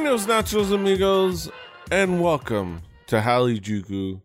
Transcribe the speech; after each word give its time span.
Buenos 0.00 0.26
nachos, 0.26 0.72
amigos, 0.72 1.50
and 1.90 2.22
welcome 2.22 2.80
to 3.06 3.20
Hali 3.20 3.60
Juku. 3.60 4.22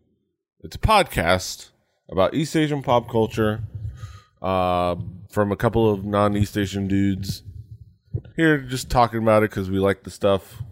It's 0.62 0.78
a 0.78 0.80
podcast 0.80 1.72
about 2.10 2.34
East 2.34 2.56
Asian 2.56 2.82
pop 2.82 3.10
culture 3.10 3.62
uh, 4.42 4.96
from 5.30 5.52
a 5.52 5.58
couple 5.58 5.92
of 5.92 6.06
non 6.06 6.38
East 6.38 6.58
Asian 6.58 6.88
dudes. 6.88 7.44
Here, 8.38 8.60
just 8.60 8.90
talking 8.90 9.22
about 9.22 9.44
it 9.44 9.50
because 9.50 9.70
we 9.70 9.80
like 9.80 10.04
the 10.04 10.10
stuff 10.12 10.64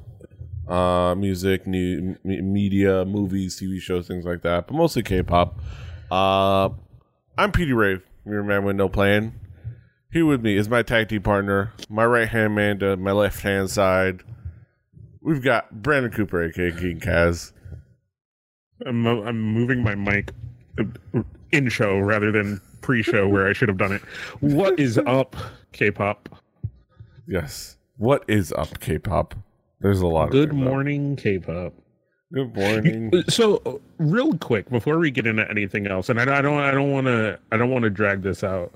uh, 0.70 1.16
music, 1.16 1.68
new 1.68 2.16
m- 2.24 2.54
media, 2.54 3.04
movies, 3.04 3.60
TV 3.60 3.82
shows, 3.82 4.08
things 4.08 4.24
like 4.24 4.42
that, 4.44 4.68
but 4.68 4.74
mostly 4.74 5.04
K 5.04 5.22
pop. 5.22 5.60
Uh, 6.10 6.70
I'm 7.38 7.52
Petey 7.52 7.74
Rave, 7.74 8.04
your 8.26 8.42
man 8.42 8.64
with 8.64 8.78
no 8.78 8.88
plan. 8.88 9.38
Here 10.14 10.26
with 10.26 10.42
me 10.42 10.56
is 10.56 10.70
my 10.70 10.82
tag 10.82 11.10
team 11.10 11.24
partner, 11.24 11.74
my 11.90 12.06
right 12.06 12.30
hand 12.30 12.56
man 12.56 12.80
to 12.80 12.96
my 12.96 13.12
left 13.12 13.42
hand 13.42 13.70
side. 13.70 14.24
We've 15.24 15.42
got 15.42 15.82
Brandon 15.82 16.12
Cooper, 16.12 16.44
aka 16.44 16.72
King 16.72 17.00
Kaz. 17.00 17.54
I'm, 18.86 19.08
I'm 19.08 19.42
moving 19.42 19.82
my 19.82 19.96
mic 19.96 20.32
uh, 20.78 21.22
in 21.52 21.70
show 21.70 21.98
rather 21.98 22.32
than 22.32 22.60
pre 22.82 23.02
show 23.02 23.28
where 23.28 23.48
I 23.48 23.54
should 23.54 23.70
have 23.70 23.78
done 23.78 23.94
it. 23.94 24.02
What 24.42 24.80
is 24.80 24.98
up, 24.98 25.38
K 25.72 25.92
pop? 25.92 26.28
Yes. 27.26 27.78
What 27.96 28.26
is 28.28 28.52
up, 28.52 28.80
K 28.82 29.00
pop? 29.00 29.34
There's 29.80 30.02
a 30.02 30.08
lot 30.08 30.32
Good 30.32 30.54
morning, 30.54 31.16
K 31.16 31.40
pop. 31.40 31.74
Good 32.34 32.56
morning. 32.56 33.12
So, 33.30 33.62
uh, 33.66 33.74
real 34.00 34.38
quick, 34.38 34.70
before 34.70 34.98
we 34.98 35.12
get 35.12 35.28
into 35.28 35.50
anything 35.50 35.88
else, 35.88 36.10
and 36.10 36.20
I, 36.20 36.40
I 36.40 36.42
don't, 36.42 36.58
I 36.58 36.72
don't 36.72 36.92
want 36.92 37.08
to, 37.08 37.40
I 37.52 37.58
don't 37.58 37.70
want 37.70 37.84
to 37.84 37.90
drag 37.90 38.24
this 38.24 38.44
out. 38.44 38.74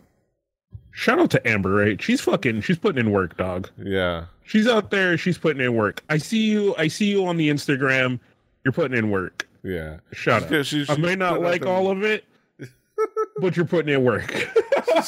Shout 0.98 1.20
out 1.20 1.30
to 1.30 1.48
Amber, 1.48 1.70
right? 1.70 2.02
She's 2.02 2.22
fucking, 2.22 2.62
she's 2.62 2.80
putting 2.80 3.00
in 3.00 3.12
work, 3.12 3.38
dog. 3.38 3.70
yeah. 3.78 4.26
She's 4.44 4.68
out 4.68 4.90
there, 4.90 5.16
she's 5.16 5.38
putting 5.38 5.62
in 5.62 5.76
work. 5.76 6.02
I 6.10 6.18
see 6.18 6.50
you, 6.50 6.74
I 6.76 6.88
see 6.88 7.06
you 7.12 7.28
on 7.28 7.38
the 7.38 7.50
Instagram. 7.52 8.20
You're 8.64 8.72
putting 8.72 8.98
in 8.98 9.12
work. 9.12 9.48
Yeah. 9.62 9.98
Shout 10.12 10.44
out. 10.44 10.52
Yeah, 10.52 10.64
she- 10.64 10.86
I 10.90 10.98
may 10.98 11.16
not 11.16 11.40
like 11.42 11.68
all 11.68 11.92
of 11.92 12.02
it, 12.04 12.24
but 13.40 13.56
you're 13.56 13.66
putting 13.68 13.94
in 13.94 14.04
work. 14.04 14.34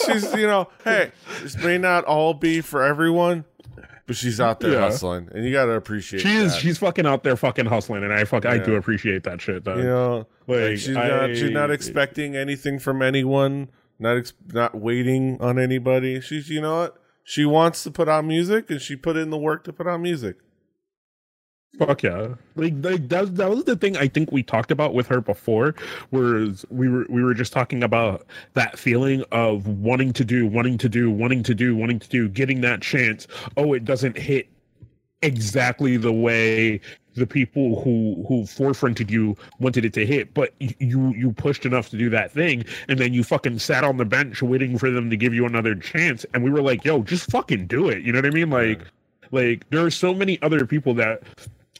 She's, 0.05 0.31
you 0.35 0.45
know, 0.45 0.69
hey, 0.83 1.11
this 1.41 1.57
may 1.57 1.79
not 1.79 2.03
all 2.05 2.35
be 2.35 2.61
for 2.61 2.83
everyone, 2.83 3.45
but 4.05 4.15
she's 4.15 4.39
out 4.39 4.59
there 4.59 4.73
Yeah. 4.73 4.81
hustling, 4.81 5.29
and 5.33 5.43
you 5.43 5.51
got 5.51 5.65
to 5.65 5.71
appreciate 5.71 6.21
She 6.21 6.35
is. 6.35 6.53
that. 6.53 6.59
She's 6.61 6.77
fucking 6.77 7.07
out 7.07 7.23
there 7.23 7.35
fucking 7.35 7.65
hustling, 7.65 8.03
and 8.03 8.13
I 8.13 8.25
fuck. 8.25 8.45
I 8.45 8.59
do 8.59 8.75
appreciate 8.75 9.23
that 9.23 9.41
shit. 9.41 9.63
Though. 9.65 9.77
you 9.77 9.83
know, 9.83 10.17
like, 10.45 10.59
Like, 10.59 10.77
she's 10.77 10.89
not 10.89 11.29
she's 11.29 11.49
not 11.51 11.71
expecting 11.71 12.35
anything 12.35 12.77
from 12.77 13.01
anyone, 13.01 13.69
not 13.99 14.17
ex- 14.17 14.33
not 14.53 14.75
waiting 14.75 15.37
on 15.41 15.59
anybody. 15.59 16.21
She's 16.21 16.49
you 16.49 16.61
know 16.61 16.77
what 16.77 16.97
she 17.23 17.45
wants 17.45 17.83
to 17.83 17.91
put 17.91 18.09
out 18.09 18.25
music, 18.25 18.69
and 18.71 18.81
she 18.81 18.95
put 18.95 19.17
in 19.17 19.29
the 19.29 19.37
work 19.37 19.63
to 19.65 19.73
put 19.73 19.87
out 19.87 20.01
music. 20.01 20.37
Fuck 21.77 22.01
yeah! 22.01 22.35
Like, 22.55 22.73
like 22.81 23.07
that, 23.09 23.35
that 23.35 23.49
was 23.49 23.65
the 23.65 23.75
thing 23.75 23.95
I 23.95 24.07
think 24.07 24.31
we 24.31 24.41
talked 24.41 24.71
about 24.71 24.93
with 24.93 25.07
her 25.07 25.21
before. 25.21 25.75
Whereas 26.09 26.65
we 26.69 26.89
were 26.89 27.05
we 27.09 27.23
were 27.23 27.35
just 27.35 27.53
talking 27.53 27.83
about 27.83 28.25
that 28.55 28.79
feeling 28.79 29.23
of 29.31 29.67
wanting 29.67 30.11
to 30.13 30.25
do, 30.25 30.47
wanting 30.47 30.79
to 30.79 30.89
do, 30.89 31.11
wanting 31.11 31.43
to 31.43 31.53
do, 31.53 31.75
wanting 31.75 31.99
to 31.99 32.09
do, 32.09 32.27
getting 32.27 32.61
that 32.61 32.81
chance. 32.81 33.27
Oh, 33.55 33.73
it 33.73 33.85
doesn't 33.85 34.17
hit 34.17 34.49
exactly 35.21 35.97
the 35.97 36.13
way 36.13 36.81
the 37.19 37.27
people 37.27 37.81
who 37.81 38.23
who 38.27 38.43
forefronted 38.43 39.09
you 39.09 39.35
wanted 39.59 39.85
it 39.85 39.93
to 39.93 40.05
hit 40.05 40.33
but 40.33 40.53
you 40.59 41.13
you 41.13 41.31
pushed 41.31 41.65
enough 41.65 41.89
to 41.89 41.97
do 41.97 42.09
that 42.09 42.31
thing 42.31 42.63
and 42.87 42.99
then 42.99 43.13
you 43.13 43.23
fucking 43.23 43.59
sat 43.59 43.83
on 43.83 43.97
the 43.97 44.05
bench 44.05 44.41
waiting 44.41 44.77
for 44.77 44.89
them 44.89 45.09
to 45.09 45.17
give 45.17 45.33
you 45.33 45.45
another 45.45 45.75
chance 45.75 46.25
and 46.33 46.43
we 46.43 46.49
were 46.49 46.61
like 46.61 46.83
yo 46.83 47.03
just 47.03 47.29
fucking 47.31 47.67
do 47.67 47.89
it 47.89 48.03
you 48.03 48.11
know 48.11 48.17
what 48.17 48.25
i 48.25 48.31
mean 48.31 48.49
like 48.49 48.81
like 49.31 49.69
there 49.69 49.85
are 49.85 49.91
so 49.91 50.13
many 50.13 50.41
other 50.41 50.65
people 50.65 50.93
that 50.93 51.21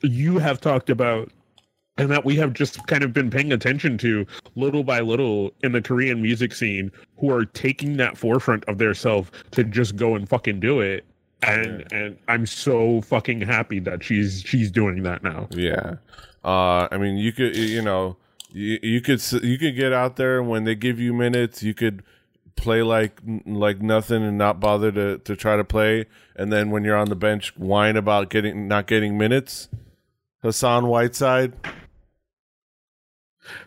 you 0.02 0.38
have 0.38 0.62
talked 0.62 0.90
about 0.90 1.30
and 2.00 2.10
that 2.10 2.24
we 2.24 2.36
have 2.38 2.54
just 2.54 2.86
kind 2.88 3.04
of 3.04 3.12
been 3.12 3.30
paying 3.30 3.52
attention 3.52 3.98
to 3.98 4.26
little 4.56 4.84
by 4.84 5.02
little 5.02 5.52
in 5.64 5.74
the 5.74 5.82
Korean 5.82 6.22
music 6.22 6.54
scene 6.54 6.92
who 7.18 7.30
are 7.30 7.44
taking 7.44 7.98
that 7.98 8.18
forefront 8.18 8.64
of 8.66 8.78
their 8.78 8.94
self 8.94 9.30
to 9.52 9.66
just 9.66 9.98
go 9.98 10.16
and 10.16 10.28
fucking 10.28 10.62
do 10.62 10.80
it. 10.80 11.06
And 11.42 11.92
and 11.92 12.18
I'm 12.28 12.46
so 12.46 13.02
fucking 13.02 13.42
happy 13.42 13.80
that 13.80 14.04
she's 14.04 14.42
she's 14.46 14.70
doing 14.70 15.04
that 15.04 15.24
now. 15.24 15.48
Yeah, 15.52 15.96
uh, 16.44 16.88
I 16.92 16.98
mean, 16.98 17.18
you 17.18 17.32
could 17.32 17.56
you 17.56 17.82
know 17.82 18.18
you, 18.52 18.80
you 18.82 19.02
could 19.02 19.22
you 19.44 19.58
could 19.58 19.76
get 19.76 19.94
out 19.94 20.18
there 20.18 20.44
when 20.44 20.66
they 20.66 20.76
give 20.76 21.00
you 21.00 21.14
minutes, 21.14 21.64
you 21.64 21.74
could 21.74 22.04
play 22.56 22.82
like 22.82 23.22
like 23.46 23.82
nothing 23.82 24.24
and 24.24 24.38
not 24.38 24.60
bother 24.60 24.92
to 24.92 25.18
to 25.20 25.36
try 25.36 25.56
to 25.56 25.64
play, 25.64 26.06
and 26.36 26.52
then 26.52 26.72
when 26.72 26.84
you're 26.84 26.98
on 26.98 27.10
the 27.10 27.16
bench, 27.16 27.56
whine 27.58 27.96
about 27.96 28.30
getting 28.30 28.68
not 28.68 28.88
getting 28.88 29.18
minutes. 29.18 29.70
Hassan 30.42 30.88
Whiteside, 30.88 31.54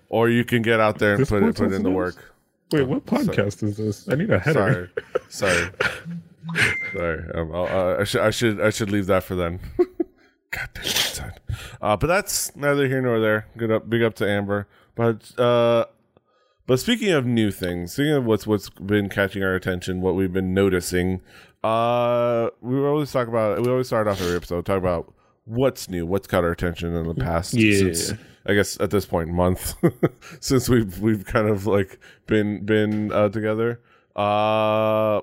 or 0.08 0.30
you 0.30 0.44
can 0.44 0.62
get 0.62 0.80
out 0.80 0.98
there 0.98 1.12
and 1.12 1.20
This 1.20 1.28
put 1.28 1.42
it 1.42 1.56
put 1.56 1.72
in 1.72 1.82
the 1.82 1.90
work. 1.90 2.32
Wait, 2.70 2.88
what 2.88 3.04
podcast 3.04 3.62
is 3.62 3.76
this? 3.76 4.08
I 4.08 4.14
need 4.14 4.30
a 4.30 4.38
header. 4.38 4.90
Sorry, 5.28 5.68
sorry, 5.68 5.70
sorry. 6.92 7.24
Um, 7.34 7.54
uh, 7.54 7.96
I 7.98 8.04
should 8.04 8.20
I 8.20 8.30
should 8.30 8.60
I 8.60 8.70
should 8.70 8.90
leave 8.90 9.06
that 9.06 9.24
for 9.24 9.34
then. 9.34 9.60
God 10.50 10.68
damn 10.74 10.84
Whiteside. 10.84 11.40
Uh, 11.80 11.96
but 11.96 12.06
that's 12.06 12.54
neither 12.56 12.86
here 12.86 13.00
nor 13.00 13.20
there. 13.20 13.46
Good 13.56 13.70
up, 13.70 13.88
big 13.88 14.02
up 14.02 14.14
to 14.16 14.28
Amber. 14.28 14.68
But 14.94 15.38
uh, 15.38 15.86
but 16.66 16.78
speaking 16.78 17.10
of 17.10 17.26
new 17.26 17.50
things, 17.50 17.92
speaking 17.92 18.12
of 18.12 18.24
what's 18.24 18.46
what's 18.46 18.68
been 18.70 19.08
catching 19.08 19.42
our 19.42 19.54
attention, 19.54 20.00
what 20.00 20.14
we've 20.14 20.32
been 20.32 20.54
noticing, 20.54 21.20
uh, 21.64 22.50
we 22.60 22.78
always 22.80 23.10
talk 23.12 23.28
about. 23.28 23.60
We 23.62 23.70
always 23.70 23.86
start 23.86 24.06
off 24.08 24.20
every 24.20 24.36
episode 24.36 24.66
talk 24.66 24.78
about 24.78 25.12
what's 25.44 25.88
new, 25.88 26.06
what's 26.06 26.26
caught 26.26 26.44
our 26.44 26.52
attention 26.52 26.94
in 26.94 27.06
the 27.06 27.14
past. 27.14 27.54
Yeah. 27.54 27.78
Since, 27.78 28.12
I 28.46 28.54
guess 28.54 28.78
at 28.80 28.90
this 28.90 29.06
point, 29.06 29.30
month 29.30 29.74
since 30.40 30.68
we've 30.68 30.98
we've 31.00 31.24
kind 31.24 31.48
of 31.48 31.66
like 31.66 31.98
been 32.26 32.64
been 32.64 33.12
uh, 33.12 33.28
together. 33.28 33.80
Uh, 34.14 35.22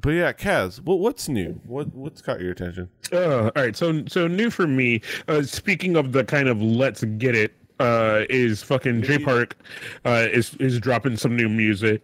but 0.00 0.10
yeah, 0.10 0.32
Kaz, 0.32 0.80
what 0.80 0.98
what's 0.98 1.28
new? 1.28 1.60
What 1.66 1.94
what's 1.94 2.22
caught 2.22 2.40
your 2.40 2.52
attention? 2.52 2.88
Uh, 3.12 3.44
all 3.44 3.52
right, 3.56 3.76
so 3.76 4.04
so 4.06 4.26
new 4.26 4.50
for 4.50 4.66
me. 4.66 5.02
Uh, 5.28 5.42
speaking 5.42 5.96
of 5.96 6.12
the 6.12 6.24
kind 6.24 6.48
of 6.48 6.62
let's 6.62 7.04
get 7.04 7.34
it, 7.34 7.54
uh, 7.78 8.24
is 8.30 8.62
fucking 8.62 9.02
J 9.02 9.18
Park, 9.18 9.56
uh, 10.04 10.26
is 10.32 10.54
is 10.56 10.80
dropping 10.80 11.16
some 11.16 11.36
new 11.36 11.48
music, 11.48 12.02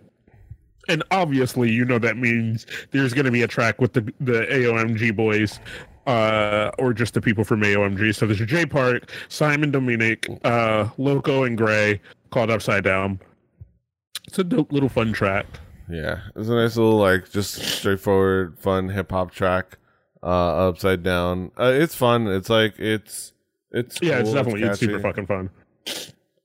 and 0.88 1.02
obviously 1.10 1.70
you 1.70 1.84
know 1.84 1.98
that 1.98 2.16
means 2.16 2.66
there's 2.90 3.14
gonna 3.14 3.30
be 3.30 3.42
a 3.42 3.48
track 3.48 3.80
with 3.80 3.94
the 3.94 4.02
the 4.20 4.46
AOMG 4.50 5.16
boys, 5.16 5.58
uh, 6.06 6.70
or 6.78 6.92
just 6.92 7.14
the 7.14 7.20
people 7.20 7.44
from 7.44 7.62
AOMG. 7.62 8.14
So 8.14 8.26
there's 8.26 8.40
J 8.40 8.66
Park, 8.66 9.10
Simon 9.28 9.70
Dominic, 9.70 10.28
uh, 10.44 10.88
Loco 10.98 11.44
and 11.44 11.56
Gray 11.56 12.00
called 12.30 12.50
Upside 12.50 12.84
Down. 12.84 13.18
It's 14.26 14.38
a 14.38 14.44
dope 14.44 14.72
little 14.72 14.90
fun 14.90 15.12
track. 15.14 15.46
Yeah, 15.90 16.20
it's 16.36 16.48
a 16.48 16.54
nice 16.54 16.76
little 16.76 16.98
like 16.98 17.30
just 17.30 17.54
straightforward, 17.54 18.58
fun 18.58 18.88
hip 18.88 19.10
hop 19.10 19.32
track. 19.32 19.78
Uh, 20.20 20.68
upside 20.68 21.04
down. 21.04 21.52
Uh, 21.58 21.72
it's 21.74 21.94
fun. 21.94 22.26
It's 22.26 22.50
like 22.50 22.78
it's 22.78 23.32
it's 23.70 23.98
Yeah, 24.02 24.18
it's 24.18 24.32
definitely 24.32 24.64
it's 24.64 24.80
super 24.80 24.98
fucking 24.98 25.26
fun. 25.26 25.50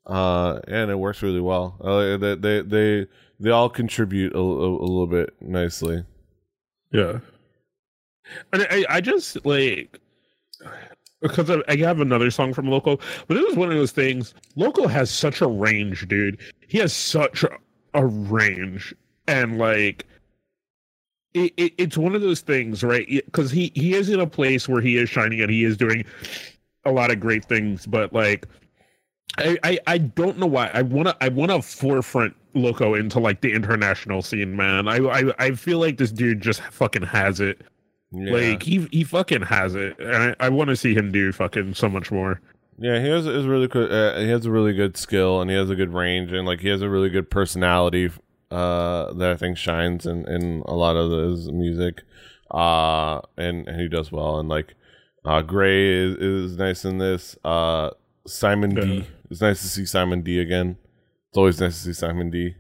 Uh, 0.05 0.59
and 0.67 0.91
it 0.91 0.95
works 0.95 1.23
really 1.23 1.41
well. 1.41 1.77
Uh, 1.81 2.17
they 2.17 2.35
they 2.35 2.61
they 2.61 3.07
they 3.39 3.49
all 3.49 3.69
contribute 3.69 4.33
a, 4.33 4.37
a, 4.37 4.41
a 4.41 4.85
little 4.85 5.07
bit 5.07 5.33
nicely. 5.41 6.05
Yeah. 6.91 7.19
And 8.51 8.67
I, 8.69 8.85
I 8.89 9.01
just 9.01 9.43
like 9.45 9.99
because 11.21 11.49
I, 11.49 11.75
have 11.77 11.99
another 11.99 12.29
song 12.29 12.53
from 12.53 12.67
Loco, 12.69 12.97
but 13.27 13.35
this 13.35 13.45
is 13.45 13.55
one 13.55 13.69
of 13.69 13.75
those 13.75 13.91
things. 13.91 14.33
Loco 14.55 14.87
has 14.87 15.09
such 15.09 15.41
a 15.41 15.47
range, 15.47 16.07
dude. 16.07 16.39
He 16.67 16.77
has 16.79 16.93
such 16.93 17.43
a, 17.43 17.49
a 17.93 18.05
range, 18.05 18.93
and 19.27 19.57
like, 19.57 20.05
it, 21.33 21.53
it, 21.57 21.73
it's 21.77 21.97
one 21.97 22.15
of 22.15 22.21
those 22.21 22.41
things, 22.41 22.83
right? 22.83 23.07
Because 23.07 23.51
he 23.51 23.71
he 23.75 23.93
is 23.95 24.09
in 24.09 24.19
a 24.19 24.27
place 24.27 24.67
where 24.69 24.81
he 24.81 24.97
is 24.97 25.09
shining 25.09 25.41
and 25.41 25.49
he 25.49 25.63
is 25.63 25.77
doing 25.77 26.05
a 26.85 26.91
lot 26.91 27.11
of 27.11 27.19
great 27.19 27.45
things, 27.45 27.85
but 27.85 28.13
like, 28.13 28.47
I 29.37 29.57
I, 29.63 29.79
I 29.87 29.97
don't 29.97 30.37
know 30.37 30.45
why 30.45 30.69
I 30.73 30.81
want 30.81 31.07
to 31.07 31.17
I 31.21 31.29
want 31.29 31.51
to 31.51 31.61
forefront 31.61 32.35
Loco 32.53 32.93
into 32.93 33.19
like 33.19 33.41
the 33.41 33.51
international 33.51 34.21
scene, 34.21 34.55
man. 34.55 34.87
I 34.87 34.97
I 34.97 35.33
I 35.39 35.51
feel 35.51 35.79
like 35.79 35.97
this 35.97 36.11
dude 36.11 36.41
just 36.41 36.61
fucking 36.61 37.03
has 37.03 37.39
it. 37.39 37.61
Yeah. 38.11 38.31
Like 38.31 38.61
he 38.61 38.87
he 38.91 39.03
fucking 39.03 39.41
has 39.41 39.73
it, 39.73 39.97
and 39.97 40.15
I, 40.15 40.35
I 40.39 40.49
want 40.49 40.69
to 40.69 40.75
see 40.75 40.93
him 40.93 41.11
do 41.11 41.31
fucking 41.31 41.73
so 41.73 41.89
much 41.89 42.11
more. 42.11 42.39
Yeah, 42.77 42.99
he 42.99 43.07
has 43.07 43.25
is 43.25 43.47
really 43.47 43.67
good. 43.67 43.91
Uh, 43.91 44.19
he 44.19 44.29
has 44.29 44.45
a 44.45 44.51
really 44.51 44.73
good 44.73 44.97
skill, 44.97 45.41
and 45.41 45.49
he 45.49 45.55
has 45.55 45.69
a 45.71 45.75
good 45.75 45.93
range, 45.93 46.31
and 46.31 46.45
like 46.45 46.59
he 46.59 46.69
has 46.69 46.81
a 46.81 46.89
really 46.89 47.09
good 47.09 47.31
personality 47.31 48.11
uh, 48.53 49.11
that 49.13 49.31
I 49.31 49.35
think 49.35 49.57
shines 49.57 50.05
in, 50.05 50.27
in 50.27 50.61
a 50.65 50.75
lot 50.75 50.95
of 50.95 51.11
his 51.11 51.51
music. 51.51 52.03
Uh, 52.51 53.19
and 53.35 53.67
and 53.67 53.81
he 53.81 53.87
does 53.87 54.11
well, 54.11 54.39
and 54.39 54.47
like 54.47 54.75
uh, 55.25 55.41
Gray 55.41 55.87
is, 55.87 56.15
is 56.17 56.57
nice 56.57 56.85
in 56.85 56.99
this. 56.99 57.35
Uh, 57.43 57.89
Simon 58.27 58.75
D. 58.75 59.07
It's 59.31 59.41
nice 59.41 59.61
to 59.61 59.67
see 59.67 59.85
Simon 59.85 60.21
D 60.21 60.39
again. 60.39 60.77
It's 61.29 61.37
always 61.37 61.59
nice 61.59 61.77
to 61.77 61.83
see 61.85 61.93
Simon 61.93 62.29
D. 62.29 62.55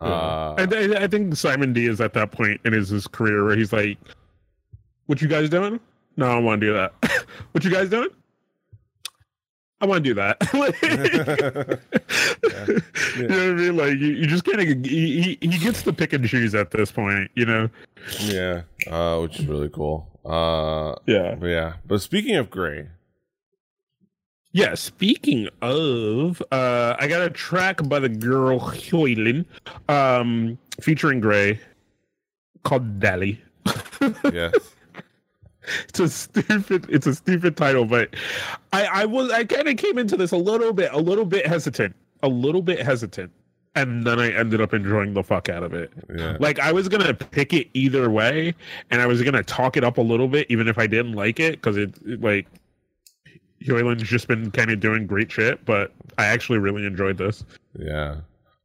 Uh, 0.00 0.54
I, 0.56 0.66
I, 0.70 1.02
I 1.02 1.06
think 1.08 1.34
Simon 1.34 1.72
D 1.72 1.86
is 1.86 2.00
at 2.00 2.14
that 2.14 2.30
point 2.30 2.60
in 2.64 2.72
his, 2.72 2.90
his 2.90 3.06
career 3.06 3.44
where 3.44 3.56
he's 3.56 3.72
like, 3.72 3.98
"What 5.06 5.20
you 5.20 5.28
guys 5.28 5.50
doing? 5.50 5.80
No, 6.16 6.26
I 6.26 6.38
want 6.38 6.60
to 6.60 6.66
do 6.68 6.72
that. 6.74 7.26
what 7.52 7.64
you 7.64 7.70
guys 7.70 7.90
doing? 7.90 8.10
I 9.80 9.86
want 9.86 10.04
to 10.04 10.10
do 10.10 10.14
that. 10.14 11.80
You 13.16 13.26
know 13.28 13.36
what 13.36 13.46
I 13.48 13.52
mean? 13.54 13.76
Like 13.76 13.90
you, 13.98 14.06
you 14.08 14.26
just 14.26 14.44
kind 14.44 14.60
of 14.60 14.84
he, 14.86 15.36
he 15.40 15.58
gets 15.58 15.82
to 15.82 15.92
pick 15.92 16.12
and 16.12 16.26
choose 16.26 16.54
at 16.54 16.70
this 16.70 16.92
point. 16.92 17.30
You 17.34 17.44
know? 17.44 17.68
Yeah, 18.20 18.62
uh, 18.88 19.18
which 19.20 19.40
is 19.40 19.46
really 19.46 19.68
cool. 19.68 20.06
Uh, 20.24 20.94
Yeah. 21.06 21.34
but 21.34 21.46
yeah. 21.46 21.72
But 21.86 22.00
speaking 22.02 22.36
of 22.36 22.50
Gray, 22.50 22.88
Yeah. 24.52 24.74
Speaking 24.74 25.48
of, 25.60 26.40
uh, 26.52 26.94
I 26.98 27.08
got 27.08 27.22
a 27.22 27.30
track 27.30 27.86
by 27.88 27.98
the 27.98 28.08
girl 28.08 28.60
Hyolyn, 28.60 29.44
um, 29.88 30.56
featuring 30.80 31.20
Gray, 31.20 31.60
called 32.62 33.00
Dally. 33.00 33.42
yes, 34.32 34.54
it's 35.88 36.00
a 36.00 36.08
stupid 36.08 36.86
it's 36.88 37.06
a 37.06 37.14
stupid 37.14 37.56
title 37.56 37.84
but 37.84 38.14
i 38.72 38.84
i 38.86 39.04
was 39.04 39.30
i 39.30 39.44
kind 39.44 39.68
of 39.68 39.76
came 39.76 39.98
into 39.98 40.16
this 40.16 40.32
a 40.32 40.36
little 40.36 40.72
bit 40.72 40.92
a 40.92 40.98
little 40.98 41.24
bit 41.24 41.46
hesitant 41.46 41.94
a 42.22 42.28
little 42.28 42.62
bit 42.62 42.80
hesitant 42.80 43.30
and 43.74 44.04
then 44.04 44.18
i 44.18 44.30
ended 44.32 44.60
up 44.60 44.74
enjoying 44.74 45.14
the 45.14 45.22
fuck 45.22 45.48
out 45.48 45.62
of 45.62 45.72
it 45.72 45.92
yeah, 46.16 46.36
like 46.40 46.58
i 46.58 46.72
was 46.72 46.88
gonna 46.88 47.14
pick 47.14 47.52
it 47.52 47.68
either 47.74 48.10
way 48.10 48.54
and 48.90 49.00
i 49.00 49.06
was 49.06 49.22
gonna 49.22 49.42
talk 49.42 49.76
it 49.76 49.84
up 49.84 49.98
a 49.98 50.02
little 50.02 50.28
bit 50.28 50.46
even 50.50 50.68
if 50.68 50.78
i 50.78 50.86
didn't 50.86 51.12
like 51.12 51.38
it 51.38 51.52
because 51.52 51.76
it, 51.76 51.94
it 52.04 52.20
like 52.20 52.46
Hyolyn's 53.62 54.02
just 54.02 54.26
been 54.26 54.50
kind 54.50 54.70
of 54.70 54.80
doing 54.80 55.06
great 55.06 55.30
shit, 55.30 55.64
but 55.64 55.92
I 56.18 56.26
actually 56.26 56.58
really 56.58 56.86
enjoyed 56.86 57.18
this. 57.18 57.44
yeah, 57.78 58.16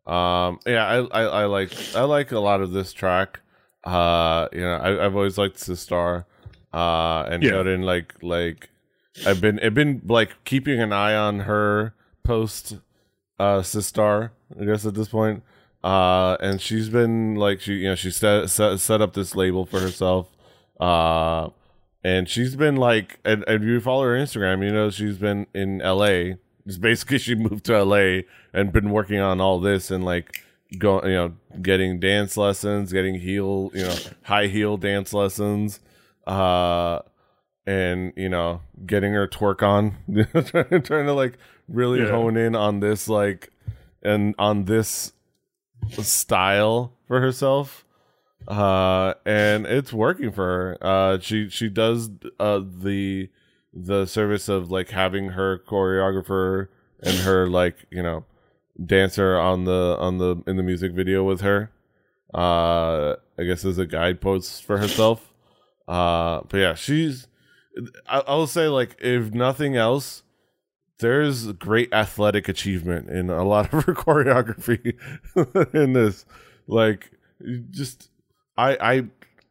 um, 0.07 0.59
yeah. 0.65 0.85
I, 0.85 0.97
I 0.97 1.23
I 1.23 1.45
like 1.45 1.71
I 1.95 2.03
like 2.03 2.31
a 2.31 2.39
lot 2.39 2.61
of 2.61 2.71
this 2.71 2.93
track. 2.93 3.41
Uh, 3.83 4.47
you 4.53 4.61
know, 4.61 4.75
I, 4.75 5.05
I've 5.05 5.15
always 5.15 5.37
liked 5.37 5.57
Sistar. 5.57 6.25
Uh, 6.75 7.23
and 7.29 7.41
Yeah. 7.41 7.51
Like 7.85 8.15
like 8.21 8.69
I've 9.25 9.39
been 9.39 9.61
I've 9.61 9.73
been 9.73 10.01
like 10.05 10.43
keeping 10.43 10.81
an 10.81 10.91
eye 10.91 11.15
on 11.15 11.41
her 11.41 11.93
post 12.23 12.79
uh 13.39 13.61
Sistar, 13.61 14.31
I 14.59 14.65
guess 14.65 14.85
at 14.85 14.93
this 14.93 15.07
point. 15.07 15.41
Uh 15.85 16.35
and 16.41 16.59
she's 16.59 16.89
been 16.89 17.35
like 17.35 17.61
she 17.61 17.75
you 17.75 17.87
know 17.87 17.95
she 17.95 18.11
set 18.11 18.49
set, 18.49 18.81
set 18.81 19.01
up 19.01 19.13
this 19.13 19.35
label 19.35 19.65
for 19.65 19.79
herself. 19.79 20.27
Uh 20.77 21.49
and 22.03 22.27
she's 22.27 22.57
been 22.57 22.75
like 22.75 23.19
and, 23.23 23.45
and 23.47 23.63
you 23.63 23.79
follow 23.79 24.03
her 24.03 24.17
Instagram, 24.17 24.61
you 24.61 24.73
know, 24.73 24.89
she's 24.89 25.17
been 25.17 25.47
in 25.53 25.77
LA. 25.77 26.35
It's 26.65 26.77
basically 26.77 27.19
she 27.19 27.35
moved 27.35 27.63
to 27.67 27.83
LA 27.85 28.23
and 28.51 28.73
been 28.73 28.89
working 28.89 29.21
on 29.21 29.39
all 29.39 29.61
this 29.61 29.91
and 29.91 30.03
like 30.03 30.43
going 30.77 31.07
you 31.07 31.13
know, 31.13 31.33
getting 31.61 32.01
dance 32.01 32.35
lessons, 32.35 32.91
getting 32.91 33.15
heel, 33.15 33.71
you 33.73 33.83
know, 33.83 33.95
high 34.23 34.47
heel 34.47 34.75
dance 34.75 35.13
lessons 35.13 35.79
uh 36.27 36.99
and 37.67 38.13
you 38.15 38.29
know 38.29 38.61
getting 38.85 39.13
her 39.13 39.27
twerk 39.27 39.61
on 39.63 39.95
trying, 40.45 40.81
trying 40.83 41.05
to 41.05 41.13
like 41.13 41.37
really 41.67 42.01
Yeah. 42.01 42.09
hone 42.11 42.37
in 42.37 42.55
on 42.55 42.79
this 42.79 43.07
like 43.09 43.51
and 44.03 44.35
on 44.37 44.65
this 44.65 45.13
style 46.01 46.93
for 47.07 47.21
herself. 47.21 47.85
Uh 48.47 49.13
and 49.25 49.65
it's 49.65 49.91
working 49.91 50.31
for 50.31 50.45
her. 50.45 50.77
Uh 50.81 51.19
she 51.19 51.49
she 51.49 51.69
does 51.69 52.09
uh 52.39 52.59
the 52.63 53.29
the 53.73 54.05
service 54.05 54.47
of 54.47 54.69
like 54.71 54.89
having 54.91 55.29
her 55.29 55.57
choreographer 55.67 56.67
and 57.01 57.17
her 57.19 57.47
like 57.47 57.85
you 57.89 58.03
know 58.03 58.23
dancer 58.83 59.37
on 59.37 59.63
the 59.65 59.97
on 59.99 60.17
the 60.19 60.37
in 60.47 60.55
the 60.57 60.63
music 60.63 60.91
video 60.91 61.23
with 61.23 61.41
her. 61.41 61.71
Uh 62.33 63.15
i 63.39 63.43
guess 63.43 63.63
as 63.65 63.77
a 63.77 63.85
guidepost 63.85 64.63
for 64.63 64.77
herself 64.77 65.33
uh 65.87 66.41
but 66.49 66.57
yeah 66.57 66.73
she's 66.73 67.27
I, 68.07 68.23
i'll 68.27 68.47
say 68.47 68.67
like 68.67 68.95
if 68.99 69.33
nothing 69.33 69.75
else 69.75 70.23
there's 70.99 71.51
great 71.53 71.93
athletic 71.93 72.47
achievement 72.47 73.09
in 73.09 73.29
a 73.29 73.43
lot 73.43 73.71
of 73.73 73.83
her 73.85 73.93
choreography 73.93 74.95
in 75.73 75.93
this 75.93 76.25
like 76.67 77.11
just 77.69 78.09
i 78.57 79.03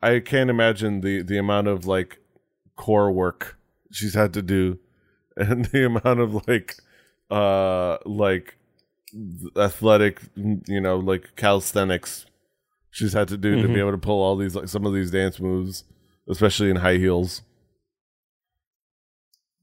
i 0.02 0.08
i 0.14 0.20
can't 0.20 0.50
imagine 0.50 1.00
the 1.02 1.22
the 1.22 1.38
amount 1.38 1.68
of 1.68 1.86
like 1.86 2.18
core 2.76 3.12
work 3.12 3.56
she's 3.92 4.14
had 4.14 4.32
to 4.32 4.42
do 4.42 4.78
and 5.36 5.66
the 5.66 5.84
amount 5.86 6.18
of 6.20 6.46
like 6.48 6.74
uh 7.30 7.98
like 8.04 8.56
athletic 9.56 10.20
you 10.66 10.80
know 10.80 10.96
like 10.98 11.36
calisthenics 11.36 12.26
she's 12.90 13.12
had 13.12 13.28
to 13.28 13.36
do 13.36 13.60
to 13.60 13.68
Mhm. 13.68 13.74
be 13.74 13.80
able 13.80 13.92
to 13.92 13.98
pull 13.98 14.22
all 14.22 14.36
these 14.36 14.54
like 14.56 14.68
some 14.68 14.84
of 14.86 14.92
these 14.94 15.10
dance 15.10 15.38
moves 15.40 15.84
especially 16.28 16.70
in 16.70 16.76
high 16.76 16.96
heels 16.96 17.42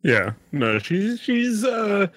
Yeah, 0.03 0.33
no, 0.51 0.79
she's 0.79 1.19
she's 1.19 1.63
uh 1.63 2.07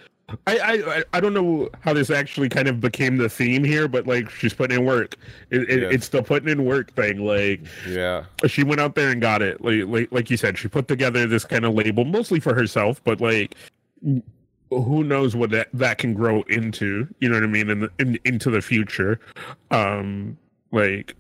I, 0.46 0.56
I 0.58 1.05
I- 1.12 1.20
don't 1.20 1.35
know 1.35 1.69
how 1.82 1.93
this 1.93 2.08
actually 2.11 2.49
kind 2.49 2.67
of 2.67 2.81
became 2.81 3.19
the 3.19 3.29
theme 3.29 3.62
here, 3.62 3.87
but 3.88 4.06
like 4.06 4.31
she's 4.31 4.55
putting 4.55 4.79
in 4.79 4.87
work. 4.87 5.17
It, 5.50 5.69
it, 5.70 5.82
Yeah. 5.82 5.88
It's 5.91 6.08
the 6.08 6.23
putting 6.23 6.49
in 6.49 6.64
work 6.64 6.94
thing. 6.94 7.19
Like 7.26 7.61
yeah 7.87 8.25
she 8.46 8.64
went 8.64 8.81
out 8.81 8.94
there 8.94 9.11
and 9.11 9.20
got 9.20 9.43
it. 9.43 9.62
Like 9.62 9.85
like 9.87 10.08
like 10.12 10.31
you 10.31 10.38
said, 10.38 10.56
she 10.56 10.69
put 10.69 10.88
together 10.88 11.26
this 11.26 11.44
kind 11.44 11.64
of 11.67 11.75
label 11.75 12.06
mostly 12.06 12.40
for 12.40 12.55
herself, 12.55 13.02
but 13.05 13.20
like 13.20 13.55
who 14.70 15.05
knows 15.05 15.37
what 15.37 15.50
that 15.50 15.69
that 15.75 15.99
can 15.99 16.14
grow 16.14 16.40
into? 16.49 17.06
You 17.20 17.29
know 17.29 17.35
what 17.35 17.44
I 17.44 17.49
mean? 17.49 17.69
In, 17.69 17.81
the, 17.81 17.90
in 17.99 18.19
into 18.25 18.50
the 18.50 18.62
future, 18.62 19.20
um, 19.70 20.38
like 20.73 21.14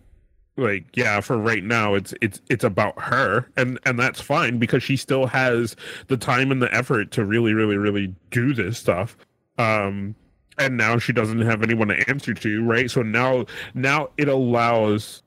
like 0.56 0.84
yeah 0.94 1.20
for 1.20 1.36
right 1.36 1.64
now 1.64 1.94
it's 1.94 2.14
it's 2.20 2.40
it's 2.48 2.64
about 2.64 2.98
her. 3.00 3.46
And 3.56 3.78
and 3.84 3.98
that's 3.98 4.20
fine 4.20 4.58
because 4.58 4.82
she 4.82 4.96
still 4.96 5.26
has 5.26 5.74
the 6.08 6.16
time 6.16 6.52
and 6.52 6.62
the 6.62 6.72
effort 6.74 7.10
to 7.12 7.24
really 7.24 7.54
really 7.54 7.76
really 7.76 8.14
do 8.30 8.54
this 8.54 8.78
stuff. 8.78 9.16
Um 9.58 10.14
and 10.56 10.76
now 10.76 10.98
she 10.98 11.12
doesn't 11.12 11.40
have 11.40 11.62
anyone 11.62 11.88
to 11.88 12.08
answer 12.08 12.34
to 12.34 12.64
right? 12.64 12.90
So 12.90 13.02
now 13.02 13.46
now 13.74 14.10
it 14.16 14.28
allows 14.28 15.22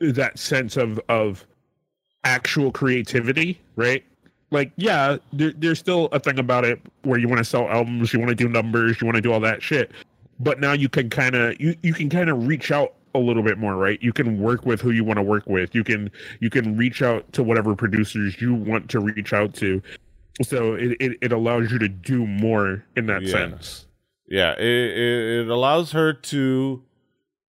that 0.00 0.38
sense 0.38 0.76
of 0.76 0.98
of 1.08 1.46
actual 2.24 2.72
creativity 2.72 3.60
right? 3.76 4.04
Like 4.50 4.72
yeah 4.76 5.18
there, 5.32 5.52
there's 5.52 5.78
still 5.78 6.06
a 6.12 6.18
thing 6.18 6.38
about 6.38 6.64
it 6.64 6.80
where 7.02 7.18
you 7.18 7.28
want 7.28 7.38
to 7.38 7.44
sell 7.44 7.68
albums 7.68 8.14
you 8.14 8.18
want 8.18 8.30
to 8.30 8.34
do 8.34 8.48
numbers 8.48 9.00
you 9.00 9.06
want 9.06 9.16
to 9.16 9.22
do 9.22 9.32
all 9.32 9.40
that 9.40 9.62
shit. 9.62 9.92
But 10.40 10.58
now 10.58 10.72
you 10.72 10.88
can 10.88 11.10
kind 11.10 11.34
of 11.34 11.60
you, 11.60 11.76
you 11.82 11.92
can 11.92 12.08
kind 12.08 12.30
of 12.30 12.46
reach 12.46 12.70
out 12.70 12.94
a 13.14 13.18
little 13.18 13.42
bit 13.42 13.58
more 13.58 13.76
right? 13.76 13.98
You 14.02 14.12
can 14.12 14.40
work 14.40 14.64
with 14.66 14.80
who 14.80 14.90
you 14.90 15.04
want 15.04 15.18
to 15.18 15.22
work 15.22 15.46
with. 15.46 15.74
You 15.74 15.84
can 15.84 16.10
you 16.40 16.50
can 16.50 16.76
reach 16.76 17.02
out 17.02 17.30
to 17.34 17.42
whatever 17.42 17.74
producers 17.76 18.40
you 18.40 18.54
want 18.54 18.88
to 18.90 19.00
reach 19.00 19.32
out 19.32 19.54
to. 19.54 19.82
So 20.42 20.74
it, 20.74 20.96
it, 21.00 21.18
it 21.20 21.32
allows 21.32 21.70
you 21.70 21.78
to 21.78 21.88
do 21.88 22.26
more 22.26 22.84
in 22.96 23.06
that 23.06 23.22
Yeah. 23.22 23.30
sense. 23.32 23.86
Yeah 24.28 24.52
it, 24.52 24.64
it, 24.64 25.40
it 25.40 25.48
allows 25.48 25.92
her 25.92 26.12
to 26.14 26.82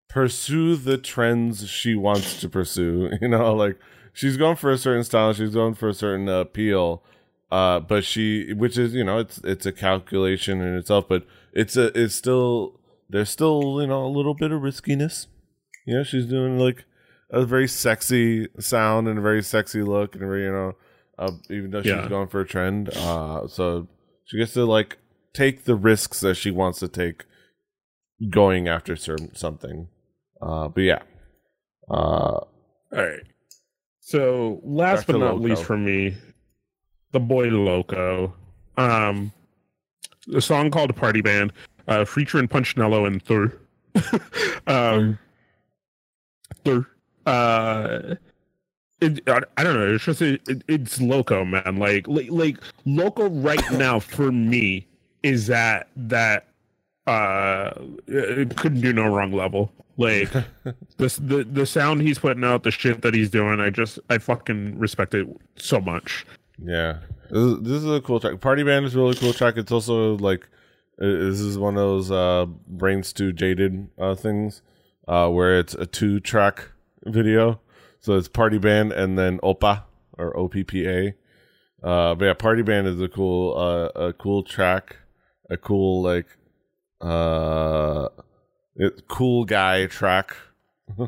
pursue 0.09 0.77
the 0.77 0.99
trends 0.99 1.69
she 1.69 1.95
wants 1.95 2.41
to 2.41 2.49
pursue 2.49 3.11
you 3.23 3.29
know 3.29 3.55
like 3.55 3.79
she's 4.13 4.37
going 4.37 4.57
for 4.57 4.71
a 4.71 4.77
certain 4.77 5.05
style 5.05 5.33
she's 5.33 5.55
going 5.55 5.75
for 5.75 5.89
a 5.89 5.95
certain 5.95 6.29
appeal 6.29 7.03
uh 7.51 7.81
but 7.81 8.05
she 8.05 8.53
which 8.53 8.77
is 8.77 8.95
you 8.95 9.03
know 9.05 9.19
it's 9.19 9.39
it's 9.45 9.65
a 9.65 9.73
calculation 9.73 10.61
in 10.61 10.77
itself 10.77 11.07
but 11.09 11.25
it's 11.55 11.77
a 11.79 11.87
it's 11.99 12.15
still 12.15 12.79
there's 13.09 13.31
still 13.31 13.79
you 13.81 13.87
know 13.87 14.05
a 14.05 14.09
little 14.09 14.35
bit 14.35 14.53
of 14.53 14.61
riskiness 14.61 15.29
you 15.87 15.95
know 15.97 16.03
she's 16.03 16.27
doing 16.27 16.59
like 16.59 16.85
a 17.31 17.45
very 17.45 17.67
sexy 17.69 18.47
sound 18.59 19.09
and 19.09 19.19
a 19.19 19.23
very 19.23 19.43
sexy 19.43 19.83
look 19.83 20.15
and 20.15 20.21
very 20.23 20.45
you 20.45 20.53
know 20.53 20.73
uh, 21.19 21.31
even 21.51 21.71
though 21.71 21.83
she's 21.83 21.91
Yeah. 21.93 22.09
going 22.09 22.29
for 22.29 22.41
a 22.41 22.47
trend 22.47 22.89
uh 22.97 23.47
so 23.49 23.89
she 24.25 24.39
gets 24.39 24.53
to 24.55 24.65
like 24.65 24.99
take 25.33 25.65
the 25.65 25.75
risks 25.75 26.21
that 26.21 26.35
she 26.37 26.51
wants 26.51 26.79
to 26.81 26.89
take 26.89 27.25
going 28.31 28.69
after 28.69 28.95
certain 28.97 29.35
something. 29.35 29.89
Uh 30.41 30.69
but 30.69 30.83
yeah. 30.83 31.03
Uh 31.91 31.95
all 31.95 32.47
right 32.93 33.23
so 34.01 34.61
last 34.65 35.07
but 35.07 35.19
not 35.19 35.37
Loco. 35.37 35.49
least 35.49 35.65
for 35.65 35.77
me 35.77 36.15
the 37.13 37.21
boy 37.21 37.49
loco. 37.49 38.35
Um 38.77 39.33
the 40.27 40.41
song 40.41 40.71
called 40.71 40.95
party 40.97 41.21
band 41.21 41.53
uh 41.89 42.05
featuring 42.05 42.47
punchnello 42.49 43.07
and 43.07 43.23
thur 43.23 43.53
um 44.67 45.19
uh 47.27 48.15
it, 49.03 49.29
I, 49.29 49.65
don't 49.65 49.75
know. 49.75 49.95
It's 49.95 50.05
just 50.05 50.23
it, 50.23 50.41
it, 50.49 50.63
it's 50.69 51.01
loco, 51.01 51.45
man. 51.45 51.77
Like, 51.77 52.07
like 52.07 52.29
like 52.31 52.59
loco 52.85 53.29
right 53.29 53.73
now 53.73 53.99
for 53.99 54.31
me 54.31 54.87
is 55.23 55.49
that 55.49 55.89
that 55.97 56.47
uh 57.07 57.73
it 58.07 58.57
couldn't 58.57 58.81
do 58.81 58.93
no 58.93 59.07
wrong 59.07 59.33
level. 59.33 59.73
Like 59.97 60.33
this 60.99 61.17
the 61.17 61.45
the 61.45 61.67
sound 61.67 62.03
he's 62.03 62.21
putting 62.21 62.45
out, 62.45 62.63
the 62.63 62.71
shit 62.71 63.03
that 63.03 63.13
he's 63.13 63.29
doing. 63.29 63.61
I 63.61 63.71
just 63.71 63.99
I 64.09 64.19
fucking 64.19 64.79
respect 64.79 65.15
it 65.15 65.27
so 65.57 65.81
much. 65.81 66.25
Yeah, 66.65 66.99
this 67.31 67.43
is, 67.43 67.59
this 67.63 67.73
is 67.83 67.91
a 67.91 68.01
cool 68.01 68.21
track. 68.21 68.41
Party 68.41 68.63
Band 68.63 68.87
is 68.87 68.95
a 68.95 68.99
really 68.99 69.17
cool 69.17 69.33
track. 69.33 69.57
It's 69.57 69.73
also 69.73 70.17
like 70.19 70.49
this 70.99 71.41
is 71.41 71.59
one 71.59 71.75
of 71.75 71.81
those 71.81 72.11
uh, 72.13 72.47
brains 72.69 73.13
too 73.13 73.33
jaded 73.33 73.89
uh, 73.99 74.15
things 74.15 74.63
uh, 75.13 75.29
where 75.29 75.59
it's 75.59 75.75
a 75.75 75.85
two 75.85 76.21
track 76.21 76.71
video. 77.05 77.61
So 78.01 78.17
it's 78.17 78.29
Party 78.29 78.57
Band 78.59 78.93
and 78.93 79.19
then 79.19 79.39
Oppa 79.41 79.83
or 80.17 80.35
O 80.37 80.49
P 80.49 80.65
P 80.65 80.89
A, 80.89 81.15
Uh, 81.83 82.15
but 82.15 82.25
yeah, 82.25 82.35
Party 82.35 82.63
Band 82.63 82.87
is 82.87 83.01
a 83.01 83.09
cool, 83.09 83.59
uh, 83.59 83.89
a 84.09 84.13
cool 84.15 84.43
track, 84.43 84.97
a 85.51 85.57
cool 85.57 86.03
like, 86.03 86.27
uh, 87.01 88.09
it, 88.77 89.07
cool 89.09 89.45
guy 89.45 89.87
track. 89.87 90.37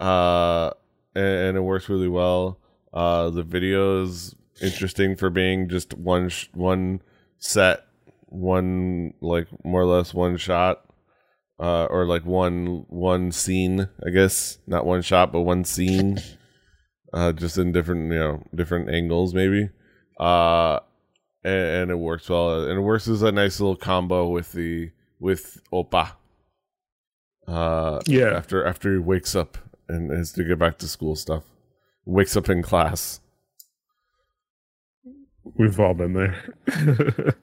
uh, 0.00 0.70
and, 1.14 1.24
and 1.24 1.56
it 1.56 1.60
works 1.60 1.88
really 1.88 2.08
well. 2.08 2.58
Uh, 2.92 3.30
the 3.30 3.42
video 3.42 4.02
is 4.02 4.34
interesting 4.60 5.14
for 5.14 5.30
being 5.30 5.68
just 5.68 5.94
one 5.94 6.28
sh- 6.28 6.48
one 6.54 7.02
set, 7.38 7.86
one 8.26 9.14
like 9.20 9.46
more 9.64 9.82
or 9.82 9.86
less 9.86 10.12
one 10.12 10.36
shot, 10.38 10.87
uh, 11.60 11.84
or 11.86 12.04
like 12.06 12.24
one 12.24 12.84
one 12.88 13.32
scene. 13.32 13.88
I 14.06 14.10
guess 14.10 14.58
not 14.66 14.86
one 14.86 15.02
shot, 15.02 15.32
but 15.32 15.42
one 15.42 15.64
scene, 15.64 16.18
uh, 17.12 17.32
just 17.32 17.58
in 17.58 17.72
different 17.72 18.12
you 18.12 18.18
know 18.18 18.42
different 18.54 18.90
angles 18.90 19.34
maybe. 19.34 19.70
Uh, 20.18 20.80
and, 21.44 21.54
and 21.54 21.90
it 21.90 21.96
works 21.98 22.28
well, 22.28 22.62
and 22.68 22.78
it 22.78 22.82
works 22.82 23.06
as 23.08 23.22
a 23.22 23.30
nice 23.32 23.60
little 23.60 23.76
combo 23.76 24.28
with 24.28 24.52
the 24.52 24.90
with 25.20 25.60
Oppa. 25.72 26.12
Uh, 27.46 28.00
Yeah. 28.06 28.36
after 28.36 28.64
after 28.66 28.92
he 28.92 28.98
wakes 28.98 29.34
up 29.34 29.56
and 29.88 30.10
has 30.10 30.32
to 30.32 30.44
get 30.44 30.58
back 30.58 30.76
to 30.78 30.86
school 30.88 31.16
stuff, 31.16 31.44
wakes 32.04 32.36
up 32.36 32.48
in 32.50 32.62
class. 32.62 33.20
We've 35.56 35.80
all 35.80 35.94
been 35.94 36.12
there. 36.12 36.36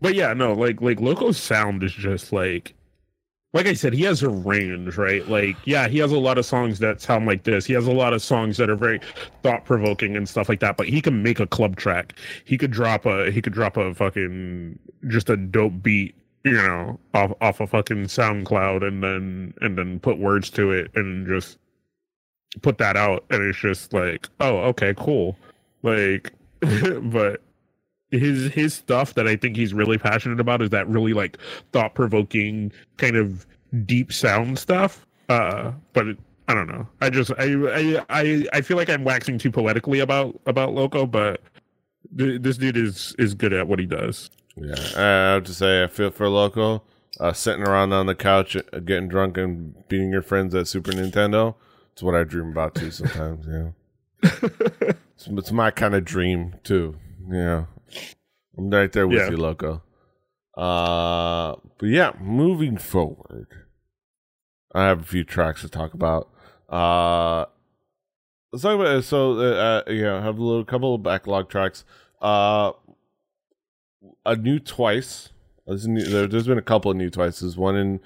but 0.00 0.14
yeah, 0.14 0.32
no, 0.32 0.54
like 0.54 0.80
like 0.80 1.00
Loco's 1.00 1.36
sound 1.36 1.82
is 1.82 1.92
just 1.92 2.32
like 2.32 2.74
like 3.52 3.66
I 3.66 3.74
said, 3.74 3.92
he 3.92 4.02
has 4.04 4.22
a 4.22 4.30
range, 4.30 4.96
right? 4.96 5.26
Like, 5.28 5.56
yeah, 5.66 5.86
he 5.86 5.98
has 5.98 6.10
a 6.10 6.18
lot 6.18 6.38
of 6.38 6.46
songs 6.46 6.78
that 6.78 7.02
sound 7.02 7.26
like 7.26 7.44
this. 7.44 7.66
He 7.66 7.74
has 7.74 7.86
a 7.86 7.92
lot 7.92 8.14
of 8.14 8.22
songs 8.22 8.56
that 8.56 8.70
are 8.70 8.76
very 8.76 8.98
thought 9.42 9.66
provoking 9.66 10.16
and 10.16 10.26
stuff 10.26 10.48
like 10.48 10.60
that. 10.60 10.78
But 10.78 10.88
he 10.88 11.02
can 11.02 11.22
make 11.22 11.38
a 11.38 11.46
club 11.46 11.76
track. 11.76 12.14
He 12.46 12.56
could 12.56 12.70
drop 12.70 13.04
a 13.04 13.30
he 13.30 13.42
could 13.42 13.52
drop 13.52 13.76
a 13.76 13.94
fucking 13.94 14.78
just 15.08 15.28
a 15.28 15.36
dope 15.36 15.82
beat, 15.82 16.14
you 16.44 16.52
know, 16.52 16.98
off 17.12 17.32
off 17.42 17.60
a 17.60 17.66
fucking 17.66 18.04
SoundCloud 18.04 18.86
and 18.86 19.02
then 19.02 19.52
and 19.60 19.76
then 19.76 20.00
put 20.00 20.18
words 20.18 20.48
to 20.50 20.72
it 20.72 20.90
and 20.94 21.26
just 21.26 21.58
put 22.62 22.78
that 22.78 22.96
out. 22.96 23.24
And 23.28 23.42
it's 23.44 23.58
just 23.58 23.92
like, 23.92 24.30
oh, 24.40 24.58
okay, 24.60 24.94
cool. 24.96 25.36
Like, 25.82 26.32
but 27.02 27.42
his 28.12 28.52
his 28.52 28.74
stuff 28.74 29.14
that 29.14 29.26
I 29.26 29.36
think 29.36 29.56
he's 29.56 29.74
really 29.74 29.98
passionate 29.98 30.38
about 30.38 30.62
is 30.62 30.70
that 30.70 30.86
really 30.88 31.12
like 31.14 31.38
thought 31.72 31.94
provoking 31.94 32.70
kind 32.98 33.16
of 33.16 33.46
deep 33.84 34.12
sound 34.12 34.58
stuff. 34.58 35.06
Uh, 35.28 35.72
but 35.94 36.08
it, 36.08 36.18
I 36.48 36.54
don't 36.54 36.68
know. 36.68 36.86
I 37.00 37.10
just 37.10 37.32
I, 37.38 37.54
I 37.54 38.04
I 38.10 38.46
I 38.52 38.60
feel 38.60 38.76
like 38.76 38.90
I'm 38.90 39.04
waxing 39.04 39.38
too 39.38 39.50
poetically 39.50 40.00
about 40.00 40.38
about 40.46 40.74
Loco, 40.74 41.06
but 41.06 41.40
th- 42.16 42.42
this 42.42 42.58
dude 42.58 42.76
is 42.76 43.14
is 43.18 43.34
good 43.34 43.52
at 43.52 43.66
what 43.66 43.78
he 43.78 43.86
does. 43.86 44.30
Yeah, 44.56 44.74
I 44.96 45.34
have 45.34 45.44
to 45.44 45.54
say, 45.54 45.82
I 45.82 45.86
feel 45.86 46.10
for 46.10 46.28
Loco. 46.28 46.82
Uh, 47.20 47.32
sitting 47.32 47.62
around 47.62 47.92
on 47.92 48.06
the 48.06 48.14
couch, 48.14 48.56
uh, 48.56 48.78
getting 48.80 49.08
drunk 49.08 49.36
and 49.36 49.86
beating 49.88 50.10
your 50.10 50.22
friends 50.22 50.54
at 50.54 50.66
Super 50.66 50.92
Nintendo. 50.92 51.54
It's 51.92 52.02
what 52.02 52.14
I 52.14 52.24
dream 52.24 52.50
about 52.50 52.74
too 52.74 52.90
sometimes. 52.90 53.46
Yeah, 53.46 53.70
it's, 54.82 55.28
it's 55.28 55.52
my 55.52 55.70
kind 55.70 55.94
of 55.94 56.04
dream 56.04 56.56
too. 56.64 56.96
Yeah, 57.30 57.66
I'm 58.56 58.70
right 58.70 58.90
there 58.92 59.06
with 59.08 59.18
Yeah. 59.18 59.30
you, 59.30 59.36
Loco. 59.36 59.82
Uh, 60.56 61.54
but 61.78 61.86
yeah, 61.86 62.12
moving 62.20 62.76
forward, 62.76 63.46
I 64.74 64.84
have 64.84 65.00
a 65.00 65.04
few 65.04 65.24
tracks 65.24 65.62
to 65.62 65.68
talk 65.68 65.94
about. 65.94 66.28
Uh, 66.68 67.46
let's 68.52 68.62
talk 68.62 68.78
about 68.78 69.04
so 69.04 69.38
uh, 69.38 69.82
uh, 69.88 69.90
yeah, 69.90 70.16
I 70.18 70.22
have 70.22 70.38
a 70.38 70.42
little 70.42 70.64
couple 70.64 70.94
of 70.94 71.02
backlog 71.02 71.48
tracks. 71.48 71.84
Uh, 72.20 72.72
a 74.26 74.36
new 74.36 74.58
twice. 74.58 75.30
There's, 75.66 75.86
new, 75.86 76.04
there, 76.04 76.26
there's 76.26 76.46
been 76.46 76.58
a 76.58 76.62
couple 76.62 76.90
of 76.90 76.96
new 76.96 77.08
twices. 77.10 77.56
One 77.56 77.76
in 77.76 78.00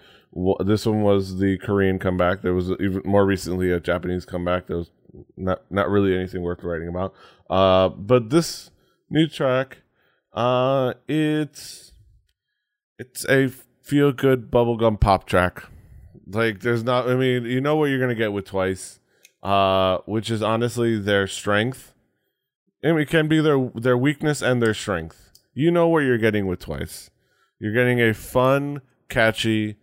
this 0.64 0.84
one 0.86 1.02
was 1.02 1.38
the 1.38 1.56
Korean 1.58 1.98
comeback. 1.98 2.42
There 2.42 2.54
was 2.54 2.70
even 2.72 3.02
more 3.04 3.24
recently 3.24 3.70
a 3.72 3.80
Japanese 3.80 4.24
comeback. 4.24 4.66
That 4.66 4.76
was 4.76 4.90
not 5.36 5.62
not 5.70 5.88
really 5.88 6.14
anything 6.14 6.42
worth 6.42 6.62
writing 6.62 6.88
about. 6.88 7.14
Uh, 7.48 7.88
but 7.88 8.28
this 8.30 8.70
new 9.10 9.26
track, 9.26 9.78
uh, 10.32 10.94
it's 11.08 11.92
it's 12.98 13.24
a 13.28 13.48
feel 13.82 14.12
good 14.12 14.50
bubblegum 14.50 15.00
pop 15.00 15.26
track. 15.26 15.64
Like 16.26 16.60
there's 16.60 16.84
not. 16.84 17.08
I 17.08 17.14
mean, 17.14 17.44
you 17.44 17.60
know 17.60 17.76
what 17.76 17.86
you're 17.86 18.00
gonna 18.00 18.14
get 18.14 18.32
with 18.32 18.46
twice, 18.46 18.98
uh, 19.42 19.98
which 20.06 20.30
is 20.30 20.42
honestly 20.42 20.98
their 20.98 21.26
strength. 21.26 21.92
And 22.82 22.98
it 22.98 23.08
can 23.08 23.28
be 23.28 23.40
their 23.40 23.70
their 23.74 23.96
weakness 23.96 24.42
and 24.42 24.62
their 24.62 24.74
strength. 24.74 25.32
You 25.54 25.70
know 25.70 25.88
what 25.88 26.00
you're 26.00 26.18
getting 26.18 26.46
with 26.46 26.60
twice. 26.60 27.10
You're 27.58 27.72
getting 27.72 28.00
a 28.00 28.12
fun, 28.12 28.82
catchy, 29.08 29.76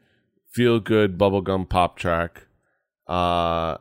feel 0.51 0.79
good 0.79 1.17
bubblegum 1.17 1.67
pop 1.69 1.97
track. 1.97 2.43
Uh 3.07 3.77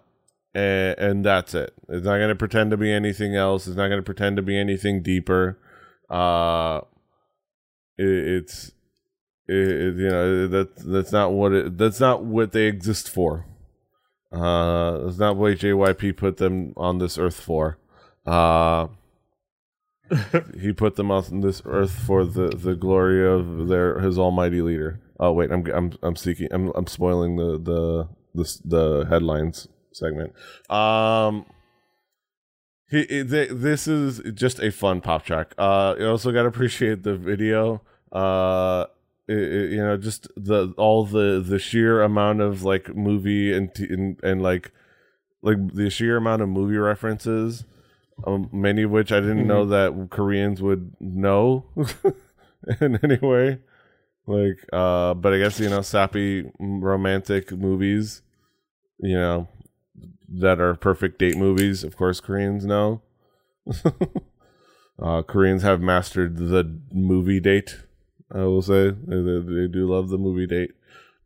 and, 0.55 0.99
and 0.99 1.25
that's 1.25 1.55
it. 1.55 1.73
It's 1.89 2.05
not 2.05 2.19
gonna 2.19 2.35
pretend 2.35 2.71
to 2.73 2.77
be 2.77 2.93
anything 2.93 3.35
else. 3.35 3.67
It's 3.67 3.77
not 3.77 3.89
gonna 3.89 4.03
pretend 4.03 4.37
to 4.37 4.43
be 4.43 4.59
anything 4.59 5.03
deeper. 5.03 5.59
Uh 6.11 6.81
it, 7.99 8.07
it's 8.07 8.73
it, 9.49 9.57
it- 9.57 9.97
you 9.97 10.09
know 10.09 10.47
that 10.49 10.77
that's 10.77 11.13
not 11.13 11.33
what 11.33 11.53
it 11.53 11.79
that's 11.79 12.01
not 12.01 12.25
what 12.25 12.53
they 12.53 12.67
exist 12.67 13.09
for. 13.09 13.47
Uh 14.31 14.99
that's 14.99 15.19
not 15.19 15.37
what 15.37 15.59
JYP 15.59 16.17
put 16.17 16.37
them 16.39 16.73
on 16.77 16.99
this 16.99 17.19
earth 17.19 17.41
for. 17.41 17.79
Uh 18.27 18.89
he 20.61 20.73
put 20.73 20.97
them 20.97 21.11
on 21.11 21.41
this 21.41 21.63
earth 21.65 21.93
for 22.07 22.25
the, 22.25 22.49
the 22.49 22.75
glory 22.75 23.27
of 23.27 23.69
their 23.69 23.99
his 24.01 24.19
almighty 24.19 24.61
leader. 24.61 25.01
Oh 25.19 25.33
wait, 25.33 25.51
I'm 25.51 25.65
I'm 25.73 25.93
I'm 26.03 26.17
seeking 26.17 26.49
I'm 26.51 26.71
I'm 26.75 26.87
spoiling 26.87 27.37
the 27.37 27.59
the 27.59 28.09
the, 28.35 28.59
the 28.65 29.07
headlines 29.09 29.69
segment. 29.93 30.33
Um 30.71 31.47
he, 32.91 33.07
th- 33.07 33.51
this 33.53 33.89
is 33.89 34.21
just 34.35 34.61
a 34.61 34.71
fun 34.71 35.01
pop 35.01 35.25
track. 35.25 35.55
Uh 35.59 35.95
you 35.99 36.07
also 36.09 36.31
got 36.33 36.43
to 36.43 36.49
appreciate 36.49 37.03
the 37.03 37.17
video. 37.17 37.81
Uh 38.11 38.87
it, 39.29 39.37
it- 39.39 39.71
you 39.71 39.79
know 39.79 39.97
just 39.97 40.29
the 40.37 40.75
all 40.77 41.05
the 41.07 41.43
the 41.47 41.59
sheer 41.59 42.03
amount 42.03 42.41
of 42.41 42.63
like 42.63 42.95
movie 42.95 43.53
and 43.53 43.75
t- 43.75 43.89
and, 43.89 44.19
and 44.23 44.43
like 44.43 44.73
like 45.43 45.57
the 45.75 45.89
sheer 45.91 46.17
amount 46.17 46.43
of 46.43 46.49
movie 46.49 46.77
references 46.77 47.65
um, 48.27 48.49
many 48.53 48.83
of 48.83 48.91
which 48.91 49.11
I 49.11 49.19
didn't 49.21 49.47
know 49.49 49.65
that 49.67 50.09
Koreans 50.11 50.61
would 50.63 50.95
know 51.01 51.65
in 52.81 52.99
any 53.03 53.17
way. 53.17 53.59
Like, 54.27 54.59
uh, 54.73 55.15
but 55.15 55.33
I 55.33 55.39
guess 55.39 55.59
you 55.59 55.69
know, 55.71 55.81
sappy 55.83 56.49
romantic 56.61 57.51
movies, 57.51 58.23
you 59.01 59.17
know, 59.17 59.49
that 60.33 60.61
are 60.61 60.75
perfect 60.75 61.19
date 61.19 61.37
movies. 61.37 61.85
Of 61.85 61.97
course, 61.97 62.21
Koreans 62.21 62.65
know. 62.65 63.03
uh, 65.03 65.23
Koreans 65.23 65.63
have 65.63 65.81
mastered 65.81 66.37
the 66.37 66.79
movie 66.93 67.41
date. 67.41 67.85
I 68.35 68.45
will 68.45 68.63
say 68.63 68.91
they, 68.91 69.21
they, 69.21 69.39
they 69.41 69.69
do 69.69 69.87
love 69.89 70.09
the 70.09 70.19
movie 70.19 70.47
date. 70.47 70.73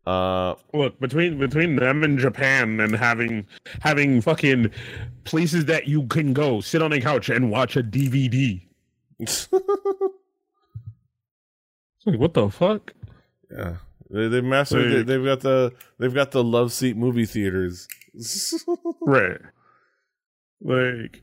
Uh, 0.06 0.54
Look 0.72 1.00
between 1.00 1.38
between 1.38 1.76
them 1.76 2.04
and 2.04 2.18
Japan 2.18 2.78
and 2.80 2.94
having 2.94 3.46
having 3.80 4.20
fucking 4.20 4.70
places 5.24 5.64
that 5.64 5.88
you 5.88 6.06
can 6.06 6.32
go 6.32 6.60
sit 6.60 6.80
on 6.80 6.92
a 6.92 7.00
couch 7.00 7.28
and 7.28 7.50
watch 7.50 7.76
a 7.76 7.82
DVD. 7.82 8.62
It's 9.18 9.48
like 12.06 12.18
what 12.20 12.34
the 12.34 12.48
fuck? 12.50 12.92
yeah, 13.50 13.76
they 14.10 14.28
they 14.28 14.40
mastered. 14.40 14.86
Like- 14.92 15.00
it. 15.00 15.06
They've 15.08 15.24
got 15.24 15.40
the 15.40 15.72
they've 15.98 16.14
got 16.14 16.30
the 16.30 16.44
love 16.44 16.72
seat 16.72 16.96
movie 16.96 17.26
theaters. 17.26 17.88
Right. 19.00 19.40
Like 20.62 21.22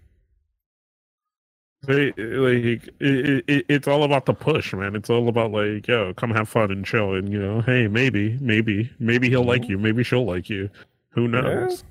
they 1.86 2.14
like 2.14 2.88
it, 3.00 3.44
it, 3.48 3.66
it's 3.68 3.88
all 3.88 4.04
about 4.04 4.26
the 4.26 4.34
push, 4.34 4.74
man. 4.74 4.96
It's 4.96 5.10
all 5.10 5.28
about 5.28 5.52
like, 5.52 5.88
yo, 5.88 6.14
come 6.14 6.32
have 6.32 6.48
fun 6.48 6.72
and 6.72 6.86
chill, 6.86 7.14
and 7.14 7.32
you 7.32 7.40
know, 7.40 7.62
hey, 7.62 7.88
maybe, 7.88 8.38
maybe, 8.40 8.90
maybe 9.00 9.30
he'll 9.30 9.44
like 9.44 9.68
you, 9.68 9.78
maybe 9.78 10.04
she'll 10.04 10.26
like 10.26 10.50
you. 10.50 10.70
Who 11.10 11.28
knows? 11.28 11.84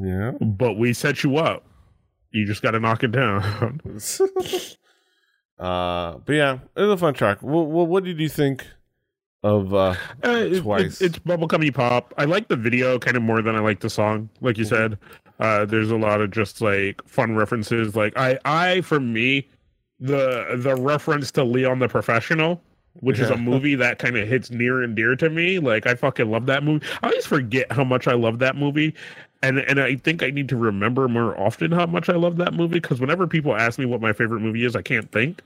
yeah. 0.00 0.32
But 0.40 0.74
we 0.74 0.94
set 0.94 1.22
you 1.22 1.36
up. 1.36 1.64
You 2.30 2.46
just 2.46 2.62
got 2.62 2.72
to 2.72 2.80
knock 2.80 3.04
it 3.04 3.12
down. 3.12 3.80
uh, 5.58 6.14
but 6.24 6.32
yeah, 6.32 6.58
it's 6.76 6.92
a 6.92 6.96
fun 6.96 7.14
track. 7.14 7.42
What, 7.42 7.66
what, 7.66 7.88
what 7.88 8.04
did 8.04 8.18
you 8.18 8.28
think 8.28 8.66
of? 9.44 9.72
Uh, 9.74 9.94
Uh, 10.24 10.30
it- 10.30 10.60
Twice. 10.62 11.00
It, 11.00 11.06
it's 11.06 11.18
bubblegummy 11.20 11.72
pop. 11.72 12.12
I 12.18 12.24
like 12.24 12.48
the 12.48 12.56
video 12.56 12.98
kind 12.98 13.16
of 13.16 13.22
more 13.22 13.42
than 13.42 13.54
I 13.54 13.60
like 13.60 13.80
the 13.80 13.90
song. 13.90 14.28
Like 14.40 14.58
you 14.58 14.64
said, 14.64 14.98
uh, 15.38 15.64
there's 15.64 15.90
a 15.90 15.96
lot 15.96 16.20
of 16.20 16.30
just 16.30 16.60
like 16.60 17.00
fun 17.06 17.36
references. 17.36 17.94
Like 17.94 18.12
I, 18.16 18.38
I 18.44 18.80
for 18.80 18.98
me, 19.00 19.48
the 20.00 20.56
the 20.56 20.74
reference 20.74 21.30
to 21.32 21.44
Leon 21.44 21.78
the 21.78 21.88
Professional, 21.88 22.60
which 23.00 23.18
is 23.20 23.30
a 23.30 23.36
movie 23.36 23.74
that 23.76 23.98
kind 23.98 24.16
of 24.16 24.26
hits 24.28 24.50
near 24.50 24.82
and 24.82 24.94
dear 24.96 25.14
to 25.16 25.30
me. 25.30 25.58
Like 25.58 25.86
I 25.86 25.94
fucking 25.94 26.30
love 26.30 26.46
that 26.46 26.64
movie. 26.64 26.84
I 27.02 27.08
always 27.08 27.26
forget 27.26 27.70
how 27.70 27.84
much 27.84 28.06
I 28.08 28.14
love 28.14 28.38
that 28.40 28.56
movie. 28.56 28.94
and 29.42 29.58
and 29.58 29.78
I 29.80 29.96
think 29.96 30.22
I 30.22 30.30
need 30.30 30.48
to 30.50 30.56
remember 30.56 31.06
more 31.08 31.38
often 31.38 31.70
how 31.72 31.86
much 31.86 32.08
I 32.08 32.14
love 32.14 32.36
that 32.38 32.54
movie 32.54 32.80
because 32.80 33.00
whenever 33.00 33.26
people 33.26 33.54
ask 33.54 33.78
me 33.78 33.84
what 33.84 34.00
my 34.00 34.12
favorite 34.12 34.40
movie 34.40 34.64
is, 34.64 34.74
I 34.74 34.82
can't 34.82 35.10
think. 35.12 35.42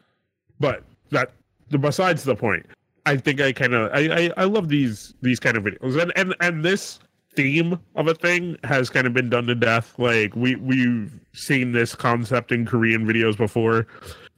But 0.60 0.82
that 1.10 1.32
besides 1.80 2.24
the 2.24 2.34
point, 2.36 2.64
I 3.08 3.16
think 3.16 3.40
I 3.40 3.52
kind 3.52 3.74
of 3.74 3.90
I, 3.92 4.00
I 4.26 4.32
I 4.36 4.44
love 4.44 4.68
these 4.68 5.14
these 5.22 5.40
kind 5.40 5.56
of 5.56 5.64
videos 5.64 6.00
and 6.00 6.12
and 6.16 6.34
and 6.40 6.62
this 6.64 7.00
theme 7.34 7.78
of 7.94 8.06
a 8.08 8.14
thing 8.14 8.56
has 8.64 8.90
kind 8.90 9.06
of 9.06 9.14
been 9.14 9.30
done 9.30 9.46
to 9.46 9.54
death. 9.54 9.94
Like 9.98 10.34
we 10.36 10.56
we've 10.56 11.18
seen 11.32 11.72
this 11.72 11.94
concept 11.94 12.52
in 12.52 12.66
Korean 12.66 13.06
videos 13.06 13.36
before, 13.36 13.86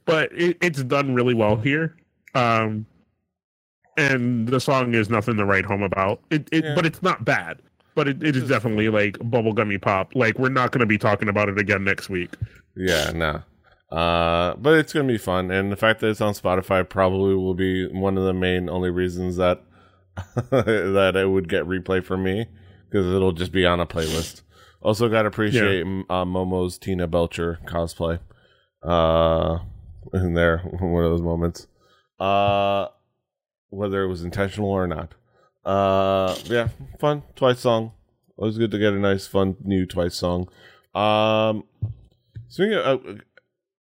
but 0.05 0.31
it, 0.31 0.57
it's 0.61 0.83
done 0.83 1.13
really 1.13 1.33
well 1.33 1.55
here. 1.55 1.95
Um, 2.33 2.85
and 3.97 4.47
the 4.47 4.59
song 4.59 4.93
is 4.93 5.09
nothing 5.09 5.35
to 5.37 5.45
write 5.45 5.65
home 5.65 5.83
about. 5.83 6.21
It, 6.29 6.47
it 6.51 6.63
Yeah. 6.63 6.75
but 6.75 6.85
it's 6.85 7.01
not 7.01 7.25
bad. 7.25 7.61
But 7.93 8.07
it, 8.07 8.23
it 8.23 8.37
is 8.37 8.47
definitely 8.47 8.87
like 8.87 9.17
bubblegummy 9.17 9.81
pop. 9.81 10.15
Like 10.15 10.39
we're 10.39 10.47
not 10.47 10.71
going 10.71 10.79
to 10.79 10.85
be 10.85 10.97
talking 10.97 11.27
about 11.27 11.49
it 11.49 11.59
again 11.59 11.83
next 11.83 12.09
week. 12.09 12.35
Yeah, 12.77 13.11
no. 13.13 13.41
Uh, 13.91 14.55
but 14.55 14.77
it's 14.77 14.93
gonna 14.93 15.07
be 15.07 15.17
fun, 15.17 15.51
and 15.51 15.71
the 15.71 15.75
fact 15.75 15.99
that 15.99 16.09
it's 16.09 16.21
on 16.21 16.33
Spotify 16.33 16.87
probably 16.87 17.35
will 17.35 17.53
be 17.53 17.87
one 17.87 18.17
of 18.17 18.23
the 18.23 18.33
main 18.33 18.69
only 18.69 18.89
reasons 18.89 19.35
that 19.35 19.63
that 20.49 21.13
it 21.15 21.29
would 21.29 21.49
get 21.49 21.65
replay 21.65 22.03
for 22.03 22.17
me 22.17 22.45
because 22.89 23.05
it'll 23.13 23.33
just 23.33 23.51
be 23.51 23.65
on 23.65 23.79
a 23.79 23.85
playlist. 23.85 24.41
Also, 24.81 25.09
got 25.09 25.23
to 25.23 25.27
appreciate 25.27 25.81
m 25.81 26.05
uh, 26.09 26.25
Momo's 26.25 26.77
Tina 26.77 27.07
Belcher 27.07 27.59
cosplay. 27.65 28.19
Uh, 28.81 29.59
in 30.13 30.33
there, 30.33 30.57
one 30.79 31.03
of 31.03 31.11
those 31.11 31.21
moments. 31.21 31.67
Uh, 32.19 32.87
whether 33.69 34.03
it 34.03 34.07
was 34.07 34.23
intentional 34.23 34.69
or 34.69 34.87
not. 34.87 35.13
Uh, 35.63 36.35
yeah, 36.45 36.69
fun 36.99 37.23
Twice 37.35 37.59
song. 37.59 37.91
Always 38.37 38.57
good 38.57 38.71
to 38.71 38.79
get 38.79 38.93
a 38.93 38.99
nice, 38.99 39.27
fun 39.27 39.55
new 39.63 39.85
Twice 39.85 40.15
song. 40.15 40.49
Um, 40.95 41.63
speaking 42.47 42.73
of, 42.73 43.05
uh, 43.05 43.13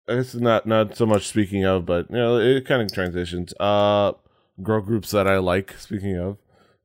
I 0.07 0.15
guess 0.15 0.35
not 0.35 0.65
not 0.65 0.95
so 0.95 1.05
much 1.05 1.27
speaking 1.27 1.65
of, 1.65 1.85
but 1.85 2.09
you 2.09 2.17
know, 2.17 2.37
it 2.37 2.65
kind 2.65 2.81
of 2.81 2.91
transitions. 2.91 3.53
Uh, 3.59 4.13
girl 4.61 4.81
groups 4.81 5.11
that 5.11 5.27
I 5.27 5.37
like. 5.37 5.77
Speaking 5.79 6.17
of, 6.17 6.37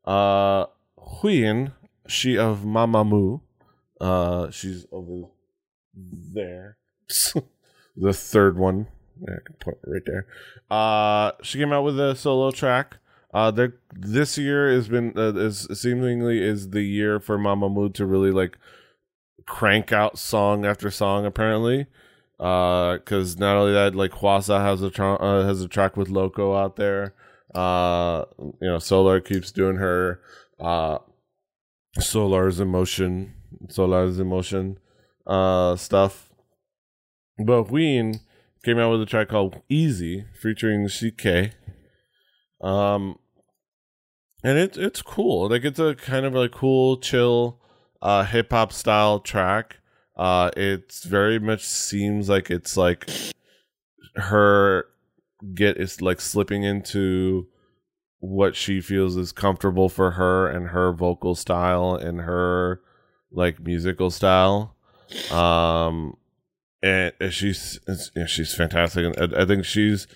uh, 0.05 0.67
Wheein, 0.99 1.73
she 2.07 2.39
of 2.39 2.61
Mamamoo. 2.61 3.41
Uh, 4.01 4.51
she's 4.51 4.87
over 4.91 5.29
there. 5.95 6.79
the 7.97 8.13
third 8.13 8.57
one. 8.57 8.87
I 9.23 9.33
can 9.45 9.75
right 9.87 10.03
there. 10.07 10.27
Uh, 10.71 11.33
she 11.43 11.59
came 11.59 11.73
out 11.73 11.85
with 11.85 12.01
a 12.01 12.17
solo 12.17 12.51
track. 12.51 12.97
Uh, 13.33 13.69
this 13.93 14.39
year 14.39 14.73
has 14.73 14.89
been 14.89 15.13
uh, 15.17 15.35
is 15.35 15.69
seemingly 15.75 16.43
is 16.43 16.71
the 16.71 16.83
year 16.83 17.21
for 17.21 17.39
Mamamoo 17.39 17.93
to 17.95 18.07
really 18.07 18.31
like 18.31 18.59
crank 19.47 19.93
out 19.93 20.19
song 20.19 20.65
after 20.65 20.91
song. 20.91 21.27
Apparently, 21.27 21.87
because 22.41 23.39
not 23.39 23.57
only 23.57 23.73
that, 23.73 23.95
like 23.95 24.13
Hwasa 24.13 24.61
has 24.63 24.83
a 24.83 25.03
uh, 25.03 25.45
has 25.45 25.61
a 25.61 25.69
track 25.69 25.97
with 25.97 26.09
Loco 26.09 26.55
out 26.55 26.77
there. 26.77 27.15
Uh, 27.55 28.25
you 28.41 28.69
know, 28.69 28.79
Solar 28.79 29.21
keeps 29.21 29.53
doing 29.53 29.77
her 29.77 30.21
uh, 30.59 30.99
Solar's 31.99 32.59
emotion, 32.59 33.35
Solar's 33.69 34.19
emotion 34.19 34.79
uh, 35.27 35.77
stuff. 35.77 36.31
But 37.39 37.65
Wheein 37.65 38.21
came 38.65 38.79
out 38.79 38.91
with 38.91 39.03
a 39.03 39.07
track 39.07 39.29
called 39.29 39.61
Easy 39.69 40.25
featuring 40.41 40.89
Sik-K. 40.89 41.53
Um, 42.63 43.19
and 44.43 44.59
it's 44.59 44.79
it's 44.79 45.03
cool. 45.03 45.51
Like 45.51 45.65
it's 45.65 45.79
a 45.79 45.95
kind 45.95 46.25
of 46.25 46.35
like 46.35 46.53
cool, 46.53 46.97
chill, 46.99 47.61
uh, 48.01 48.25
hip 48.25 48.51
hop 48.51 48.73
style 48.73 49.21
track. 49.21 49.77
Uh, 50.21 50.51
it's 50.55 51.05
very 51.05 51.39
much 51.39 51.65
seems 51.65 52.29
like 52.29 52.51
it's 52.51 52.77
like 52.77 53.09
her 54.17 54.85
get 55.55 55.79
is 55.79 56.03
like 56.03 56.21
slipping 56.21 56.63
into 56.63 57.47
what 58.19 58.55
she 58.55 58.83
feels 58.83 59.17
is 59.17 59.33
comfortable 59.33 59.89
for 59.89 60.11
her 60.11 60.47
and 60.47 60.69
her 60.69 60.93
vocal 60.93 61.35
style 61.35 61.95
and 61.95 62.21
her 62.21 62.83
like 63.33 63.61
musical 63.61 64.11
style. 64.11 64.77
Um, 65.33 66.19
and 66.83 67.15
she's 67.31 67.81
you 67.89 67.95
know, 68.17 68.27
she's 68.27 68.55
fantastic, 68.55 69.07
and 69.07 69.35
I, 69.35 69.41
I 69.41 69.47
think 69.47 69.65
she's 69.65 70.07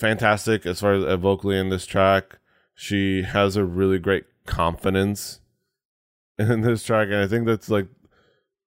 fantastic 0.00 0.66
as 0.66 0.80
far 0.80 0.94
as 0.94 1.04
uh, 1.04 1.16
vocally 1.16 1.56
in 1.56 1.68
this 1.68 1.86
track. 1.86 2.40
She 2.74 3.22
has 3.22 3.54
a 3.54 3.64
really 3.64 4.00
great 4.00 4.24
confidence 4.44 5.38
in 6.36 6.62
this 6.62 6.82
track, 6.82 7.06
and 7.12 7.18
I 7.18 7.28
think 7.28 7.46
that's 7.46 7.70
like 7.70 7.86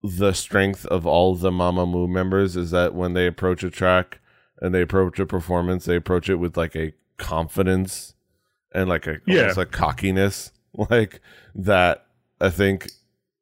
the 0.04 0.32
strength 0.34 0.86
of 0.86 1.06
all 1.06 1.36
the 1.36 1.52
Mamamoo 1.52 2.08
members 2.10 2.56
is 2.56 2.72
that 2.72 2.94
when 2.94 3.14
they 3.14 3.28
approach 3.28 3.64
a 3.64 3.70
track 3.70 4.20
and 4.62 4.74
they 4.74 4.82
approach 4.82 5.20
a 5.20 5.26
performance, 5.26 5.86
they 5.86 5.96
approach 5.96 6.30
it 6.30 6.36
with 6.36 6.56
like 6.58 6.76
a 6.76 6.94
confidence 7.18 8.14
and 8.74 8.88
like 8.88 9.08
a 9.08 9.18
Yeah. 9.28 9.52
like 9.58 9.72
cockiness, 9.72 10.52
like 10.90 11.22
that. 11.56 12.06
I 12.40 12.50
think 12.50 12.90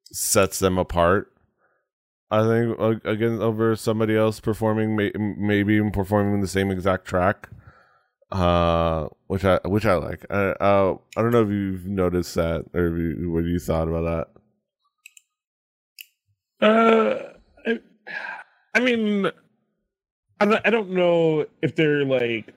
sets 0.06 0.58
them 0.60 0.78
apart. 0.78 1.32
I 2.32 2.42
think 2.44 3.06
again 3.06 3.40
over 3.42 3.76
somebody 3.76 4.18
else 4.18 4.40
performing, 4.40 4.96
may, 4.96 5.12
maybe 5.16 5.76
even 5.76 5.92
performing 5.92 6.42
the 6.42 6.48
same 6.48 6.72
exact 6.72 7.06
track, 7.06 7.50
uh, 8.32 9.08
which 9.28 9.46
I 9.46 9.60
which 9.64 9.86
I 9.86 9.94
like. 9.96 10.26
I 10.30 10.50
uh, 10.60 10.98
I 11.16 11.22
don't 11.22 11.32
know 11.32 11.44
if 11.44 11.50
you've 11.50 11.86
noticed 11.86 12.36
that 12.36 12.66
or 12.74 12.88
if 12.88 12.94
you, 13.20 13.32
what 13.32 13.46
you 13.46 13.60
thought 13.60 13.88
about 13.88 14.02
that. 14.04 14.37
Uh, 16.62 17.16
I, 17.66 17.80
I 18.74 18.80
mean, 18.80 19.30
I 20.40 20.46
don't, 20.46 20.62
I 20.66 20.70
don't 20.70 20.92
know 20.92 21.46
if 21.62 21.76
they're 21.76 22.06
like 22.06 22.54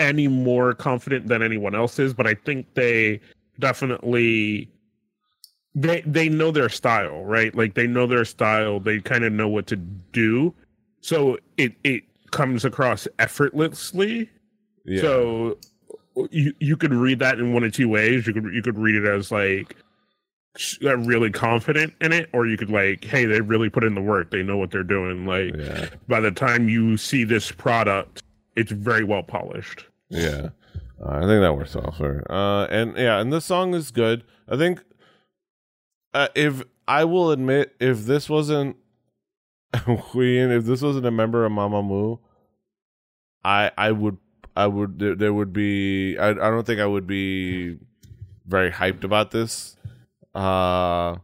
any 0.00 0.28
more 0.28 0.74
confident 0.74 1.28
than 1.28 1.42
anyone 1.42 1.74
else 1.74 1.98
is, 1.98 2.14
but 2.14 2.26
I 2.26 2.34
think 2.34 2.74
they 2.74 3.20
definitely 3.58 4.68
they 5.74 6.02
they 6.02 6.28
know 6.28 6.50
their 6.50 6.68
style, 6.68 7.24
right? 7.24 7.54
Like 7.54 7.74
they 7.74 7.86
know 7.86 8.06
their 8.06 8.24
style. 8.24 8.80
They 8.80 9.00
kind 9.00 9.24
of 9.24 9.32
know 9.32 9.48
what 9.48 9.66
to 9.68 9.76
do, 9.76 10.54
so 11.00 11.38
it 11.56 11.72
it 11.84 12.02
comes 12.30 12.64
across 12.64 13.06
effortlessly. 13.18 14.30
Yeah, 14.84 15.00
So 15.00 15.58
you 16.30 16.52
you 16.58 16.76
could 16.76 16.92
read 16.92 17.20
that 17.20 17.38
in 17.38 17.52
one 17.52 17.64
of 17.64 17.72
two 17.72 17.88
ways. 17.88 18.26
You 18.26 18.34
could 18.34 18.52
you 18.52 18.62
could 18.62 18.78
read 18.78 18.96
it 18.96 19.06
as 19.06 19.30
like 19.30 19.76
really 20.80 21.30
confident 21.30 21.94
in 22.00 22.12
it, 22.12 22.28
or 22.32 22.46
you 22.46 22.56
could 22.56 22.70
like, 22.70 23.04
hey, 23.04 23.24
they 23.24 23.40
really 23.40 23.70
put 23.70 23.84
in 23.84 23.94
the 23.94 24.02
work. 24.02 24.30
They 24.30 24.42
know 24.42 24.56
what 24.56 24.70
they're 24.70 24.82
doing. 24.82 25.26
Like 25.26 25.56
yeah, 25.56 25.88
by 26.08 26.20
the 26.20 26.30
time 26.30 26.68
you 26.68 26.96
see 26.96 27.24
this 27.24 27.50
product, 27.50 28.22
it's 28.56 28.72
very 28.72 29.04
well 29.04 29.22
polished. 29.22 29.86
yeah. 30.08 30.50
Uh, 31.04 31.16
I 31.16 31.20
think 31.20 31.40
that 31.40 31.56
works 31.56 31.74
well 31.74 31.90
for. 31.90 32.24
Uh, 32.30 32.66
and 32.66 32.96
yeah, 32.96 33.18
and 33.18 33.32
the 33.32 33.40
song 33.40 33.74
is 33.74 33.90
good. 33.90 34.22
I 34.48 34.56
think 34.56 34.84
uh, 36.14 36.28
if 36.36 36.62
I 36.86 37.04
will 37.04 37.32
admit, 37.32 37.74
if 37.80 38.04
this 38.04 38.28
wasn't 38.28 38.76
Wheein, 39.74 40.54
if 40.54 40.64
this 40.64 40.82
wasn't 40.82 41.06
a 41.06 41.10
member 41.10 41.44
of 41.44 41.52
Mamamoo, 41.52 42.18
I 43.42 43.70
I 43.76 43.90
would 43.90 44.18
I 44.54 44.66
would 44.66 44.98
there, 44.98 45.14
there 45.14 45.32
would 45.32 45.52
be 45.52 46.18
I 46.18 46.30
I 46.30 46.34
don't 46.34 46.66
think 46.66 46.78
I 46.80 46.86
would 46.86 47.06
be 47.06 47.78
very 48.46 48.70
hyped 48.70 49.02
about 49.02 49.30
this. 49.30 49.76
Uh 50.34 51.16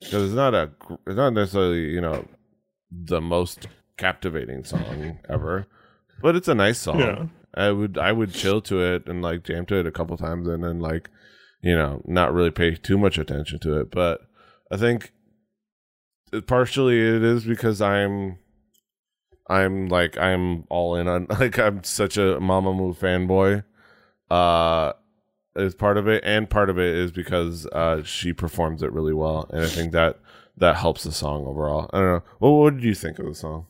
because 0.00 0.24
it's 0.24 0.34
not 0.34 0.54
a 0.54 0.70
it's 1.06 1.16
not 1.16 1.32
necessarily, 1.32 1.90
you 1.90 2.00
know, 2.00 2.24
the 2.90 3.20
most 3.20 3.66
captivating 3.96 4.64
song 4.64 5.18
ever. 5.28 5.66
But 6.22 6.36
it's 6.36 6.48
a 6.48 6.54
nice 6.54 6.78
song. 6.78 7.00
Yeah. 7.00 7.26
I 7.54 7.70
would 7.70 7.98
I 7.98 8.12
would 8.12 8.32
chill 8.32 8.60
to 8.62 8.80
it 8.82 9.08
and 9.08 9.22
like 9.22 9.44
jam 9.44 9.66
to 9.66 9.76
it 9.76 9.86
a 9.86 9.90
couple 9.92 10.16
times 10.16 10.46
and 10.48 10.62
then 10.62 10.80
like 10.80 11.10
you 11.62 11.76
know 11.76 12.02
not 12.04 12.32
really 12.32 12.50
pay 12.50 12.74
too 12.74 12.98
much 12.98 13.18
attention 13.18 13.58
to 13.60 13.80
it. 13.80 13.90
But 13.90 14.20
I 14.70 14.76
think 14.76 15.12
partially 16.46 17.00
it 17.00 17.22
is 17.22 17.44
because 17.44 17.80
I'm 17.80 18.38
I'm 19.48 19.88
like 19.88 20.16
I'm 20.18 20.64
all 20.68 20.94
in 20.96 21.08
on 21.08 21.26
like 21.40 21.58
I'm 21.58 21.82
such 21.84 22.16
a 22.16 22.38
Mamamoo 22.40 22.96
fanboy. 22.96 23.64
Uh 24.30 24.92
is 25.56 25.74
part 25.74 25.96
of 25.96 26.06
it 26.08 26.22
and 26.24 26.48
part 26.48 26.70
of 26.70 26.78
it 26.78 26.94
is 26.94 27.10
because 27.10 27.66
uh 27.72 28.02
she 28.04 28.32
performs 28.32 28.82
it 28.82 28.92
really 28.92 29.14
well 29.14 29.48
and 29.50 29.62
I 29.62 29.66
think 29.68 29.92
that 29.92 30.18
that 30.56 30.76
helps 30.76 31.04
the 31.04 31.12
song 31.12 31.46
overall. 31.46 31.88
I 31.92 31.98
don't 31.98 32.06
know. 32.14 32.22
What 32.38 32.50
what 32.50 32.74
did 32.74 32.84
you 32.84 32.94
think 32.94 33.18
of 33.18 33.26
the 33.26 33.34
song? 33.34 33.66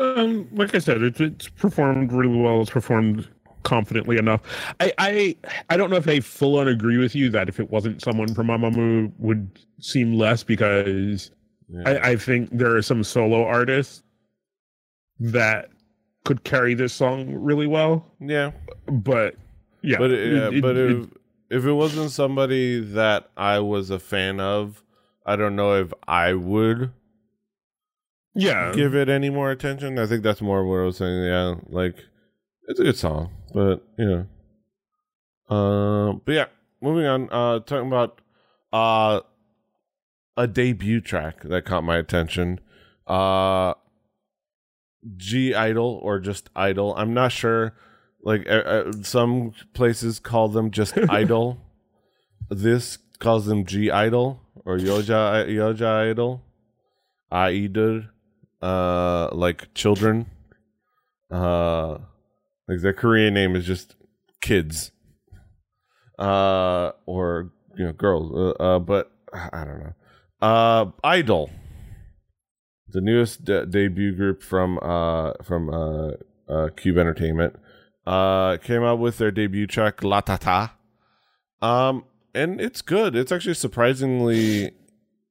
Um, 0.00 0.48
like 0.52 0.74
I 0.74 0.78
said, 0.78 1.02
it's 1.02 1.20
it's 1.20 1.48
performed 1.48 2.12
really 2.12 2.40
well. 2.40 2.60
It's 2.62 2.70
performed 2.70 3.28
confidently 3.62 4.16
enough. 4.16 4.40
I 4.80 4.92
I 4.98 5.36
I 5.70 5.76
don't 5.76 5.90
know 5.90 5.96
if 5.96 6.08
I 6.08 6.20
full 6.20 6.58
on 6.58 6.66
agree 6.68 6.98
with 6.98 7.14
you 7.14 7.30
that 7.30 7.48
if 7.48 7.60
it 7.60 7.70
wasn't 7.70 8.02
someone 8.02 8.34
from 8.34 8.48
Mamamoo 8.48 9.12
would 9.18 9.48
seem 9.80 10.14
less 10.14 10.42
because 10.42 11.30
Yeah. 11.68 11.82
I, 11.86 12.10
I 12.10 12.16
think 12.16 12.50
there 12.50 12.74
are 12.74 12.82
some 12.82 13.04
solo 13.04 13.44
artists 13.44 14.02
that 15.20 15.68
could 16.24 16.42
carry 16.44 16.74
this 16.74 16.92
song 16.92 17.32
really 17.34 17.66
well. 17.66 18.04
yeah. 18.20 18.50
But 18.90 19.36
yeah, 19.84 19.98
but 19.98 20.10
it, 20.10 20.32
yeah, 20.32 20.48
it- 20.58 20.62
but 20.62 20.76
it- 20.76 20.90
if 20.90 21.08
if 21.50 21.64
it 21.66 21.72
wasn't 21.72 22.10
somebody 22.10 22.80
that 22.80 23.30
I 23.36 23.58
was 23.60 23.90
a 23.90 23.98
fan 23.98 24.40
of, 24.40 24.82
I 25.26 25.36
don't 25.36 25.54
know 25.56 25.74
if 25.74 25.92
I 26.08 26.32
would 26.34 26.90
Yeah. 28.34 28.72
give 28.74 28.94
it 28.94 29.08
any 29.08 29.30
more 29.30 29.50
attention. 29.50 29.98
I 29.98 30.06
think 30.06 30.22
that's 30.24 30.40
more 30.42 30.64
what 30.66 30.78
I 30.80 30.84
was 30.84 30.96
saying. 30.96 31.22
Yeah, 31.24 31.54
like 31.68 31.96
it's 32.66 32.80
a 32.80 32.84
good 32.84 32.96
song, 32.96 33.30
but 33.52 33.84
you 33.98 34.06
know. 34.06 34.26
Uh, 35.54 36.12
but 36.24 36.32
yeah, 36.32 36.46
moving 36.80 37.06
on. 37.06 37.28
Uh, 37.30 37.58
talking 37.60 37.86
about 37.88 38.20
uh 38.72 39.20
a 40.36 40.46
debut 40.48 41.00
track 41.00 41.42
that 41.42 41.64
caught 41.64 41.84
my 41.84 41.96
attention. 41.98 42.58
Uh, 43.06 43.74
G 45.16 45.54
Idol 45.54 46.00
or 46.02 46.18
just 46.18 46.48
Idol. 46.56 46.94
I'm 46.96 47.12
not 47.14 47.30
sure. 47.32 47.74
Like 48.24 48.48
uh, 48.48 48.64
uh, 48.64 48.92
some 49.02 49.52
places 49.74 50.18
call 50.18 50.48
them 50.48 50.70
just 50.70 50.96
Idol. 51.10 51.58
This 52.48 52.96
calls 53.18 53.44
them 53.46 53.66
G 53.66 53.90
Idol 53.90 54.40
or 54.64 54.78
Yoja 54.78 55.46
Yoja 55.46 56.10
Idol. 56.10 56.42
Idol 57.30 58.02
uh 58.62 59.28
like 59.32 59.72
children. 59.74 60.26
Uh 61.30 61.98
like 62.66 62.80
their 62.80 62.94
korean 62.94 63.34
name 63.34 63.54
is 63.56 63.66
just 63.66 63.94
kids. 64.40 64.90
Uh 66.18 66.92
or 67.04 67.52
you 67.76 67.84
know 67.84 67.92
girls. 67.92 68.32
Uh, 68.32 68.62
uh 68.62 68.78
but 68.78 69.10
i 69.52 69.64
don't 69.64 69.80
know. 69.80 69.94
Uh 70.40 70.86
idol. 71.02 71.50
The 72.88 73.00
newest 73.02 73.44
de- 73.44 73.66
debut 73.66 74.14
group 74.14 74.42
from 74.42 74.78
uh 74.80 75.32
from 75.42 75.68
uh 75.68 76.12
uh 76.48 76.68
cube 76.76 76.96
entertainment 76.96 77.56
uh 78.06 78.56
came 78.58 78.82
out 78.82 78.98
with 78.98 79.18
their 79.18 79.30
debut 79.30 79.66
track 79.66 80.02
la 80.02 80.20
tata 80.20 80.72
um 81.62 82.04
and 82.34 82.60
it's 82.60 82.82
good. 82.82 83.14
It's 83.14 83.30
actually 83.30 83.54
surprisingly 83.54 84.72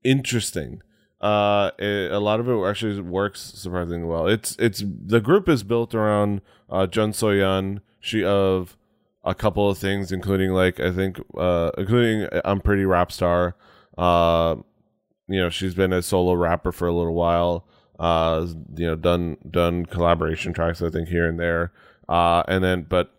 interesting. 0.04 0.82
Uh 1.22 1.72
it, 1.78 2.12
a 2.12 2.20
lot 2.20 2.40
of 2.40 2.50
it 2.50 2.58
actually 2.66 3.00
works 3.02 3.42
surprisingly 3.42 4.08
well. 4.08 4.28
It's 4.28 4.56
it's 4.58 4.84
the 4.86 5.22
group 5.22 5.48
is 5.48 5.64
built 5.64 5.94
around 5.94 6.42
uh 6.70 6.88
jeon 6.88 7.10
soyeon 7.10 7.82
she 8.00 8.24
of 8.24 8.76
a 9.24 9.36
couple 9.36 9.70
of 9.70 9.78
things 9.78 10.12
including 10.12 10.52
like 10.52 10.80
i 10.82 10.92
think 10.92 11.20
uh 11.38 11.72
including 11.78 12.28
Unpretty 12.46 12.84
Rapstar. 12.84 13.54
Uh 13.98 14.56
you 15.28 15.40
know 15.40 15.50
she's 15.50 15.76
been 15.76 15.94
a 15.94 16.02
solo 16.02 16.34
rapper 16.34 16.72
for 16.72 16.88
a 16.88 16.94
little 16.94 17.14
while. 17.14 17.68
Uh 18.00 18.48
you 18.76 18.88
know 18.88 18.96
done 18.96 19.38
done 19.50 19.86
collaboration 19.86 20.52
tracks 20.52 20.82
i 20.82 20.90
think 20.90 21.10
here 21.10 21.28
and 21.28 21.40
there 21.40 21.72
uh 22.10 22.44
and 22.48 22.64
then 22.64 22.84
but 22.84 23.14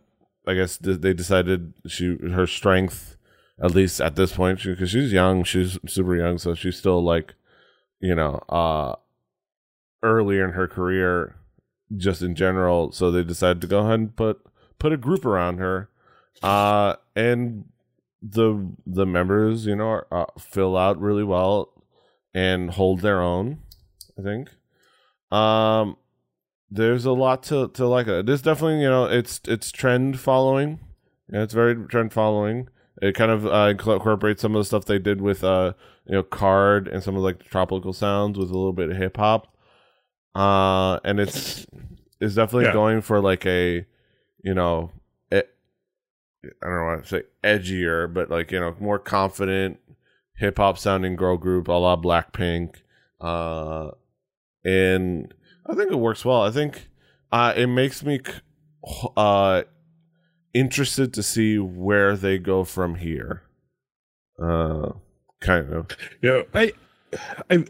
i 0.46 0.54
guess 0.54 0.76
they 0.78 1.12
decided 1.12 1.72
she 1.86 2.16
her 2.32 2.46
strength 2.46 3.16
at 3.62 3.70
least 3.70 4.00
at 4.00 4.16
this 4.16 4.32
point 4.32 4.62
because 4.62 4.90
she's 4.90 5.12
young 5.12 5.44
she's 5.44 5.78
super 5.86 6.16
young 6.16 6.38
so 6.38 6.54
she's 6.54 6.76
still 6.76 7.02
like 7.02 7.34
you 8.04 8.14
know, 8.14 8.42
uh, 8.50 8.96
earlier 10.02 10.44
in 10.44 10.52
her 10.52 10.68
career, 10.68 11.36
just 11.96 12.20
in 12.20 12.34
general. 12.34 12.92
So 12.92 13.10
they 13.10 13.24
decided 13.24 13.62
to 13.62 13.66
go 13.66 13.78
ahead 13.80 13.98
and 13.98 14.14
put 14.14 14.42
put 14.78 14.92
a 14.92 14.98
group 14.98 15.24
around 15.24 15.56
her, 15.56 15.88
uh, 16.42 16.96
and 17.16 17.64
the 18.20 18.72
the 18.86 19.06
members, 19.06 19.64
you 19.64 19.76
know, 19.76 19.88
are, 19.88 20.06
uh, 20.10 20.26
fill 20.38 20.76
out 20.76 21.00
really 21.00 21.24
well 21.24 21.72
and 22.34 22.72
hold 22.72 23.00
their 23.00 23.22
own. 23.22 23.60
I 24.18 24.22
think. 24.22 24.50
Um, 25.32 25.96
there's 26.74 27.04
a 27.04 27.12
lot 27.12 27.42
to 27.44 27.68
to 27.68 27.86
like. 27.86 28.06
It 28.08 28.28
is 28.28 28.42
definitely 28.42 28.82
you 28.82 28.88
know 28.88 29.04
it's 29.06 29.40
it's 29.46 29.70
trend 29.72 30.18
following. 30.20 30.80
Yeah, 31.32 31.42
it's 31.42 31.54
very 31.54 31.74
trend 31.86 32.12
following. 32.12 32.68
It 33.02 33.14
kind 33.14 33.30
of 33.30 33.46
uh, 33.46 33.70
incorporates 33.70 34.40
some 34.42 34.54
of 34.54 34.60
the 34.60 34.64
stuff 34.64 34.84
they 34.84 34.98
did 34.98 35.20
with 35.20 35.42
uh 35.44 35.72
you 36.06 36.12
know 36.14 36.22
KARD 36.22 36.88
and 36.88 37.02
some 37.02 37.16
of 37.16 37.22
like 37.22 37.38
the 37.38 37.44
tropical 37.44 37.92
sounds 37.92 38.38
with 38.38 38.50
a 38.50 38.54
little 38.54 38.72
bit 38.72 38.90
of 38.90 38.96
hip 38.96 39.16
hop 39.16 39.48
uh 40.34 40.98
and 41.04 41.18
it's 41.20 41.66
it's 42.20 42.34
definitely 42.34 42.66
Yeah. 42.66 42.72
going 42.72 43.00
for 43.00 43.20
like 43.20 43.46
a 43.46 43.84
you 44.42 44.54
know 44.54 44.90
I 45.32 46.66
don't 46.68 46.84
want 46.84 47.04
to 47.04 47.08
say 47.08 47.22
edgier 47.42 48.12
but 48.12 48.30
like 48.30 48.52
you 48.52 48.60
know 48.60 48.76
more 48.78 48.98
confident 48.98 49.78
hip 50.36 50.58
hop 50.58 50.78
sounding 50.78 51.16
girl 51.16 51.36
group 51.36 51.68
a 51.68 51.72
la 51.72 51.96
blackpink 51.96 52.76
uh 53.20 53.90
and 54.64 55.32
i 55.66 55.74
think 55.74 55.90
it 55.90 55.96
works 55.98 56.24
well 56.24 56.42
i 56.42 56.50
think 56.50 56.88
uh 57.32 57.52
it 57.56 57.66
makes 57.66 58.02
me 58.02 58.20
uh 59.16 59.62
interested 60.52 61.12
to 61.12 61.22
see 61.22 61.58
where 61.58 62.16
they 62.16 62.38
go 62.38 62.64
from 62.64 62.96
here 62.96 63.42
uh 64.42 64.90
kind 65.40 65.72
of 65.72 65.88
Yeah, 66.22 66.42
I, 66.54 66.72
I, 67.50 67.64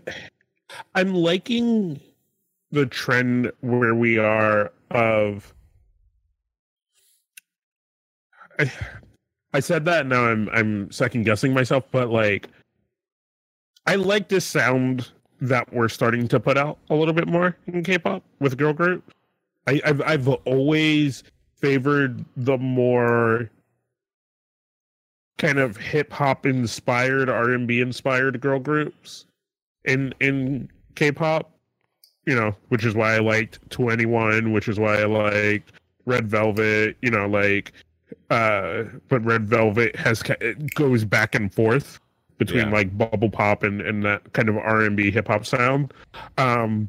I'm 0.94 1.12
liking 1.12 2.00
the 2.70 2.86
trend 2.86 3.52
where 3.60 3.94
we 3.94 4.18
are 4.18 4.72
of. 4.90 5.52
I, 8.58 8.70
I 9.52 9.60
said 9.60 9.84
that 9.86 10.06
now 10.06 10.24
I'm 10.24 10.48
I'm 10.50 10.90
second 10.90 11.24
guessing 11.24 11.52
myself, 11.52 11.84
but 11.90 12.10
like, 12.10 12.48
I 13.86 13.96
like 13.96 14.28
this 14.28 14.44
sound 14.44 15.10
that 15.40 15.72
we're 15.72 15.88
starting 15.88 16.28
to 16.28 16.40
put 16.40 16.56
out 16.56 16.78
a 16.90 16.94
little 16.94 17.14
bit 17.14 17.28
more 17.28 17.56
in 17.66 17.82
K-pop 17.82 18.22
with 18.40 18.56
girl 18.56 18.72
group. 18.72 19.12
I, 19.66 19.80
I've 19.84 20.02
I've 20.02 20.28
always 20.28 21.24
favored 21.56 22.24
the 22.36 22.58
more 22.58 23.50
kind 25.38 25.58
of 25.58 25.76
hip 25.76 26.12
hop 26.12 26.46
inspired, 26.46 27.28
R 27.28 27.50
and 27.50 27.66
B 27.66 27.80
inspired 27.80 28.40
girl 28.40 28.58
groups 28.58 29.26
in 29.84 30.14
in 30.20 30.70
K-pop. 30.94 31.50
You 32.26 32.34
know, 32.34 32.54
which 32.68 32.86
is 32.86 32.94
why 32.94 33.16
I 33.16 33.18
liked 33.18 33.68
2NE1, 33.68 34.54
which 34.54 34.66
is 34.66 34.80
why 34.80 34.96
I 34.96 35.04
liked 35.04 35.72
Red 36.06 36.26
Velvet. 36.26 36.96
You 37.02 37.10
know, 37.10 37.26
like, 37.26 37.72
uh, 38.30 38.84
but 39.08 39.22
Red 39.24 39.46
Velvet 39.46 39.94
has 39.96 40.22
it 40.40 40.74
goes 40.74 41.04
back 41.04 41.34
and 41.34 41.52
forth 41.52 42.00
between 42.38 42.66
Yeah. 42.66 42.72
like 42.72 42.96
bubble 42.96 43.30
pop 43.30 43.62
and 43.62 43.80
and 43.80 44.02
that 44.04 44.32
kind 44.32 44.48
of 44.48 44.56
R 44.56 44.82
and 44.82 44.96
B 44.96 45.10
hip 45.10 45.28
hop 45.28 45.46
sound. 45.46 45.92
Um, 46.38 46.88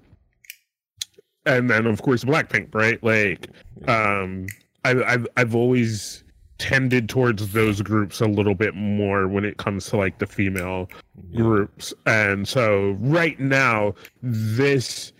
and 1.45 1.69
then 1.69 1.85
of 1.85 2.01
course 2.01 2.23
Blackpink, 2.23 2.73
right? 2.73 3.01
Like, 3.03 3.47
um, 3.87 4.47
I, 4.83 4.91
I've 5.03 5.27
I've 5.37 5.55
always 5.55 6.23
tended 6.57 7.09
towards 7.09 7.51
those 7.51 7.81
groups 7.81 8.21
a 8.21 8.25
little 8.27 8.55
bit 8.55 8.73
more 8.75 9.27
when 9.27 9.43
it 9.43 9.57
comes 9.57 9.87
to 9.87 9.97
like 9.97 10.19
the 10.19 10.25
female 10.25 10.89
groups 11.35 11.93
and 12.05 12.47
so 12.47 12.95
right 13.01 13.37
now 13.41 13.93
this 14.23 15.11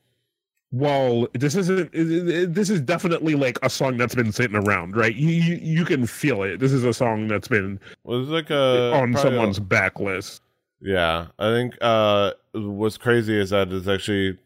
while 0.76 1.26
this 1.34 1.56
isn't 1.56 1.90
this 1.94 2.70
is 2.70 2.82
definitely 2.82 3.34
like 3.36 3.58
a 3.64 3.70
song 3.70 3.96
that's 3.96 4.14
been 4.14 4.34
sitting 4.34 4.58
around 4.58 4.96
right? 4.96 5.16
You 5.16 5.30
you, 5.30 5.56
you 5.62 5.86
can 5.86 6.06
feel 6.06 6.44
it. 6.44 6.60
This 6.60 6.74
is 6.74 6.84
a 6.84 6.94
song 6.94 7.30
that's 7.30 7.48
been 7.48 7.80
well, 8.04 8.20
like 8.24 8.50
a 8.50 8.92
on 8.94 9.14
probably 9.14 9.14
a- 9.14 9.22
someone's 9.22 9.60
backlist 9.60 10.42
Yeah, 10.82 11.28
I 11.40 11.52
think 11.52 11.78
uh, 11.80 12.32
what's 12.54 12.98
crazy 12.98 13.40
is 13.40 13.52
that 13.52 13.72
it's 13.72 13.88
actually 13.88 14.38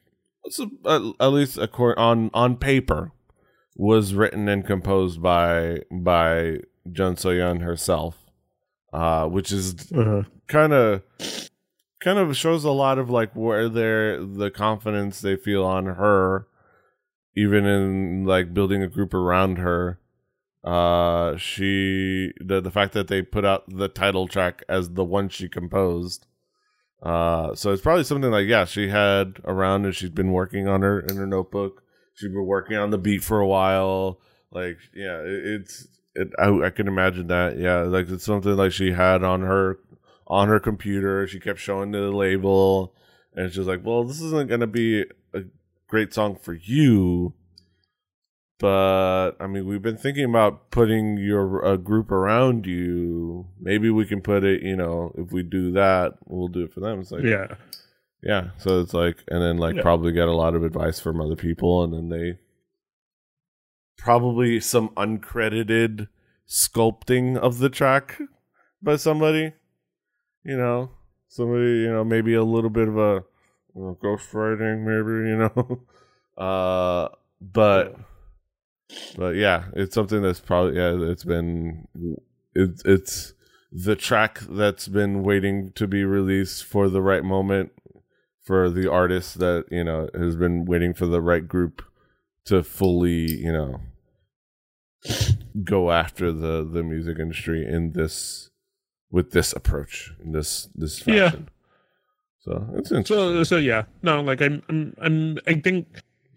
it's 0.45 0.59
a, 0.59 1.13
at, 1.19 1.27
least 1.29 1.57
on 1.57 2.29
on 2.33 2.57
paper 2.57 3.11
was 3.75 4.13
written 4.13 4.47
and 4.47 4.65
composed 4.65 5.23
by 5.23 5.79
by 5.91 6.59
Jeon 6.91 7.15
Soyeon 7.15 7.61
herself, 7.61 8.17
uh, 8.93 9.25
which 9.25 9.51
is 9.51 9.91
kind 10.47 10.73
of 10.73 11.01
kind 11.99 12.17
of 12.17 12.35
shows 12.35 12.63
a 12.63 12.71
lot 12.71 12.97
of 12.97 13.09
like 13.09 13.35
where 13.35 13.69
their 13.69 14.23
the 14.23 14.49
confidence 14.49 15.21
they 15.21 15.35
feel 15.35 15.65
on 15.65 15.85
her, 15.85 16.47
even 17.35 17.65
in 17.65 18.25
like 18.25 18.53
building 18.53 18.81
a 18.81 18.87
group 18.87 19.13
around 19.13 19.57
her. 19.57 19.99
Uh, 20.63 21.37
she 21.37 22.31
the 22.39 22.61
the 22.61 22.71
fact 22.71 22.93
that 22.93 23.07
they 23.07 23.21
put 23.21 23.45
out 23.45 23.63
the 23.67 23.87
title 23.87 24.27
track 24.27 24.63
as 24.67 24.91
the 24.91 25.05
one 25.05 25.29
she 25.29 25.47
composed. 25.47 26.25
Uh, 27.01 27.55
so 27.55 27.71
it's 27.71 27.81
probably 27.81 28.03
something 28.03 28.31
like 28.31 28.47
yeah, 28.47 28.65
she 28.65 28.89
had 28.89 29.39
around 29.45 29.85
and 29.85 29.95
she's 29.95 30.09
been 30.09 30.31
working 30.31 30.67
on 30.67 30.81
her 30.81 30.99
in 30.99 31.15
her 31.15 31.27
notebook. 31.27 31.83
She's 32.15 32.29
been 32.29 32.45
working 32.45 32.75
on 32.75 32.89
the 32.89 32.97
beat 32.97 33.23
for 33.23 33.39
a 33.39 33.47
while. 33.47 34.19
Like 34.51 34.77
yeah, 34.93 35.19
it, 35.19 35.45
it's 35.45 35.87
it. 36.15 36.27
I, 36.37 36.49
I 36.65 36.69
can 36.71 36.87
imagine 36.89 37.27
that. 37.27 37.57
Yeah, 37.57 37.81
like 37.83 38.09
it's 38.09 38.25
something 38.25 38.55
like 38.57 38.73
she 38.73 38.91
had 38.91 39.23
on 39.23 39.41
her 39.41 39.79
on 40.29 40.47
her 40.47 40.59
computer. 40.59 41.27
She 41.27 41.39
kept 41.39 41.59
showing 41.59 41.91
the 41.91 42.11
label, 42.11 42.93
and 43.33 43.51
she's 43.51 43.67
like, 43.67 43.85
"Well, 43.85 44.03
this 44.03 44.21
isn't 44.21 44.49
gonna 44.49 44.67
be 44.67 45.05
a 45.33 45.43
great 45.87 46.13
song 46.13 46.35
for 46.35 46.53
you." 46.53 47.33
But 48.59 49.31
I 49.39 49.47
mean, 49.47 49.65
we've 49.65 49.81
been 49.81 49.97
thinking 49.97 50.25
about 50.25 50.69
putting 50.69 51.17
your 51.17 51.63
a 51.63 51.77
group 51.77 52.11
around 52.11 52.65
you. 52.65 53.47
Maybe 53.59 53.89
we 53.89 54.05
can 54.05 54.21
put 54.21 54.43
it. 54.43 54.61
You 54.63 54.75
know, 54.75 55.13
if 55.17 55.31
we 55.31 55.43
do 55.43 55.71
that, 55.71 56.15
we'll 56.25 56.49
do 56.49 56.63
it 56.63 56.73
for 56.73 56.81
them. 56.81 56.99
It's 56.99 57.11
like, 57.11 57.23
yeah 57.23 57.55
yeah. 58.21 58.49
So 58.57 58.81
it's 58.81 58.93
like, 58.93 59.23
and 59.29 59.41
then 59.41 59.57
like 59.57 59.75
Yeah. 59.75 59.81
probably 59.81 60.11
get 60.11 60.27
a 60.27 60.35
lot 60.35 60.55
of 60.55 60.63
advice 60.63 60.99
from 60.99 61.21
other 61.21 61.35
people, 61.35 61.83
and 61.83 61.93
then 61.93 62.09
they 62.09 62.39
probably 63.97 64.59
some 64.59 64.89
uncredited 64.89 66.07
sculpting 66.47 67.37
of 67.37 67.59
the 67.59 67.69
track 67.69 68.19
by 68.81 68.95
somebody, 68.95 69.53
you 70.49 70.57
know, 70.57 70.89
somebody, 71.27 71.81
you 71.81 71.91
know, 71.91 72.03
maybe 72.03 72.33
a 72.33 72.43
little 72.43 72.71
bit 72.71 72.87
of 72.87 72.97
a 72.97 73.23
you 73.75 73.81
know, 73.81 73.97
ghostwriting, 74.03 74.81
maybe, 74.83 75.29
you 75.29 75.37
know. 75.37 76.43
uh, 76.43 77.09
but, 77.39 77.95
but 79.15 79.35
yeah, 79.35 79.65
it's 79.75 79.93
something 79.93 80.23
that's 80.23 80.39
probably 80.39 80.77
yeah, 80.77 80.97
it's 81.11 81.23
been 81.23 81.87
it's 82.55 82.83
it's 82.83 83.33
the 83.71 83.95
track 83.95 84.39
that's 84.49 84.87
been 84.87 85.21
waiting 85.21 85.71
to 85.73 85.87
be 85.87 86.03
released 86.03 86.65
for 86.65 86.89
the 86.89 87.01
right 87.01 87.23
moment 87.23 87.71
for 88.41 88.67
the 88.71 88.91
artist 88.91 89.37
that 89.37 89.65
you 89.69 89.83
know 89.83 90.09
has 90.15 90.35
been 90.35 90.65
waiting 90.65 90.95
for 90.95 91.05
the 91.05 91.21
right 91.21 91.47
group 91.47 91.83
to 92.45 92.63
fully 92.63 93.31
you 93.37 93.51
know 93.51 93.79
go 95.63 95.91
after 95.91 96.31
the 96.31 96.67
the 96.67 96.81
music 96.81 97.19
industry 97.19 97.63
in 97.63 97.93
this 97.93 98.48
with 99.11 99.31
this 99.31 99.53
approach 99.53 100.13
in 100.23 100.31
this 100.31 100.69
this 100.75 100.99
fashion. 100.99 101.47
Yeah. 101.47 101.53
So 102.39 102.67
it's 102.73 102.91
interesting. 102.91 103.05
So 103.05 103.43
so 103.43 103.57
yeah, 103.57 103.83
no, 104.01 104.21
like 104.21 104.41
I'm 104.41 104.61
I'm, 104.69 104.95
I'm 105.01 105.39
I 105.47 105.55
think 105.55 105.87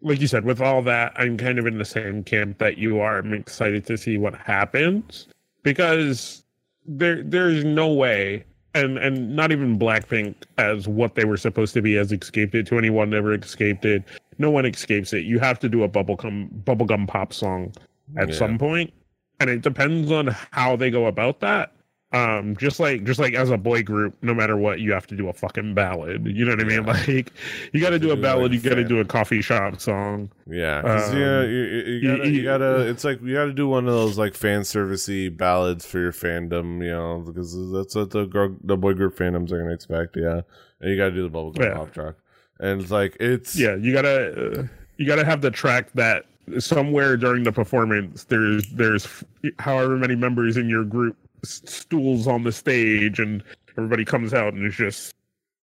like 0.03 0.21
you 0.21 0.27
said, 0.27 0.45
with 0.45 0.61
all 0.61 0.83
that, 0.83 1.13
I'm 1.17 1.37
kind 1.37 1.59
of 1.59 1.67
in 1.67 1.79
the 1.79 1.85
same 1.85 2.25
camp 2.25 2.59
that 2.59 2.77
you 2.77 3.01
are. 3.01 3.19
I'm 3.19 3.33
excited 3.33 3.87
to 3.87 3.97
see 3.97 4.19
what 4.19 4.35
happens 4.35 5.29
because 5.63 6.45
there 6.87 7.23
there's 7.23 7.65
no 7.65 7.93
way 7.93 8.45
and 8.75 8.99
and 8.99 9.37
not 9.37 9.53
even 9.53 9.79
Blackpink 9.79 10.35
as 10.59 10.89
what 10.89 11.15
they 11.15 11.25
were 11.25 11.37
supposed 11.37 11.75
to 11.75 11.83
be 11.83 11.95
has 11.95 12.13
escaped 12.13 12.55
it. 12.55 12.69
2NE1 12.69 13.09
never 13.09 13.35
escaped 13.35 13.85
it. 13.85 14.03
No 14.39 14.51
one 14.51 14.67
escapes 14.67 15.13
it. 15.13 15.25
You 15.25 15.39
have 15.39 15.59
to 15.61 15.69
do 15.69 15.83
a 15.85 15.89
bubblegum 15.89 16.65
bubblegum 16.65 17.07
pop 17.07 17.33
song 17.33 17.73
at 18.17 18.31
yeah. 18.31 18.35
some 18.35 18.59
point, 18.59 18.93
and 19.41 19.51
it 19.51 19.63
depends 19.63 20.11
on 20.11 20.29
how 20.51 20.77
they 20.77 20.91
go 20.91 21.07
about 21.07 21.41
that. 21.41 21.73
Um, 22.13 22.57
just 22.57 22.79
like 22.79 23.05
just 23.05 23.19
like 23.19 23.33
as 23.33 23.49
a 23.49 23.57
boy 23.57 23.83
group, 23.83 24.15
no 24.21 24.35
matter 24.35 24.57
what, 24.57 24.81
you 24.81 24.93
have 24.93 25.07
to 25.07 25.17
do 25.17 25.29
a 25.29 25.33
fucking 25.33 25.73
ballad. 25.73 26.27
You 26.27 26.45
know 26.45 26.51
what 26.51 26.61
I 26.61 26.65
mean? 26.65 26.83
Like 26.93 27.33
you 27.73 27.81
got 27.81 27.91
to 27.91 27.99
do 27.99 28.11
a 28.11 28.17
ballad, 28.17 28.53
like 28.53 28.63
you 28.63 28.69
got 28.69 28.77
to 28.77 28.85
do 28.85 29.01
a 29.01 29.05
coffee 29.05 29.41
shop 29.41 29.81
song. 29.81 30.31
Yeah, 30.47 30.81
um, 30.81 31.19
yeah, 31.19 31.43
you, 31.43 31.63
you, 31.63 32.17
gotta, 32.17 32.29
you, 32.29 32.43
gotta. 32.43 32.89
It's 32.89 33.03
like 33.03 33.23
you 33.23 33.35
gotta 33.35 33.55
do 33.55 33.67
one 33.67 33.87
of 33.89 33.95
those 33.95 34.19
like 34.19 34.35
fan 34.35 34.61
servicey 34.61 35.35
ballads 35.35 35.87
for 35.87 36.01
your 36.01 36.13
fandom. 36.13 36.85
You 36.85 36.91
know, 36.91 37.25
because 37.25 37.57
that's 37.73 37.95
what 37.95 38.11
the 38.11 38.27
girl, 38.27 38.55
the 38.63 38.77
boy 38.77 38.93
group 38.93 39.17
fandoms 39.17 39.53
are 39.53 39.59
gonna 39.59 39.73
expect. 39.73 40.17
Yeah, 40.17 40.43
and 40.81 40.91
you 40.91 40.97
gotta 40.97 41.13
do 41.13 41.27
the 41.27 41.31
bubblegum 41.31 41.61
yeah. 41.61 41.75
pop 41.75 41.95
track, 41.95 42.15
and 42.61 42.83
it's 42.83 42.91
like 42.91 43.17
it's 43.21 43.59
yeah, 43.59 43.75
you 43.77 43.95
gotta 43.95 44.61
uh, 44.61 44.67
you 44.99 45.07
gotta 45.07 45.25
have 45.25 45.41
the 45.41 45.51
track 45.51 45.91
that 45.95 46.27
somewhere 46.59 47.17
during 47.17 47.45
the 47.45 47.53
performance 47.53 48.25
there's 48.25 48.69
there's 48.71 49.25
however 49.61 49.97
many 49.97 50.17
members 50.17 50.57
in 50.57 50.69
your 50.69 50.85
group 50.85 51.17
stools 51.45 52.27
on 52.27 52.45
the 52.45 52.53
stage 52.53 53.19
and 53.19 53.43
everybody 53.77 54.05
comes 54.05 54.35
out 54.35 54.55
and 54.55 54.67
is 54.67 54.75
just 54.75 55.15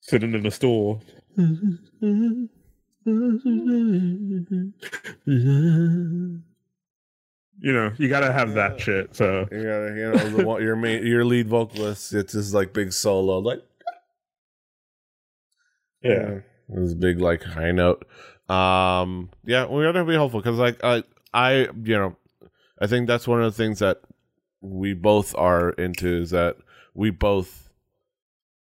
sitting 0.00 0.34
in 0.34 0.46
a 0.46 0.50
stool. 0.50 1.02
you 1.36 2.48
know, 7.72 7.92
you 7.98 8.08
gotta 8.08 8.32
have 8.32 8.54
that 8.54 8.80
shit. 8.80 9.14
So 9.16 9.46
you 9.50 9.62
gotta, 9.62 9.94
you 9.96 10.12
know, 10.12 10.56
the, 10.56 10.62
your 10.62 10.76
main, 10.76 11.06
your 11.06 11.24
lead 11.24 11.48
vocalist, 11.48 12.12
it's 12.12 12.34
just 12.34 12.54
like 12.54 12.72
big 12.72 12.92
solo, 12.92 13.38
like 13.38 13.62
yeah, 16.02 16.40
this 16.68 16.94
big 16.94 17.20
like 17.20 17.42
high 17.42 17.72
note. 17.72 18.06
Um, 18.48 19.30
yeah, 19.44 19.66
we 19.66 19.82
gotta 19.82 20.04
be 20.04 20.14
hopeful 20.14 20.40
because 20.40 20.58
like 20.58 20.84
I, 20.84 21.02
I, 21.32 21.68
you 21.82 21.96
know, 21.96 22.16
I 22.80 22.86
think 22.86 23.06
that's 23.06 23.26
one 23.26 23.42
of 23.42 23.50
the 23.50 23.56
things 23.56 23.78
that 23.78 24.02
we 24.64 24.94
both 24.94 25.34
are 25.36 25.70
into 25.70 26.22
is 26.22 26.30
that 26.30 26.56
we 26.94 27.10
both 27.10 27.70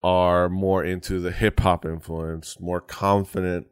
are 0.03 0.49
more 0.49 0.83
into 0.83 1.19
the 1.19 1.31
hip 1.31 1.59
hop 1.59 1.85
influence, 1.85 2.59
more 2.59 2.81
confident 2.81 3.67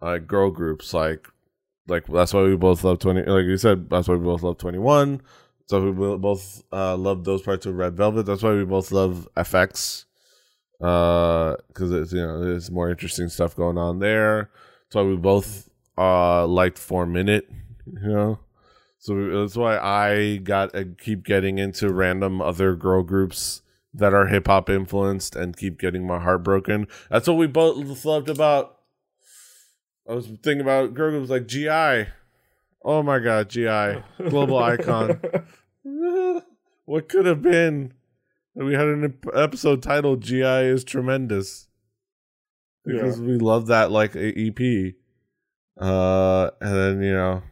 uh, 0.00 0.18
girl 0.18 0.50
groups 0.50 0.92
like 0.92 1.28
like 1.88 2.06
that's 2.06 2.32
why 2.34 2.42
we 2.42 2.56
both 2.56 2.84
love 2.84 2.98
20 3.00 3.24
like 3.24 3.44
you 3.44 3.56
said 3.56 3.90
that's 3.90 4.06
why 4.06 4.14
we 4.14 4.24
both 4.24 4.42
love 4.42 4.56
2NE1 4.58 5.20
so 5.66 5.90
we 5.90 6.18
both 6.18 6.62
uh, 6.72 6.96
love 6.96 7.24
those 7.24 7.42
parts 7.42 7.66
of 7.66 7.74
red 7.76 7.96
velvet. 7.96 8.26
That's 8.26 8.42
why 8.42 8.52
we 8.52 8.64
both 8.64 8.92
love 8.92 9.28
f(x) 9.36 10.04
uh, 10.82 11.56
because 11.68 11.92
uh, 11.92 12.02
it's 12.02 12.12
you 12.12 12.20
know 12.20 12.44
there's 12.44 12.70
more 12.70 12.90
interesting 12.90 13.28
stuff 13.28 13.56
going 13.56 13.78
on 13.78 13.98
there. 13.98 14.50
That's 14.84 14.96
why 14.96 15.02
we 15.02 15.16
both 15.16 15.70
uh 15.96 16.46
liked 16.46 16.78
4Minute 16.78 17.42
you 17.86 18.08
know 18.08 18.38
so 19.02 19.40
that's 19.40 19.56
why 19.56 19.78
I 19.78 20.36
got 20.36 20.76
uh, 20.76 20.84
keep 20.96 21.24
getting 21.24 21.58
into 21.58 21.92
random 21.92 22.40
other 22.40 22.76
girl 22.76 23.02
groups 23.02 23.62
that 23.92 24.14
are 24.14 24.28
hip 24.28 24.46
hop 24.46 24.70
influenced 24.70 25.34
and 25.34 25.56
keep 25.56 25.76
getting 25.80 26.06
my 26.06 26.20
heart 26.20 26.44
broken. 26.44 26.86
That's 27.10 27.26
what 27.26 27.36
we 27.36 27.48
both 27.48 28.04
loved 28.04 28.28
about. 28.28 28.78
I 30.08 30.14
was 30.14 30.26
thinking 30.26 30.60
about 30.60 30.94
girl 30.94 31.10
groups 31.10 31.30
like 31.30 31.48
GI. 31.48 32.12
Oh 32.84 33.02
my 33.02 33.18
god, 33.18 33.48
GI, 33.48 34.04
global 34.30 34.58
icon. 34.58 35.20
what 36.84 37.08
could 37.08 37.26
have 37.26 37.42
been? 37.42 37.94
We 38.54 38.74
had 38.74 38.86
an 38.86 39.18
episode 39.34 39.82
titled 39.82 40.20
"GI 40.20 40.44
is 40.44 40.84
tremendous" 40.84 41.66
because 42.84 43.18
yeah. 43.18 43.26
we 43.26 43.38
love 43.38 43.66
that 43.66 43.90
like 43.90 44.14
EP. 44.14 44.94
Uh, 45.76 46.50
and 46.60 46.76
then 46.76 47.02
you 47.02 47.14
know 47.14 47.42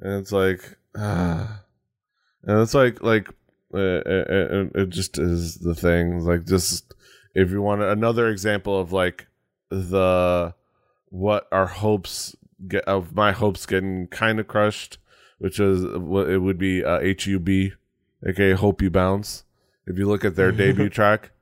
and 0.00 0.20
it's 0.20 0.32
like, 0.32 0.76
ah. 0.96 1.62
and 2.44 2.60
it's 2.60 2.74
like 2.74 3.02
like 3.02 3.28
uh, 3.74 3.78
it, 3.78 4.26
uh, 4.30 4.56
uh, 4.56 4.82
it 4.82 4.90
just 4.90 5.18
is 5.18 5.56
the 5.56 5.74
thing. 5.74 6.20
Like 6.20 6.46
just 6.46 6.94
if 7.34 7.50
you 7.50 7.62
want 7.62 7.82
another 7.82 8.28
example 8.28 8.78
of 8.78 8.92
like 8.92 9.26
the 9.70 10.54
what 11.08 11.48
our 11.50 11.66
hopes 11.66 12.36
get 12.68 12.84
of 12.84 13.14
my 13.14 13.32
hopes 13.32 13.66
getting 13.66 14.06
kind 14.08 14.38
of 14.38 14.46
crushed, 14.46 14.98
which 15.38 15.58
is 15.58 15.84
what 15.84 16.28
it 16.28 16.38
would 16.38 16.58
be 16.58 16.84
uh, 16.84 17.00
HUB, 17.00 17.48
aka 18.26 18.52
Hope 18.52 18.82
You 18.82 18.90
Bounce. 18.90 19.44
If 19.86 19.98
you 19.98 20.06
look 20.06 20.24
at 20.24 20.36
their 20.36 20.52
debut 20.62 20.88
track, 20.88 21.32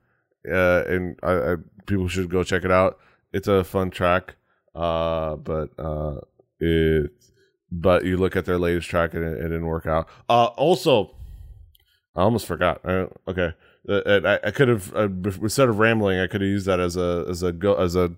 uh, 0.49 0.83
and 0.87 1.19
I, 1.23 1.31
I, 1.31 1.55
people 1.85 2.07
should 2.07 2.29
go 2.29 2.43
check 2.43 2.63
it 2.65 2.71
out. 2.71 2.99
It's 3.31 3.47
a 3.47 3.63
fun 3.63 3.89
track, 3.89 4.35
uh, 4.75 5.35
but 5.37 5.69
uh, 5.79 6.21
it 6.59 7.11
but 7.73 8.05
you 8.05 8.17
look 8.17 8.35
at 8.35 8.45
their 8.45 8.59
latest 8.59 8.87
track 8.89 9.13
and 9.13 9.23
it, 9.23 9.39
it 9.39 9.43
didn't 9.43 9.65
work 9.65 9.85
out. 9.85 10.07
Uh, 10.29 10.45
also, 10.45 11.11
I 12.15 12.21
almost 12.21 12.45
forgot. 12.45 12.81
I, 12.85 13.07
okay, 13.27 13.53
uh, 13.89 14.21
I, 14.23 14.47
I 14.47 14.51
could 14.51 14.67
have 14.67 14.95
uh, 14.95 15.09
instead 15.41 15.69
of 15.69 15.79
rambling, 15.79 16.19
I 16.19 16.27
could 16.27 16.41
have 16.41 16.49
used 16.49 16.67
that 16.67 16.79
as 16.79 16.95
a 16.95 17.25
as 17.27 17.41
a 17.41 17.51
go 17.51 17.75
as 17.75 17.95
a 17.95 18.11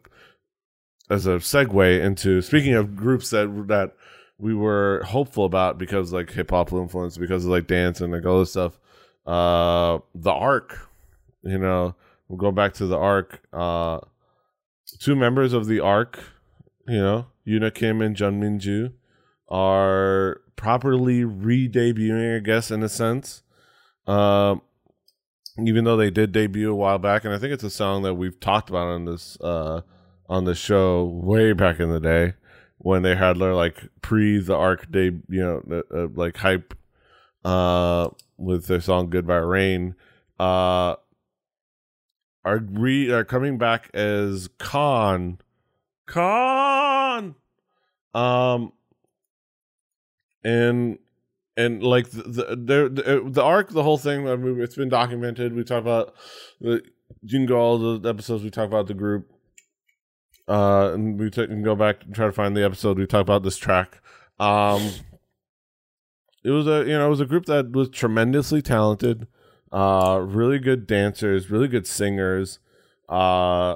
as 1.09 1.25
a 1.25 1.35
segue 1.35 2.03
into 2.03 2.41
speaking 2.41 2.73
of 2.73 2.95
groups 2.95 3.29
that 3.29 3.47
that 3.67 3.93
we 4.37 4.53
were 4.53 5.03
hopeful 5.05 5.45
about 5.45 5.77
because 5.77 6.11
like 6.11 6.31
hip 6.31 6.51
hop 6.51 6.71
influence, 6.73 7.17
because 7.17 7.45
of 7.45 7.51
like 7.51 7.67
dance 7.67 8.01
and 8.01 8.11
like 8.11 8.25
all 8.25 8.39
this 8.39 8.51
stuff. 8.51 8.77
Uh, 9.25 9.99
the 10.13 10.31
Ark, 10.31 10.89
you 11.41 11.57
know, 11.57 11.95
we'll 12.27 12.37
go 12.37 12.51
back 12.51 12.73
to 12.73 12.85
the 12.85 12.97
Ark. 12.97 13.41
Uh, 13.53 13.99
two 14.99 15.15
members 15.15 15.53
of 15.53 15.67
the 15.67 15.79
Ark, 15.79 16.19
you 16.87 16.99
know, 16.99 17.27
Yuna 17.47 17.73
Kim 17.73 18.01
and 18.01 18.19
Jung 18.19 18.39
Min 18.39 18.59
are 19.47 20.41
properly 20.55 21.23
re-debuting, 21.23 22.37
I 22.37 22.39
guess, 22.39 22.71
in 22.71 22.83
a 22.83 22.89
sense. 22.89 23.43
Um, 24.07 24.61
even 25.63 25.85
though 25.85 25.97
they 25.97 26.09
did 26.09 26.31
debut 26.31 26.71
a 26.71 26.75
while 26.75 26.99
back, 26.99 27.23
and 27.23 27.33
I 27.33 27.37
think 27.37 27.53
it's 27.53 27.63
a 27.63 27.69
song 27.69 28.03
that 28.03 28.15
we've 28.15 28.39
talked 28.39 28.69
about 28.69 28.87
on 28.87 29.05
this 29.05 29.39
uh, 29.41 29.81
on 30.27 30.45
the 30.45 30.55
show 30.55 31.05
way 31.05 31.53
back 31.53 31.79
in 31.79 31.89
the 31.89 31.99
day 31.99 32.33
when 32.77 33.03
they 33.03 33.15
had 33.15 33.39
their 33.39 33.53
like 33.53 33.87
pre 34.01 34.39
the 34.39 34.55
ark 34.55 34.91
day, 34.91 35.11
you 35.29 35.63
know, 35.69 35.83
uh, 35.93 36.07
like 36.13 36.37
hype 36.37 36.73
uh, 37.43 38.09
with 38.37 38.67
their 38.67 38.81
song 38.81 39.09
"Goodbye 39.09 39.35
Rain." 39.37 39.95
Uh, 40.39 40.95
are 42.43 42.59
re 42.59 43.09
are 43.11 43.23
coming 43.23 43.57
back 43.57 43.89
as 43.93 44.49
Khan, 44.59 45.39
Khan. 46.05 47.35
Um, 48.13 48.73
and 50.45 50.99
and 51.57 51.83
like 51.83 52.11
the 52.11 52.23
the 52.23 52.89
the, 52.89 53.23
the 53.25 53.43
ark, 53.43 53.71
the 53.71 53.83
whole 53.83 53.97
thing. 53.97 54.29
I 54.29 54.35
mean, 54.35 54.61
it's 54.61 54.75
been 54.75 54.89
documented. 54.89 55.53
We 55.55 55.63
talk 55.63 55.81
about 55.81 56.13
the 56.61 56.83
you 57.21 57.39
can 57.39 57.45
go 57.45 57.59
all 57.59 57.97
the 57.97 58.09
episodes. 58.09 58.43
We 58.43 58.51
talk 58.51 58.67
about 58.67 58.87
the 58.87 58.93
group. 58.93 59.31
Uh, 60.47 60.91
and 60.93 61.19
we 61.19 61.31
t- 61.31 61.47
can 61.47 61.63
go 61.63 61.75
back 61.75 62.03
and 62.05 62.13
try 62.13 62.27
to 62.27 62.31
find 62.31 62.55
the 62.55 62.63
episode. 62.63 62.99
We 62.99 63.07
talk 63.07 63.21
about 63.21 63.41
this 63.41 63.57
track. 63.57 63.99
Um, 64.39 64.91
it 66.43 66.51
was 66.51 66.67
a 66.67 66.85
you 66.85 66.93
know 66.93 67.07
it 67.07 67.09
was 67.09 67.21
a 67.21 67.25
group 67.25 67.47
that 67.47 67.71
was 67.71 67.89
tremendously 67.89 68.61
talented. 68.61 69.27
Uh, 69.71 70.19
really 70.23 70.59
good 70.59 70.85
dancers, 70.85 71.49
really 71.49 71.67
good 71.67 71.87
singers. 71.87 72.59
Uh, 73.09 73.75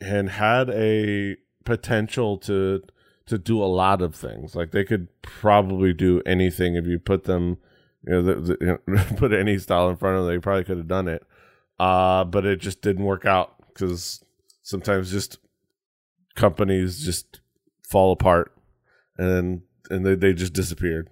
and 0.00 0.30
had 0.30 0.68
a 0.70 1.36
potential 1.64 2.38
to 2.38 2.82
to 3.26 3.38
do 3.38 3.62
a 3.62 3.66
lot 3.66 4.02
of 4.02 4.14
things. 4.14 4.54
Like 4.54 4.70
they 4.70 4.84
could 4.84 5.08
probably 5.22 5.92
do 5.92 6.22
anything 6.26 6.76
if 6.76 6.86
you 6.86 6.98
put 6.98 7.24
them 7.24 7.58
you 8.06 8.12
know, 8.12 8.22
the, 8.22 8.34
the, 8.34 8.56
you 8.60 8.78
know, 8.86 9.04
put 9.16 9.32
any 9.32 9.58
style 9.58 9.88
in 9.88 9.96
front 9.96 10.18
of 10.18 10.24
them, 10.24 10.34
they 10.34 10.40
probably 10.40 10.64
could 10.64 10.76
have 10.76 10.88
done 10.88 11.08
it. 11.08 11.24
Uh, 11.78 12.24
but 12.24 12.44
it 12.44 12.60
just 12.60 12.82
didn't 12.82 13.04
work 13.04 13.24
out 13.24 13.54
because 13.68 14.22
sometimes 14.62 15.10
just 15.10 15.38
companies 16.34 17.04
just 17.04 17.40
fall 17.88 18.12
apart 18.12 18.52
and 19.16 19.62
and 19.90 20.04
they, 20.04 20.14
they 20.14 20.32
just 20.32 20.52
disappeared. 20.52 21.10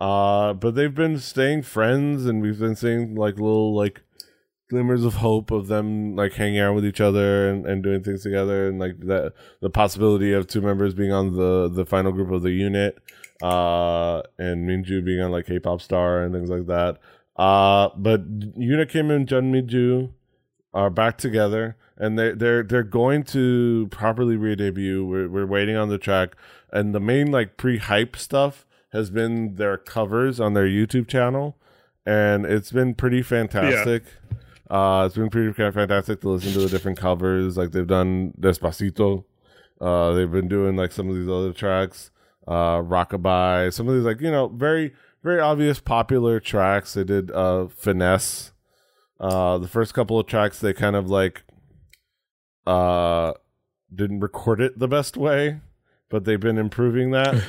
Uh, 0.00 0.52
but 0.52 0.74
they've 0.74 0.94
been 0.94 1.18
staying 1.18 1.62
friends, 1.62 2.26
and 2.26 2.42
we've 2.42 2.58
been 2.58 2.76
seeing 2.76 3.14
like 3.14 3.34
little 3.36 3.74
like 3.74 4.02
glimmers 4.70 5.04
of 5.04 5.14
hope 5.14 5.50
of 5.50 5.68
them 5.68 6.16
like 6.16 6.32
hanging 6.32 6.58
out 6.58 6.74
with 6.74 6.86
each 6.86 7.00
other 7.00 7.48
and, 7.48 7.66
and 7.66 7.82
doing 7.82 8.02
things 8.02 8.22
together, 8.22 8.68
and 8.68 8.78
like 8.78 8.98
that 9.00 9.32
the 9.60 9.70
possibility 9.70 10.32
of 10.32 10.46
two 10.46 10.60
members 10.60 10.94
being 10.94 11.12
on 11.12 11.36
the 11.36 11.68
the 11.68 11.86
final 11.86 12.12
group 12.12 12.30
of 12.30 12.42
the 12.42 12.50
unit, 12.50 12.98
uh, 13.42 14.22
and 14.38 14.68
Minju 14.68 15.04
being 15.04 15.20
on 15.20 15.30
like 15.30 15.46
K-pop 15.46 15.80
star 15.80 16.22
and 16.22 16.34
things 16.34 16.50
like 16.50 16.66
that. 16.66 16.98
Uh, 17.36 17.90
but 17.96 18.38
Yuna 18.56 18.88
Kim 18.88 19.10
and 19.10 19.26
Jun 19.26 19.52
Minju 19.52 20.12
are 20.72 20.90
back 20.90 21.18
together, 21.18 21.76
and 21.96 22.18
they 22.18 22.32
they're 22.32 22.62
they're 22.62 22.82
going 22.82 23.22
to 23.24 23.88
properly 23.90 24.36
re-debut. 24.36 25.04
We're 25.04 25.28
we're 25.28 25.46
waiting 25.46 25.76
on 25.76 25.88
the 25.88 25.98
track, 25.98 26.36
and 26.72 26.94
the 26.94 27.00
main 27.00 27.30
like 27.30 27.56
pre-hype 27.56 28.16
stuff 28.16 28.66
has 28.92 29.10
been 29.10 29.56
their 29.56 29.76
covers 29.76 30.40
on 30.40 30.54
their 30.54 30.66
YouTube 30.66 31.08
channel, 31.08 31.56
and 32.06 32.46
it's 32.46 32.70
been 32.70 32.94
pretty 32.94 33.22
fantastic. 33.22 34.04
Uh, 34.70 35.04
it's 35.06 35.14
been 35.14 35.30
pretty 35.30 35.52
kind 35.52 35.68
of 35.68 35.74
fantastic 35.74 36.20
to 36.20 36.28
listen 36.30 36.52
to 36.52 36.60
the 36.60 36.68
different 36.68 36.98
covers. 36.98 37.56
Like 37.56 37.72
they've 37.72 37.86
done 37.86 38.32
Despacito. 38.40 39.24
Uh, 39.80 40.12
they've 40.12 40.30
been 40.30 40.48
doing 40.48 40.76
like 40.76 40.92
some 40.92 41.08
of 41.08 41.16
these 41.16 41.28
other 41.28 41.52
tracks, 41.52 42.10
uh, 42.46 42.78
Rockabye, 42.78 43.72
some 43.72 43.88
of 43.88 43.94
these 43.94 44.04
like 44.04 44.20
you 44.20 44.30
know 44.30 44.48
very 44.48 44.94
very 45.22 45.40
obvious 45.40 45.80
popular 45.80 46.40
tracks. 46.40 46.94
They 46.94 47.04
did 47.04 47.30
uh, 47.30 47.66
Finesse. 47.68 48.52
Uh, 49.20 49.58
the 49.58 49.68
first 49.68 49.94
couple 49.94 50.18
of 50.18 50.26
tracks 50.26 50.58
they 50.58 50.72
kind 50.72 50.96
of 50.96 51.08
like 51.08 51.44
uh 52.66 53.32
didn't 53.94 54.20
record 54.20 54.60
it 54.60 54.78
the 54.78 54.88
best 54.88 55.16
way, 55.16 55.60
but 56.08 56.24
they've 56.24 56.40
been 56.40 56.58
improving 56.58 57.10
that. 57.10 57.42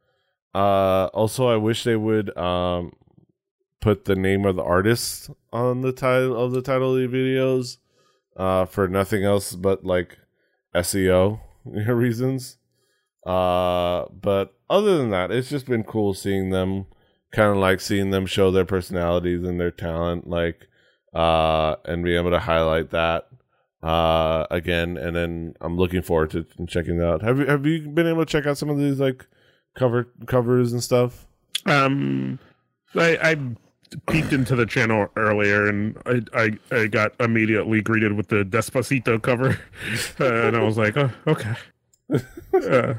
uh, 0.54 1.06
also, 1.06 1.48
I 1.48 1.56
wish 1.56 1.84
they 1.84 1.96
would 1.96 2.36
um 2.36 2.92
put 3.80 4.04
the 4.04 4.16
name 4.16 4.44
of 4.44 4.56
the 4.56 4.62
artist 4.62 5.30
on 5.52 5.80
the 5.80 5.92
title 5.92 6.36
of 6.36 6.52
the 6.52 6.62
title 6.62 6.94
of 6.94 7.10
the 7.10 7.16
videos 7.16 7.78
uh, 8.36 8.64
for 8.64 8.88
nothing 8.88 9.24
else 9.24 9.54
but 9.54 9.84
like 9.84 10.18
SEO 10.74 11.40
reasons. 11.64 12.58
Uh, 13.26 14.06
but 14.08 14.54
other 14.68 14.98
than 14.98 15.10
that, 15.10 15.30
it's 15.30 15.50
just 15.50 15.66
been 15.66 15.84
cool 15.84 16.14
seeing 16.14 16.50
them, 16.50 16.86
kind 17.32 17.50
of 17.50 17.56
like 17.56 17.80
seeing 17.80 18.10
them 18.10 18.26
show 18.26 18.50
their 18.50 18.64
personalities 18.64 19.44
and 19.44 19.60
their 19.60 19.70
talent, 19.70 20.28
like, 20.28 20.68
uh, 21.14 21.76
and 21.84 22.04
be 22.04 22.16
able 22.16 22.30
to 22.30 22.38
highlight 22.38 22.90
that 22.90 23.26
uh 23.82 24.46
again. 24.50 24.98
And 24.98 25.16
then 25.16 25.54
i'm 25.62 25.78
looking 25.78 26.02
forward 26.02 26.30
to 26.32 26.46
checking 26.66 27.00
out. 27.00 27.22
Have 27.22 27.38
you 27.38 27.46
have 27.46 27.64
you 27.64 27.88
been 27.88 28.06
able 28.06 28.26
to 28.26 28.30
check 28.30 28.46
out 28.46 28.58
some 28.58 28.68
of 28.68 28.78
these 28.78 29.00
like 29.00 29.26
cover 29.74 30.08
covers 30.26 30.72
and 30.72 30.82
stuff? 30.82 31.26
Um, 31.66 32.38
I, 32.94 33.18
I 33.22 33.36
peeked 34.06 34.32
into 34.32 34.56
the 34.56 34.66
channel 34.66 35.08
earlier, 35.16 35.66
and 35.66 35.96
I, 36.06 36.22
I, 36.34 36.50
I 36.76 36.86
got 36.86 37.12
immediately 37.20 37.80
greeted 37.80 38.12
with 38.12 38.28
the 38.28 38.44
Despacito 38.44 39.20
cover, 39.20 39.58
uh, 40.20 40.46
and 40.46 40.56
I 40.56 40.62
was 40.62 40.78
like, 40.78 40.96
oh, 40.96 41.10
okay. 41.26 41.54
Uh, 42.52 42.94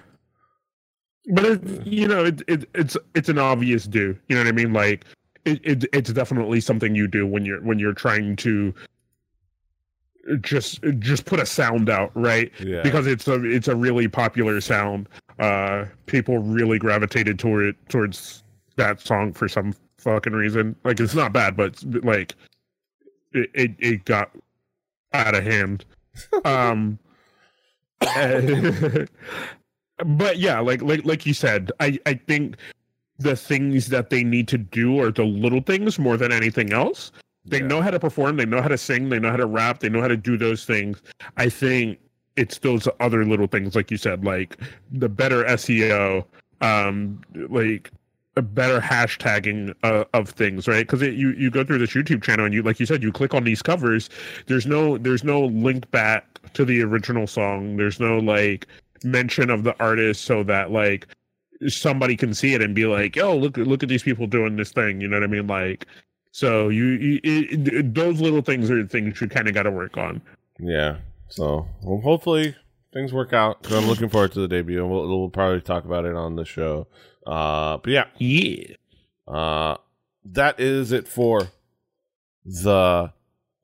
but 1.33 1.45
it, 1.45 1.85
you 1.85 2.07
know, 2.07 2.23
it, 2.23 2.41
it, 2.47 2.67
it's 2.73 2.95
it's 3.13 3.27
an 3.27 3.37
obvious 3.37 3.83
do. 3.83 4.17
You 4.27 4.35
know 4.35 4.41
what 4.41 4.47
I 4.47 4.53
mean? 4.53 4.73
Like, 4.73 5.05
it, 5.45 5.59
it 5.63 5.85
it's 5.93 6.11
definitely 6.13 6.61
something 6.61 6.95
you 6.95 7.07
do 7.07 7.27
when 7.27 7.45
you're 7.45 7.61
when 7.61 7.77
you're 7.77 7.93
trying 7.93 8.37
to 8.37 8.73
just 10.41 10.81
just 10.99 11.25
put 11.25 11.39
a 11.39 11.45
sound 11.45 11.89
out, 11.89 12.11
right? 12.15 12.51
yeah 12.59 12.81
because 12.81 13.07
it's 13.07 13.27
a 13.27 13.43
it's 13.45 13.67
a 13.67 13.75
really 13.75 14.07
popular 14.07 14.61
sound. 14.61 15.09
Uh, 15.39 15.85
people 16.05 16.39
really 16.39 16.79
gravitated 16.79 17.39
toward 17.39 17.75
towards 17.89 18.43
that 18.77 18.99
song 18.99 19.33
for 19.33 19.47
some 19.47 19.73
fucking 20.01 20.33
reason. 20.33 20.75
Like 20.83 20.99
it's 20.99 21.15
not 21.15 21.33
bad, 21.33 21.55
but 21.55 21.81
like 22.03 22.35
it 23.33 23.49
it, 23.53 23.71
it 23.79 24.05
got 24.05 24.31
out 25.13 25.35
of 25.35 25.43
hand. 25.43 25.85
Um, 26.45 26.99
but 30.05 30.37
yeah, 30.37 30.59
like 30.59 30.81
like 30.81 31.05
like 31.05 31.25
you 31.25 31.33
said, 31.33 31.71
I 31.79 31.99
I 32.05 32.15
think 32.15 32.57
the 33.19 33.35
things 33.35 33.87
that 33.87 34.09
they 34.09 34.23
need 34.23 34.47
to 34.49 34.57
do 34.57 34.99
are 34.99 35.11
the 35.11 35.23
little 35.23 35.61
things 35.61 35.99
more 35.99 36.17
than 36.17 36.31
anything 36.31 36.73
else. 36.73 37.11
They 37.45 37.59
Yeah. 37.59 37.67
know 37.67 37.81
how 37.81 37.91
to 37.91 37.99
perform, 37.99 38.37
they 38.37 38.45
know 38.45 38.61
how 38.61 38.67
to 38.67 38.77
sing, 38.77 39.09
they 39.09 39.19
know 39.19 39.29
how 39.29 39.37
to 39.37 39.45
rap, 39.45 39.79
they 39.79 39.89
know 39.89 40.01
how 40.01 40.07
to 40.07 40.17
do 40.17 40.37
those 40.37 40.65
things. 40.65 41.01
I 41.37 41.49
think 41.49 41.99
it's 42.35 42.57
those 42.59 42.87
other 42.99 43.23
little 43.25 43.47
things, 43.47 43.75
like 43.75 43.91
you 43.91 43.97
said, 43.97 44.25
like 44.25 44.57
the 44.91 45.09
better 45.09 45.43
SEO, 45.45 46.25
um, 46.61 47.21
like 47.49 47.91
a 48.37 48.41
better 48.41 48.79
hashtagging 48.79 49.73
uh, 49.83 50.05
of 50.13 50.29
things, 50.29 50.67
right? 50.67 50.87
Because 50.87 51.01
you 51.01 51.31
you 51.31 51.51
go 51.51 51.63
through 51.63 51.79
this 51.79 51.91
YouTube 51.91 52.23
channel 52.23 52.45
and 52.45 52.53
you, 52.53 52.63
like 52.63 52.79
you 52.79 52.85
said, 52.85 53.03
you 53.03 53.11
click 53.11 53.33
on 53.33 53.43
these 53.43 53.61
covers. 53.61 54.09
There's 54.47 54.65
no 54.65 54.97
there's 54.97 55.23
no 55.23 55.41
link 55.45 55.89
back 55.91 56.25
to 56.53 56.63
the 56.65 56.81
original 56.81 57.27
song. 57.27 57.77
There's 57.77 57.99
no 57.99 58.19
like 58.19 58.67
mention 59.03 59.49
of 59.49 59.63
the 59.63 59.77
artist 59.83 60.23
so 60.23 60.43
that 60.43 60.71
like 60.71 61.07
somebody 61.67 62.15
can 62.15 62.33
see 62.33 62.53
it 62.53 62.61
and 62.61 62.73
be 62.73 62.85
like, 62.85 63.17
"Oh, 63.17 63.35
look 63.35 63.57
look 63.57 63.83
at 63.83 63.89
these 63.89 64.03
people 64.03 64.27
doing 64.27 64.55
this 64.55 64.71
thing." 64.71 65.01
You 65.01 65.07
know 65.09 65.17
what 65.17 65.23
I 65.23 65.27
mean? 65.27 65.47
Like, 65.47 65.85
so 66.31 66.69
you, 66.69 66.85
you 66.85 67.19
it, 67.23 67.67
it- 67.67 67.93
those 67.93 68.21
little 68.21 68.41
things 68.41 68.71
are 68.71 68.85
things 68.87 69.19
you 69.19 69.27
kind 69.27 69.47
of 69.47 69.53
got 69.53 69.63
to 69.63 69.71
work 69.71 69.97
on. 69.97 70.21
Yeah. 70.59 70.97
So 71.27 71.67
well, 71.81 71.99
hopefully 72.01 72.55
things 72.93 73.11
work 73.13 73.33
out. 73.33 73.69
I'm 73.71 73.87
looking 73.87 74.09
forward 74.09 74.31
to 74.33 74.39
the 74.39 74.47
debut, 74.47 74.81
and 74.81 74.89
we'll, 74.91 75.07
we'll 75.07 75.29
probably 75.29 75.61
talk 75.61 75.83
about 75.85 76.05
it 76.05 76.15
on 76.15 76.35
the 76.35 76.45
show. 76.45 76.87
Uh, 77.25 77.77
but 77.77 77.89
yeah, 77.91 78.05
Yeah. 78.17 78.75
uh, 79.27 79.77
that 80.25 80.59
is 80.59 80.91
it 80.91 81.07
for 81.07 81.49
the 82.45 83.11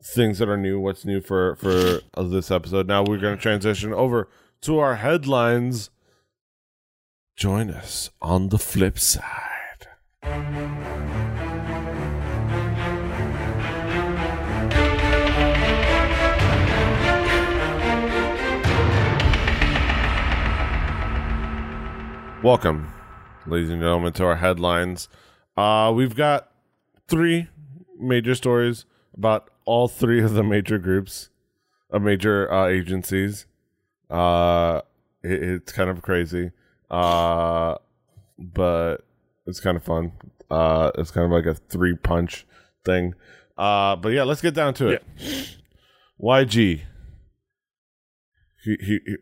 things 0.04 0.40
that 0.40 0.50
are 0.50 0.58
new. 0.58 0.80
What's 0.80 1.06
new 1.06 1.22
for 1.22 1.56
for 1.56 2.02
this 2.24 2.52
episode? 2.52 2.88
Now 2.88 3.04
we're 3.04 3.18
going 3.20 3.36
to 3.36 3.42
transition 3.42 3.94
over 3.94 4.30
to 4.62 4.80
our 4.80 4.96
headlines. 4.96 5.90
Join 7.36 7.70
us 7.70 8.10
on 8.22 8.50
the 8.50 8.58
flip 8.58 8.98
side. 8.98 9.88
Welcome, 22.44 22.88
ladies 23.48 23.70
and 23.70 23.82
gentlemen, 23.82 24.14
to 24.14 24.26
our 24.26 24.36
headlines. 24.38 25.08
Uh, 25.56 25.92
we've 25.96 26.16
got 26.16 26.52
three 27.08 27.48
major 28.00 28.36
stories 28.36 28.86
about 29.16 29.50
all 29.66 29.88
three 29.88 30.22
of 30.24 30.34
the 30.34 30.44
major 30.44 30.78
groups, 30.78 31.30
uh, 31.92 32.00
major 32.00 32.52
uh, 32.52 32.68
agencies. 32.68 33.46
Uh, 34.10 34.82
it, 35.24 35.42
it's 35.42 35.72
kind 35.72 35.90
of 35.90 36.02
crazy, 36.02 36.52
uh, 36.92 37.76
but 38.38 38.98
it's 39.46 39.60
kind 39.60 39.78
of 39.78 39.84
fun. 39.84 40.12
Uh, 40.50 40.92
it's 40.98 41.12
kind 41.12 41.26
of 41.26 41.32
like 41.32 41.46
a 41.46 41.54
three 41.56 41.96
punch 41.96 42.46
thing. 42.86 43.14
Uh, 43.58 43.96
but 43.96 44.10
yeah, 44.10 44.24
let's 44.24 44.42
get 44.42 44.54
down 44.54 44.74
to 44.76 44.90
it. 44.90 45.04
YG. 46.22 46.82
He, 48.64 48.78
he, 48.82 49.00
he- 49.06 49.16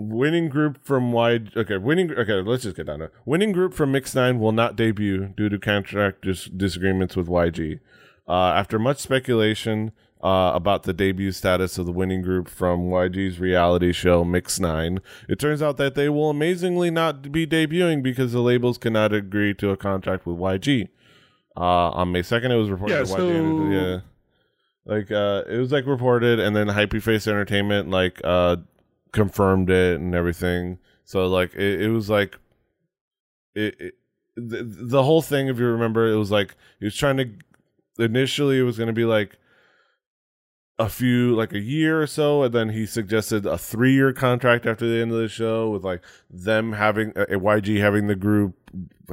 winning 0.00 0.48
group 0.48 0.78
from 0.82 1.12
YG. 1.12 1.56
Okay, 1.56 1.76
winning. 1.76 2.10
Okay, 2.12 2.40
let's 2.40 2.62
just 2.62 2.76
get 2.76 2.86
down 2.86 3.00
to 3.00 3.04
it. 3.06 3.12
Winning 3.24 3.52
group 3.52 3.74
from 3.74 3.92
Mix 3.92 4.14
Nine 4.14 4.38
will 4.38 4.52
not 4.52 4.76
debut 4.76 5.28
due 5.36 5.48
to 5.48 5.58
contract 5.58 6.22
dis- 6.22 6.46
disagreements 6.46 7.16
with 7.16 7.26
YG. 7.28 7.80
Uh, 8.28 8.52
after 8.54 8.78
much 8.78 8.98
speculation 8.98 9.92
uh, 10.22 10.52
about 10.54 10.84
the 10.84 10.92
debut 10.92 11.32
status 11.32 11.78
of 11.78 11.86
the 11.86 11.92
winning 11.92 12.22
group 12.22 12.48
from 12.48 12.88
YG's 12.88 13.40
reality 13.40 13.92
show 13.92 14.24
Mix 14.24 14.58
Nine, 14.60 15.00
it 15.28 15.38
turns 15.38 15.60
out 15.62 15.76
that 15.78 15.94
they 15.94 16.08
will 16.08 16.30
amazingly 16.30 16.90
not 16.90 17.30
be 17.32 17.46
debuting 17.46 18.02
because 18.02 18.32
the 18.32 18.40
labels 18.40 18.78
cannot 18.78 19.12
agree 19.12 19.52
to 19.54 19.70
a 19.70 19.76
contract 19.76 20.26
with 20.26 20.36
YG. 20.36 20.88
Uh, 21.56 21.90
on 21.90 22.12
May 22.12 22.22
second, 22.22 22.52
it 22.52 22.56
was 22.56 22.70
reported. 22.70 22.94
Yeah, 22.94 23.02
YG 23.02 23.06
so- 23.06 23.70
yeah, 23.70 24.00
like 24.86 25.10
uh, 25.10 25.42
it 25.48 25.58
was 25.58 25.72
like 25.72 25.86
reported, 25.86 26.38
and 26.40 26.54
then 26.56 26.68
Happy 26.68 27.00
Face 27.00 27.26
Entertainment 27.26 27.90
like 27.90 28.20
uh 28.24 28.56
confirmed 29.12 29.70
it 29.70 30.00
and 30.00 30.14
everything. 30.14 30.78
So 31.04 31.26
like 31.26 31.54
it, 31.54 31.82
it 31.82 31.88
was 31.90 32.10
like 32.10 32.38
it, 33.54 33.80
it 33.80 33.94
the, 34.36 34.62
the 34.64 35.02
whole 35.02 35.22
thing. 35.22 35.48
If 35.48 35.58
you 35.58 35.66
remember, 35.66 36.10
it 36.10 36.16
was 36.16 36.30
like 36.30 36.56
he 36.78 36.86
was 36.86 36.96
trying 36.96 37.16
to 37.18 37.30
initially 37.98 38.58
it 38.58 38.62
was 38.62 38.78
going 38.78 38.86
to 38.86 38.92
be 38.92 39.04
like 39.04 39.36
a 40.78 40.88
few 40.88 41.34
like 41.36 41.52
a 41.52 41.58
year 41.58 42.00
or 42.00 42.06
so 42.06 42.42
and 42.42 42.54
then 42.54 42.70
he 42.70 42.86
suggested 42.86 43.44
a 43.44 43.58
three 43.58 43.92
year 43.92 44.14
contract 44.14 44.64
after 44.64 44.88
the 44.88 45.02
end 45.02 45.12
of 45.12 45.18
the 45.18 45.28
show 45.28 45.68
with 45.68 45.84
like 45.84 46.00
them 46.30 46.72
having 46.72 47.10
uh, 47.16 47.26
YG 47.28 47.78
having 47.80 48.06
the 48.06 48.16
group 48.16 48.54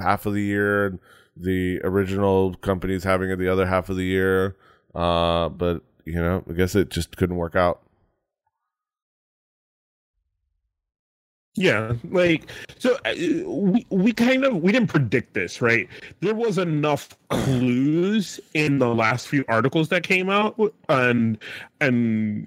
half 0.01 0.25
of 0.25 0.33
the 0.33 0.41
year 0.41 0.85
and 0.85 0.99
the 1.35 1.79
original 1.83 2.53
companies 2.55 3.03
having 3.03 3.29
it 3.29 3.37
the 3.37 3.51
other 3.51 3.65
half 3.65 3.89
of 3.89 3.95
the 3.95 4.05
year. 4.05 4.55
Uh, 4.95 5.49
but 5.49 5.83
you 6.05 6.15
know, 6.15 6.43
I 6.49 6.53
guess 6.53 6.75
it 6.75 6.89
just 6.89 7.17
couldn't 7.17 7.35
work 7.35 7.55
out. 7.55 7.81
Yeah, 11.57 11.93
like 12.11 12.51
so 12.77 12.97
uh, 13.03 13.15
we 13.47 13.83
we 13.89 14.13
kind 14.13 14.45
of 14.45 14.61
we 14.61 14.71
didn't 14.71 14.89
predict 14.89 15.33
this, 15.33 15.59
right? 15.59 15.89
There 16.19 16.35
was 16.35 16.59
enough 16.59 17.17
clues 17.29 18.39
in 18.53 18.77
the 18.77 18.93
last 18.93 19.27
few 19.27 19.43
articles 19.47 19.89
that 19.89 20.03
came 20.03 20.29
out 20.29 20.55
and 20.87 21.39
and 21.81 22.45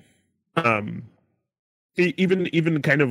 um 0.56 1.02
even 1.96 2.48
even 2.54 2.80
kind 2.82 3.02
of 3.02 3.08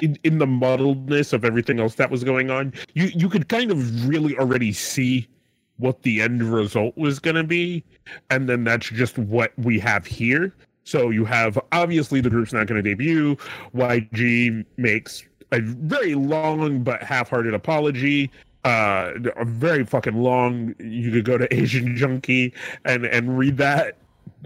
in, 0.00 0.18
in 0.24 0.38
the 0.38 0.46
muddledness 0.46 1.32
of 1.32 1.44
everything 1.44 1.78
else 1.78 1.94
that 1.94 2.10
was 2.10 2.24
going 2.24 2.50
on, 2.50 2.72
you 2.94 3.04
you 3.14 3.28
could 3.28 3.48
kind 3.48 3.70
of 3.70 4.08
really 4.08 4.36
already 4.36 4.72
see 4.72 5.28
what 5.76 6.02
the 6.02 6.20
end 6.20 6.42
result 6.42 6.96
was 6.98 7.20
going 7.20 7.36
to 7.36 7.44
be, 7.44 7.84
and 8.30 8.48
then 8.48 8.64
that's 8.64 8.88
just 8.88 9.16
what 9.16 9.52
we 9.56 9.78
have 9.78 10.06
here. 10.06 10.52
So 10.84 11.10
you 11.10 11.24
have 11.24 11.58
obviously 11.72 12.20
the 12.20 12.30
group's 12.30 12.52
not 12.52 12.66
going 12.66 12.82
to 12.82 12.88
debut. 12.90 13.36
YG 13.74 14.64
makes 14.76 15.24
a 15.52 15.60
very 15.60 16.14
long 16.14 16.82
but 16.82 17.02
half-hearted 17.02 17.54
apology. 17.54 18.30
Uh, 18.64 19.12
a 19.36 19.44
very 19.44 19.84
fucking 19.84 20.14
long. 20.16 20.74
You 20.78 21.10
could 21.10 21.24
go 21.24 21.36
to 21.38 21.52
Asian 21.54 21.96
Junkie 21.96 22.52
and 22.84 23.04
and 23.06 23.36
read 23.38 23.56
that. 23.58 23.96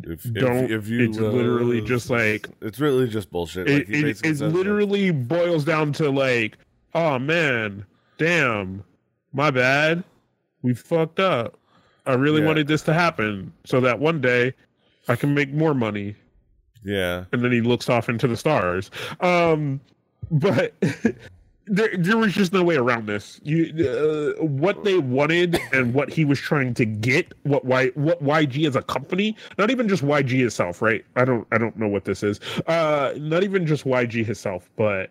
If, 0.04 0.22
Don't. 0.34 0.64
if, 0.64 0.70
if 0.70 0.88
you, 0.88 1.08
it's 1.08 1.18
literally 1.18 1.80
just 1.80 2.10
like 2.10 2.48
it's 2.60 2.78
really 2.80 3.08
just 3.08 3.30
bullshit. 3.30 3.68
it, 3.68 3.88
Like, 3.88 3.88
it, 3.88 4.24
it 4.24 4.40
like, 4.40 4.52
literally 4.54 5.10
boils 5.10 5.64
down 5.64 5.92
to 5.94 6.10
like, 6.10 6.58
oh 6.94 7.18
man, 7.18 7.84
damn, 8.18 8.84
my 9.32 9.50
bad, 9.50 10.04
we 10.62 10.74
fucked 10.74 11.20
up. 11.20 11.58
I 12.04 12.14
really 12.14 12.40
Yeah. 12.40 12.46
wanted 12.46 12.68
this 12.68 12.82
to 12.82 12.92
happen 12.94 13.52
so 13.64 13.80
that 13.80 13.98
one 13.98 14.20
day 14.20 14.52
I 15.08 15.16
can 15.16 15.34
make 15.34 15.52
more 15.52 15.74
money. 15.74 16.14
Yeah, 16.86 17.24
And 17.32 17.42
then 17.42 17.50
he 17.50 17.60
looks 17.60 17.88
off 17.88 18.08
into 18.08 18.28
the 18.28 18.36
stars. 18.36 18.92
Um, 19.20 19.80
but 20.30 20.72
there, 21.66 21.90
there 21.96 22.16
was 22.16 22.32
just 22.32 22.52
no 22.52 22.62
way 22.62 22.76
around 22.76 23.06
this. 23.06 23.40
You, 23.42 24.36
uh, 24.38 24.44
what 24.44 24.84
they 24.84 24.98
wanted 24.98 25.58
and 25.72 25.94
what 25.94 26.10
he 26.10 26.24
was 26.24 26.38
trying 26.38 26.74
to 26.74 26.84
get, 26.84 27.32
what 27.42 27.64
why 27.64 27.88
what 27.88 28.22
YG 28.22 28.68
as 28.68 28.76
a 28.76 28.82
company, 28.82 29.36
not 29.58 29.70
even 29.70 29.88
just 29.88 30.04
YG 30.04 30.46
itself, 30.46 30.80
right? 30.80 31.04
I 31.16 31.24
don't 31.24 31.44
I 31.50 31.58
don't 31.58 31.76
know 31.76 31.88
what 31.88 32.04
this 32.04 32.22
is. 32.22 32.38
Uh, 32.68 33.14
not 33.16 33.42
even 33.42 33.66
just 33.66 33.84
YG 33.84 34.28
itself, 34.28 34.70
but 34.76 35.10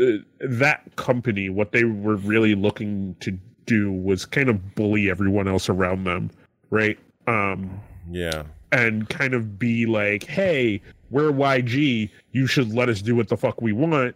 uh, 0.00 0.04
that 0.40 0.96
company, 0.96 1.50
what 1.50 1.70
they 1.70 1.84
were 1.84 2.16
really 2.16 2.56
looking 2.56 3.14
to 3.20 3.38
do 3.66 3.92
was 3.92 4.26
kind 4.26 4.48
of 4.48 4.74
bully 4.74 5.08
everyone 5.08 5.46
else 5.46 5.68
around 5.68 6.02
them, 6.02 6.32
right? 6.70 6.98
Um, 7.28 7.80
yeah, 8.10 8.42
and 8.72 9.08
kind 9.08 9.34
of 9.34 9.58
be 9.58 9.86
like, 9.86 10.24
"Hey, 10.24 10.80
we're 11.10 11.30
YG. 11.32 12.10
You 12.32 12.46
should 12.46 12.72
let 12.74 12.88
us 12.88 13.00
do 13.02 13.14
what 13.16 13.28
the 13.28 13.36
fuck 13.36 13.60
we 13.62 13.72
want." 13.72 14.14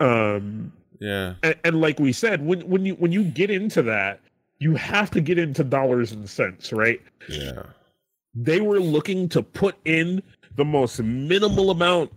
Um, 0.00 0.72
yeah, 1.00 1.34
and, 1.42 1.54
and 1.64 1.80
like 1.80 1.98
we 1.98 2.12
said, 2.12 2.44
when 2.44 2.60
when 2.68 2.84
you 2.84 2.94
when 2.94 3.12
you 3.12 3.24
get 3.24 3.50
into 3.50 3.82
that, 3.82 4.20
you 4.58 4.74
have 4.76 5.10
to 5.12 5.20
get 5.20 5.38
into 5.38 5.64
dollars 5.64 6.12
and 6.12 6.28
cents, 6.28 6.72
right? 6.72 7.00
yeah, 7.28 7.62
They 8.34 8.60
were 8.60 8.80
looking 8.80 9.28
to 9.30 9.42
put 9.42 9.76
in 9.84 10.22
the 10.56 10.64
most 10.64 11.00
minimal 11.00 11.70
amount 11.70 12.10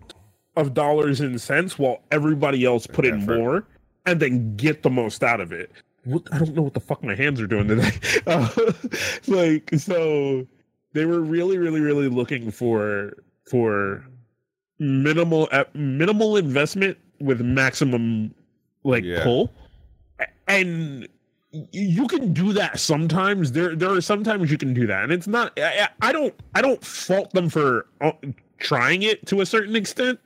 of 0.58 0.74
dollars 0.74 1.22
and 1.22 1.40
cents, 1.40 1.78
while 1.80 2.02
everybody 2.12 2.66
else 2.66 2.86
put 2.88 3.06
in 3.06 3.22
Effort. 3.24 3.38
more, 3.38 3.64
and 4.06 4.20
then 4.20 4.56
get 4.56 4.84
the 4.84 4.90
most 4.90 5.24
out 5.24 5.40
of 5.42 5.52
it. 5.52 5.72
What, 6.04 6.24
I 6.32 6.40
don't 6.40 6.56
know 6.56 6.64
what 6.64 6.74
the 6.74 6.80
fuck 6.80 7.04
my 7.04 7.14
hands 7.16 7.40
are 7.40 7.48
doing 7.48 7.68
today. 7.68 7.92
Uh, 8.28 8.50
like 9.28 9.70
so, 9.78 10.46
they 10.94 11.06
were 11.06 11.22
really, 11.22 11.58
really, 11.58 11.80
really 11.80 12.08
looking 12.10 12.52
for 12.52 13.14
for 13.50 14.06
minimal 14.80 15.48
uh, 15.52 15.66
minimal 15.74 16.38
investment 16.38 16.98
with 17.20 17.42
maximum 17.42 18.34
like 18.84 19.04
Yeah. 19.04 19.24
pull, 19.24 19.54
and 20.48 21.08
you 21.72 22.08
can 22.08 22.34
do 22.34 22.54
that 22.54 22.80
sometimes. 22.80 23.52
There, 23.52 23.76
there 23.76 23.92
are 23.92 24.02
sometimes 24.02 24.50
you 24.50 24.58
can 24.58 24.74
do 24.74 24.88
that, 24.88 25.04
and 25.04 25.12
it's 25.12 25.28
not. 25.28 25.58
I, 25.60 25.90
I 26.02 26.12
don't, 26.12 26.34
I 26.56 26.62
don't 26.62 26.84
fault 26.84 27.32
them 27.32 27.50
for 27.50 27.88
uh, 28.00 28.14
trying 28.60 29.04
it 29.04 29.26
to 29.28 29.42
a 29.42 29.46
certain 29.46 29.76
extent. 29.76 30.20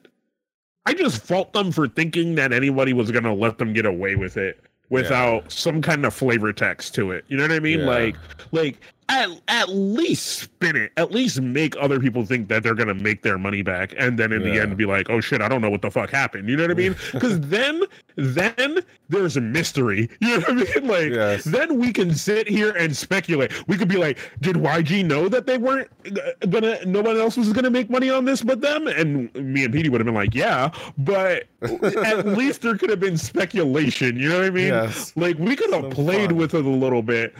I 0.86 0.94
just 0.94 1.24
fault 1.24 1.52
them 1.54 1.72
for 1.72 1.88
thinking 1.88 2.36
that 2.36 2.54
anybody 2.54 2.94
was 2.94 3.10
gonna 3.12 3.34
let 3.34 3.58
them 3.58 3.74
get 3.74 3.86
away 3.88 4.16
with 4.16 4.38
it 4.38 4.62
without 4.90 5.52
some 5.52 5.82
kind 5.82 6.06
of 6.06 6.14
flavor 6.14 6.54
text 6.54 6.94
to 6.96 7.12
it. 7.12 7.26
You 7.28 7.38
know 7.38 7.44
what 7.44 7.52
I 7.52 7.60
mean? 7.60 7.80
Yeah. 7.80 7.86
Like, 7.88 8.16
like 8.52 8.80
at 9.10 9.30
at 9.48 9.70
least 9.70 10.26
spin 10.40 10.76
it. 10.76 10.92
At 10.98 11.12
least 11.12 11.40
make 11.42 11.76
other 11.78 12.00
people 12.00 12.26
think 12.26 12.48
that 12.50 12.64
they're 12.64 12.74
gonna 12.76 12.94
make 12.96 13.22
their 13.22 13.38
money 13.38 13.62
back, 13.62 13.94
and 13.98 14.18
then 14.18 14.32
in 14.32 14.42
the 14.44 14.60
end 14.60 14.76
be 14.78 14.86
like, 14.86 15.10
oh 15.10 15.22
shit, 15.22 15.42
I 15.42 15.48
don't 15.48 15.62
know 15.62 15.70
what 15.70 15.82
the 15.82 15.92
fuck 15.92 16.10
happened. 16.10 16.50
You 16.50 16.58
know 16.58 16.64
what 16.64 16.72
I 16.72 16.76
mean? 16.76 16.96
Because 17.14 17.40
then, 17.42 17.82
then 18.16 18.80
there's 19.10 19.38
a 19.38 19.42
mystery. 19.42 20.10
You 20.22 20.30
know 20.30 20.38
what 20.40 20.50
I 20.50 20.80
mean? 20.82 20.88
Like, 20.88 21.12
Yes. 21.12 21.44
then 21.44 21.80
we 21.80 21.94
can 21.94 22.14
sit 22.16 22.48
here 22.48 22.72
and 22.72 22.96
speculate. 22.98 23.52
We 23.68 23.78
could 23.78 23.88
be 23.88 23.98
like, 23.98 24.18
did 24.42 24.56
YG 24.56 25.06
know 25.06 25.30
that 25.30 25.46
they 25.46 25.58
weren't 25.60 25.90
uh, 26.08 26.46
gonna, 26.50 26.84
no 26.86 27.02
one 27.02 27.18
else 27.18 27.38
was 27.38 27.54
gonna 27.54 27.70
make 27.70 27.90
money 27.90 28.10
on 28.10 28.26
this 28.26 28.42
but 28.42 28.62
them? 28.62 28.88
And 28.88 29.34
me 29.36 29.66
and 29.66 29.74
Petey 29.74 29.90
would 29.90 30.02
have 30.02 30.06
been 30.06 30.16
like, 30.16 30.34
yeah, 30.34 30.72
but 30.98 31.44
at 31.62 32.26
least 32.26 32.62
there 32.64 32.76
could 32.78 32.90
have 32.90 33.00
been 33.00 33.18
speculation. 33.18 34.18
You 34.18 34.30
know 34.30 34.40
what 34.40 34.46
I 34.48 34.50
mean? 34.50 34.68
Yes. 34.68 35.14
Like 35.16 35.38
we 35.38 35.56
could 35.56 35.72
have 35.72 35.84
So 35.84 35.90
played 35.92 36.30
fun. 36.32 36.38
with 36.38 36.54
it 36.56 36.66
a 36.66 36.70
little 36.70 37.04
bit. 37.04 37.36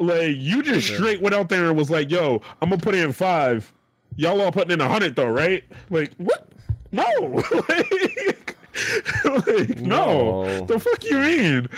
Like 0.00 0.36
you 0.36 0.62
just 0.62 0.86
straight 0.88 1.20
went 1.20 1.34
out 1.34 1.48
there 1.48 1.66
and 1.66 1.76
was 1.76 1.90
like, 1.90 2.10
yo, 2.10 2.40
I'm 2.62 2.70
gonna 2.70 2.80
put 2.80 2.94
in 2.94 3.12
five. 3.12 3.72
Y'all 4.16 4.40
all 4.40 4.50
putting 4.50 4.72
in 4.72 4.80
a 4.80 4.88
hundred 4.88 5.14
though, 5.14 5.28
right? 5.28 5.62
Like 5.90 6.12
what? 6.16 6.48
No. 6.92 7.04
like, 7.68 8.56
like, 9.24 9.78
no. 9.80 10.44
No. 10.44 10.64
The 10.66 10.78
fuck 10.80 11.04
you 11.04 11.18
mean? 11.18 11.68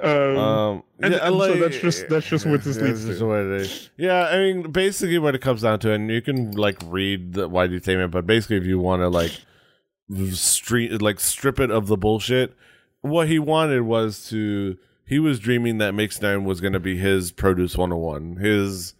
Um, 0.00 0.10
Um, 0.38 0.82
and- 1.00 1.12
yeah, 1.14 1.26
and 1.26 1.32
so 1.34 1.36
like, 1.36 1.60
that's 1.60 1.78
just- 1.78 2.08
that's 2.08 2.26
just 2.26 2.46
what 2.46 2.62
this 2.64 2.76
yeah, 2.76 2.84
leads 2.84 3.04
to. 3.18 3.26
what 3.26 3.38
it 3.40 3.60
is. 3.62 3.90
Yeah, 3.96 4.26
I 4.28 4.38
mean, 4.38 4.70
basically, 4.70 5.18
what 5.18 5.34
it 5.34 5.40
comes 5.40 5.62
down 5.62 5.78
to, 5.80 5.92
and 5.92 6.10
you 6.10 6.22
can 6.22 6.52
like 6.52 6.76
read 6.86 7.34
the 7.34 7.48
YG 7.48 7.82
statement, 7.82 8.12
but 8.12 8.26
basically, 8.26 8.56
if 8.56 8.64
you 8.64 8.78
want 8.78 9.02
to 9.02 9.08
like 9.08 9.32
street, 10.32 11.00
like 11.02 11.20
strip 11.20 11.60
it 11.60 11.70
of 11.70 11.86
the 11.86 11.96
bullshit, 11.96 12.54
what 13.02 13.28
he 13.28 13.38
wanted 13.38 13.82
was 13.82 14.28
to. 14.30 14.76
He 15.08 15.18
was 15.18 15.38
dreaming 15.38 15.78
that 15.78 15.94
Mix 15.94 16.20
Nine 16.20 16.44
was 16.44 16.60
going 16.60 16.74
to 16.74 16.80
be 16.80 16.98
his 16.98 17.32
Produce 17.32 17.76
101, 17.76 18.36
his, 18.36 18.94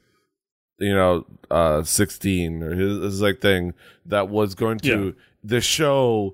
you 0.78 0.94
know, 0.94 1.26
uh, 1.50 1.82
16 1.82 2.62
or 2.62 2.74
his, 2.74 2.98
his 3.02 3.20
like 3.20 3.40
thing 3.40 3.74
that 4.06 4.28
was 4.28 4.54
going 4.54 4.78
to 4.80 5.04
Yeah. 5.06 5.22
the 5.44 5.60
show's 5.60 6.32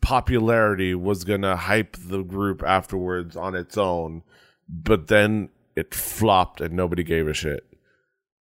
popularity 0.00 0.94
was 0.94 1.24
going 1.24 1.42
to 1.42 1.56
hype 1.56 1.96
the 1.98 2.22
group 2.22 2.62
afterwards 2.62 3.36
on 3.36 3.54
its 3.54 3.76
own 3.78 4.22
but 4.68 5.08
then 5.08 5.48
it 5.74 5.94
flopped 5.94 6.60
and 6.60 6.74
nobody 6.74 7.04
gave 7.04 7.28
a 7.28 7.34
shit. 7.34 7.66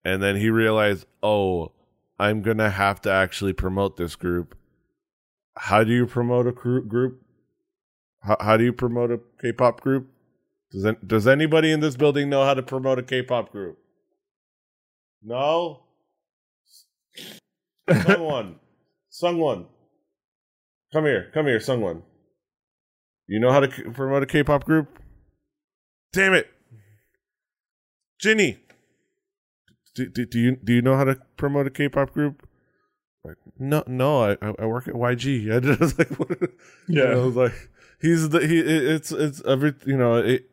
And 0.03 0.21
then 0.21 0.35
he 0.37 0.49
realized, 0.49 1.05
oh, 1.21 1.71
I'm 2.17 2.41
gonna 2.41 2.69
have 2.69 3.01
to 3.01 3.11
actually 3.11 3.53
promote 3.53 3.97
this 3.97 4.15
group. 4.15 4.57
How 5.55 5.83
do 5.83 5.91
you 5.91 6.05
promote 6.05 6.47
a 6.47 6.51
group? 6.51 7.21
How, 8.21 8.37
how 8.39 8.57
do 8.57 8.63
you 8.63 8.73
promote 8.73 9.11
a 9.11 9.19
K-pop 9.41 9.81
group? 9.81 10.09
Does 10.71 10.85
does 11.05 11.27
anybody 11.27 11.71
in 11.71 11.79
this 11.79 11.95
building 11.95 12.29
know 12.29 12.43
how 12.45 12.53
to 12.53 12.61
promote 12.63 12.99
a 12.99 13.03
K-pop 13.03 13.51
group? 13.51 13.79
No. 15.23 15.83
Someone, 18.03 18.59
someone, 19.09 19.65
come 20.93 21.05
here, 21.05 21.31
come 21.33 21.47
here, 21.47 21.59
someone. 21.59 22.03
You 23.27 23.39
know 23.39 23.51
how 23.51 23.61
to 23.61 23.67
k- 23.67 23.83
promote 23.83 24.21
a 24.23 24.27
K-pop 24.27 24.63
group? 24.63 24.99
Damn 26.13 26.33
it, 26.33 26.47
Ginny. 28.19 28.59
Do, 29.95 30.07
do, 30.07 30.25
do 30.25 30.39
you 30.39 30.55
do 30.63 30.73
you 30.73 30.81
know 30.83 30.95
how 30.95 31.03
to 31.03 31.15
promote 31.35 31.65
a 31.67 31.71
K-pop 31.71 32.13
group? 32.13 32.47
Like, 33.23 33.37
no, 33.57 33.83
no, 33.87 34.23
I 34.23 34.37
I 34.41 34.53
I 34.59 34.65
work 34.65 34.87
at 34.87 34.93
YG. 34.93 35.51
I 35.55 35.59
just 35.59 35.97
like, 35.97 36.09
what, 36.19 36.37
Yeah. 36.87 37.05
I 37.05 37.15
was 37.15 37.35
like, 37.35 37.53
he's 38.01 38.29
the 38.29 38.45
he. 38.47 38.59
It's 38.59 39.11
it's 39.11 39.43
every 39.45 39.73
you 39.85 39.97
know 39.97 40.15
it. 40.17 40.48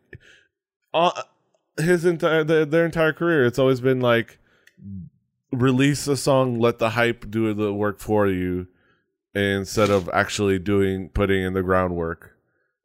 Uh, 0.95 1.23
his 1.79 2.05
entire 2.05 2.45
their, 2.45 2.65
their 2.65 2.85
entire 2.87 3.13
career, 3.13 3.45
it's 3.45 3.59
always 3.59 3.81
been 3.81 4.01
like 4.01 4.39
release 5.53 6.07
a 6.09 6.17
song, 6.17 6.59
let 6.59 6.79
the 6.79 6.91
hype 6.91 7.31
do 7.31 7.53
the 7.55 7.73
work 7.73 7.99
for 7.99 8.27
you, 8.29 8.67
instead 9.35 9.91
of 9.91 10.09
actually 10.13 10.59
doing 10.59 11.09
putting 11.11 11.43
in 11.43 11.53
the 11.53 11.63
groundwork. 11.63 12.37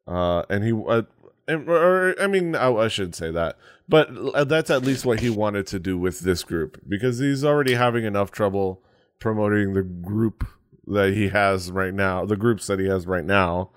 Uh, 0.08 0.44
and 0.50 0.64
he, 0.64 0.74
uh, 0.88 1.04
and, 1.48 1.70
or 1.70 2.16
I 2.22 2.28
mean, 2.28 2.56
I, 2.56 2.72
I 2.74 2.88
shouldn't 2.88 3.16
say 3.16 3.32
that, 3.32 3.58
but 3.88 4.48
that's 4.48 4.70
at 4.70 4.84
least 4.84 5.06
what 5.06 5.22
he 5.22 5.30
wanted 5.30 5.68
to 5.68 5.80
do 5.80 5.98
with 5.98 6.20
this 6.20 6.44
group 6.44 6.82
because 6.88 7.20
he's 7.20 7.46
already 7.46 7.76
having 7.76 8.04
enough 8.04 8.32
trouble 8.32 8.82
promoting 9.20 9.74
the 9.74 9.84
group 9.84 10.46
that 10.88 11.14
he 11.14 11.30
has 11.30 11.72
right 11.72 11.94
now, 11.94 12.26
the 12.26 12.36
groups 12.36 12.68
that 12.68 12.80
he 12.80 12.88
has 12.88 13.08
right 13.08 13.26
now, 13.26 13.70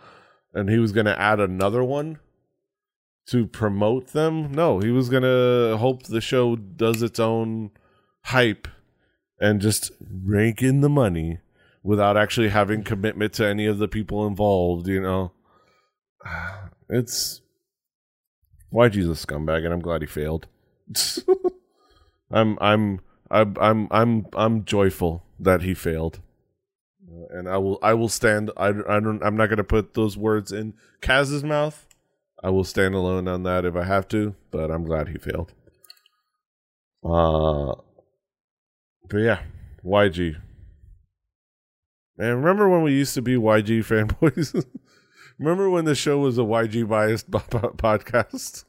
and 0.53 0.68
he 0.68 0.79
was 0.79 0.93
going 0.93 1.07
to 1.07 1.20
add 1.20 1.39
another 1.39 1.85
one. 1.85 2.18
To 3.27 3.47
promote 3.47 4.09
them. 4.09 4.53
No, 4.53 4.81
he 4.81 4.91
was 4.91 5.09
gonna 5.09 5.77
hope 5.77 6.05
the 6.05 6.20
show 6.20 6.57
does 6.57 7.03
its 7.03 7.18
own 7.18 7.70
hype 8.25 8.68
and 9.41 9.61
just 9.61 9.91
rake 10.01 10.62
in 10.62 10.81
the 10.81 10.89
money 10.89 11.39
without 11.83 12.16
actually 12.16 12.49
having 12.49 12.83
commitment 12.83 13.33
to 13.35 13.47
any 13.47 13.66
of 13.66 13.79
the 13.79 13.89
people 13.89 14.27
involved. 14.27 14.89
You 14.89 15.01
know, 15.01 15.33
it's 16.89 17.41
why 18.70 18.89
Jesus 18.89 19.25
scumbag, 19.25 19.64
and 19.64 19.72
I'm 19.72 19.81
glad 19.81 20.03
he 20.03 20.07
failed. 20.07 20.47
I'm 22.31 22.59
I'm 22.61 23.01
I'm 23.31 23.55
I'm 23.61 23.89
I'm 23.91 24.27
I'm 24.35 24.64
joyful 24.64 25.22
that 25.39 25.62
he 25.62 25.75
failed. 25.75 26.20
Uh, 27.09 27.39
and 27.39 27.49
I 27.49 27.59
will 27.59 27.79
I 27.83 27.95
will 27.95 28.09
stand 28.09 28.51
I, 28.57 28.68
I 28.68 29.01
don't 29.01 29.22
I'm 29.22 29.37
not 29.37 29.47
going 29.47 29.59
to 29.59 29.64
put 29.64 29.95
those 29.95 30.16
words 30.16 30.53
in 30.53 30.75
Kaz's 31.01 31.45
mouth. 31.45 31.87
I 32.45 32.51
will 32.51 32.64
stand 32.64 32.95
alone 32.95 33.26
on 33.26 33.42
that 33.45 33.64
if 33.64 33.74
I 33.74 33.84
have 33.84 34.07
to, 34.09 34.34
but 34.51 34.70
I'm 34.70 34.84
glad 34.84 35.09
he 35.09 35.16
failed. 35.16 35.55
Uh 37.03 37.74
but 39.09 39.18
yeah, 39.18 39.40
YG. 39.82 40.36
And 42.18 42.36
remember 42.36 42.68
when 42.68 42.82
we 42.82 42.92
used 42.92 43.14
to 43.14 43.22
be 43.22 43.36
YG 43.36 43.80
fanboys? 43.80 44.62
remember 45.38 45.70
when 45.70 45.86
the 45.86 45.95
show 45.95 46.18
was 46.18 46.36
a 46.36 46.42
YG 46.42 46.86
biased 46.86 47.30
podcast? 47.30 48.64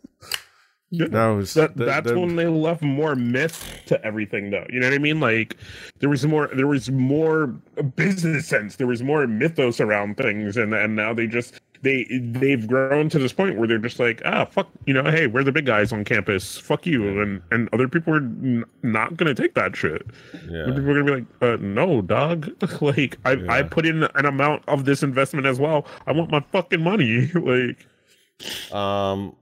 Yeah. 0.92 1.08
No, 1.08 1.42
that, 1.42 1.76
that's 1.76 2.12
when 2.12 2.38
they 2.38 2.48
left 2.48 2.82
more 2.82 3.16
myth 3.16 3.82
to 3.88 4.04
everything, 4.06 4.52
though. 4.52 4.66
You 4.70 4.80
know 4.80 4.88
what 4.88 4.94
I 4.94 5.00
mean? 5.00 5.20
Like 5.20 5.58
there 6.00 6.10
was 6.10 6.26
more, 6.26 6.50
there 6.56 6.68
was 6.68 6.90
more 6.90 7.48
business 7.96 8.48
sense, 8.48 8.78
there 8.78 8.88
was 8.88 9.04
more 9.04 9.28
mythos 9.28 9.82
around 9.82 10.16
things, 10.16 10.56
and 10.56 10.74
and 10.74 10.96
now 10.96 11.14
they 11.14 11.28
just 11.28 11.60
they 11.86 12.04
they've 12.20 12.68
grown 12.68 13.10
to 13.10 13.20
this 13.20 13.32
point 13.32 13.58
where 13.58 13.68
they're 13.68 13.78
just 13.78 14.00
like 14.00 14.20
ah 14.26 14.46
fuck 14.46 14.68
you 14.88 14.94
know 14.94 15.04
hey 15.04 15.28
we're 15.28 15.44
the 15.44 15.52
big 15.52 15.68
guys 15.68 15.94
on 15.94 16.04
campus. 16.04 16.58
Fuck 16.58 16.88
you. 16.88 17.22
And 17.22 17.42
and 17.52 17.70
other 17.72 17.88
people 17.88 18.14
are 18.14 18.18
n- 18.18 18.66
not 18.82 19.16
gonna 19.16 19.36
take 19.36 19.54
that 19.54 19.76
shit. 19.76 20.02
Yeah. 20.50 20.66
people 20.66 20.90
are 20.90 21.04
gonna 21.04 21.04
be 21.04 21.12
like 21.12 21.26
uh, 21.42 21.58
no 21.62 22.02
dog. 22.02 22.50
Like 22.82 23.18
I 23.24 23.34
yeah. 23.34 23.54
I 23.54 23.64
put 23.64 23.86
in 23.86 24.04
an 24.04 24.26
amount 24.26 24.64
of 24.68 24.86
this 24.86 25.02
investment 25.04 25.46
as 25.46 25.60
well. 25.60 25.86
I 26.08 26.12
want 26.12 26.32
my 26.32 26.44
fucking 26.52 26.82
money. 26.82 27.32
Like 27.36 27.86
um 28.74 29.36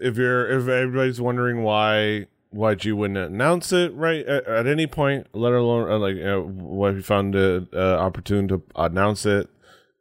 if 0.00 0.16
you're 0.16 0.46
if 0.46 0.68
everybody's 0.68 1.20
wondering 1.20 1.64
why 1.64 2.26
why 2.50 2.76
you 2.80 2.96
wouldn't 2.96 3.18
announce 3.18 3.72
it 3.72 3.92
right 3.94 4.24
at, 4.26 4.46
at 4.46 4.66
any 4.66 4.86
point 4.86 5.26
let 5.32 5.52
alone 5.52 5.90
uh, 5.90 5.98
like 5.98 6.16
uh, 6.16 6.40
why 6.40 6.90
you 6.90 7.02
found 7.02 7.34
it 7.34 7.66
uh, 7.74 7.96
opportune 7.98 8.46
to 8.46 8.62
announce 8.76 9.26
it 9.26 9.50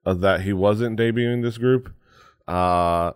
that 0.05 0.41
he 0.41 0.53
wasn't 0.53 0.99
debuting 0.99 1.41
this 1.41 1.57
group. 1.57 1.93
Uh 2.47 3.11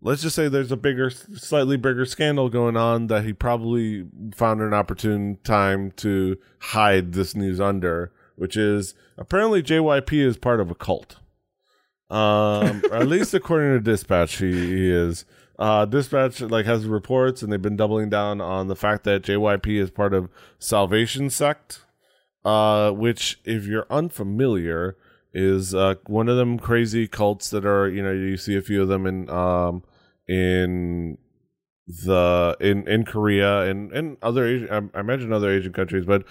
let's 0.00 0.22
just 0.22 0.36
say 0.36 0.48
there's 0.48 0.72
a 0.72 0.76
bigger 0.76 1.10
slightly 1.10 1.76
bigger 1.76 2.04
scandal 2.04 2.48
going 2.48 2.76
on 2.76 3.08
that 3.08 3.24
he 3.24 3.32
probably 3.32 4.06
found 4.34 4.60
an 4.60 4.72
opportune 4.72 5.38
time 5.42 5.90
to 5.92 6.36
hide 6.60 7.12
this 7.12 7.34
news 7.34 7.60
under 7.60 8.12
which 8.36 8.56
is 8.56 8.94
apparently 9.16 9.62
JYP 9.62 10.12
is 10.12 10.36
part 10.36 10.60
of 10.60 10.70
a 10.70 10.74
cult. 10.74 11.16
Um 12.10 12.82
at 12.92 13.08
least 13.08 13.34
according 13.34 13.72
to 13.72 13.80
dispatch 13.80 14.36
he, 14.38 14.52
he 14.52 14.90
is. 14.90 15.24
Uh, 15.58 15.84
Dispatch 15.84 16.40
like 16.40 16.66
has 16.66 16.86
reports, 16.86 17.42
and 17.42 17.52
they've 17.52 17.60
been 17.60 17.76
doubling 17.76 18.08
down 18.08 18.40
on 18.40 18.68
the 18.68 18.76
fact 18.76 19.02
that 19.04 19.22
JYP 19.22 19.80
is 19.80 19.90
part 19.90 20.14
of 20.14 20.30
Salvation 20.60 21.30
Sect, 21.30 21.80
uh, 22.44 22.92
which, 22.92 23.40
if 23.44 23.66
you're 23.66 23.86
unfamiliar, 23.90 24.96
is 25.32 25.74
uh, 25.74 25.94
one 26.06 26.28
of 26.28 26.36
them 26.36 26.58
crazy 26.58 27.06
cults 27.06 27.50
that 27.50 27.64
are 27.64 27.88
you 27.88 28.02
know 28.02 28.12
you 28.12 28.36
see 28.36 28.56
a 28.56 28.62
few 28.62 28.82
of 28.82 28.88
them 28.88 29.06
in 29.06 29.28
um 29.30 29.82
in 30.26 31.18
the 31.86 32.56
in 32.60 32.86
in 32.86 33.04
Korea 33.04 33.62
and 33.62 33.92
and 33.92 34.16
other 34.22 34.46
Asian, 34.46 34.90
I, 34.94 35.00
imagine 35.00 35.32
other 35.32 35.50
Asian 35.50 35.72
countries, 35.72 36.04
but 36.04 36.24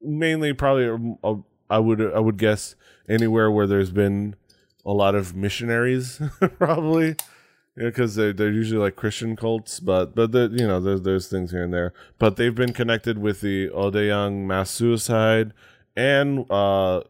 mainly 0.00 0.52
probably 0.52 1.16
uh, 1.22 1.34
I 1.70 1.78
would 1.78 2.00
I 2.00 2.18
would 2.18 2.38
guess 2.38 2.74
anywhere 3.08 3.50
where 3.50 3.66
there's 3.66 3.90
been 3.90 4.36
a 4.86 4.92
lot 4.92 5.14
of 5.14 5.36
missionaries 5.36 6.20
probably 6.58 7.16
because 7.76 8.14
they're 8.14 8.32
they're 8.32 8.50
usually 8.50 8.80
like 8.80 8.96
Christian 8.96 9.36
cults, 9.36 9.80
but 9.80 10.14
but 10.14 10.32
you 10.32 10.66
know 10.66 10.80
there's 10.80 11.02
there's 11.02 11.28
things 11.28 11.50
here 11.50 11.64
and 11.64 11.72
there. 11.72 11.92
But 12.18 12.36
they've 12.36 12.54
been 12.54 12.72
connected 12.72 13.18
with 13.18 13.40
the 13.40 13.68
Odaeyang 13.68 14.46
mass 14.46 14.70
suicide 14.70 15.52
and 15.94 16.50
uh, 16.50 17.02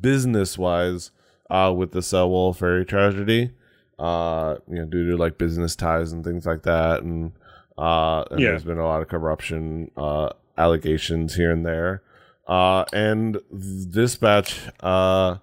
business 0.00 0.58
wise 0.58 1.10
uh, 1.50 1.72
with 1.76 1.92
the 1.92 2.00
Sewol 2.00 2.56
ferry 2.56 2.84
tragedy. 2.84 3.52
Uh, 3.98 4.56
you 4.68 4.76
know, 4.76 4.84
due 4.84 5.10
to 5.10 5.16
like 5.16 5.38
business 5.38 5.74
ties 5.74 6.12
and 6.12 6.22
things 6.22 6.44
like 6.44 6.64
that, 6.64 7.02
and 7.02 7.32
uh, 7.78 8.24
and 8.30 8.40
yeah. 8.40 8.48
there's 8.48 8.64
been 8.64 8.78
a 8.78 8.84
lot 8.84 9.00
of 9.00 9.08
corruption 9.08 9.90
uh, 9.96 10.28
allegations 10.58 11.34
here 11.34 11.50
and 11.50 11.64
there. 11.64 12.02
Uh, 12.46 12.84
and 12.92 13.38
Dispatch, 13.50 14.60
uh, 14.80 15.36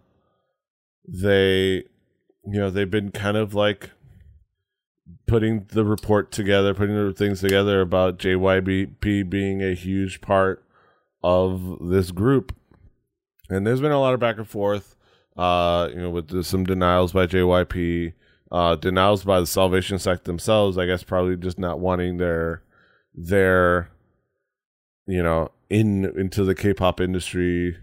they, 1.07 1.83
you 2.45 2.59
know, 2.59 2.69
they've 2.69 2.89
been 2.89 3.11
kind 3.11 3.37
of 3.37 3.53
like 3.53 3.89
putting 5.27 5.65
the 5.69 5.83
report 5.83 6.31
together, 6.31 6.73
putting 6.73 6.95
the 6.95 7.13
things 7.13 7.41
together 7.41 7.81
about 7.81 8.19
JYP 8.19 9.29
being 9.29 9.61
a 9.61 9.73
huge 9.73 10.21
part 10.21 10.63
of 11.23 11.77
this 11.81 12.11
group. 12.11 12.55
And 13.53 13.65
there's 13.65 13.81
been 13.81 13.91
a 13.91 13.99
lot 13.99 14.13
of 14.13 14.19
back 14.19 14.37
and 14.37 14.47
forth, 14.47 14.95
uh, 15.37 15.89
you 15.91 16.01
know, 16.01 16.09
with 16.09 16.29
the, 16.29 16.43
some 16.43 16.63
denials 16.65 17.13
by 17.13 17.27
JYP, 17.27 18.13
uh, 18.51 18.75
denials 18.75 19.23
by 19.23 19.39
the 19.39 19.47
Salvation 19.47 19.99
Sect 19.99 20.25
themselves. 20.25 20.77
I 20.77 20.85
guess 20.85 21.03
probably 21.03 21.35
just 21.37 21.59
not 21.59 21.79
wanting 21.79 22.17
their 22.17 22.63
their, 23.13 23.89
you 25.05 25.21
know, 25.21 25.51
in 25.69 26.05
into 26.17 26.43
the 26.43 26.55
K-pop 26.55 26.99
industry 26.99 27.77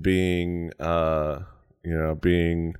being, 0.00 0.72
uh, 0.80 1.40
you 1.84 1.96
know, 1.96 2.14
being 2.14 2.74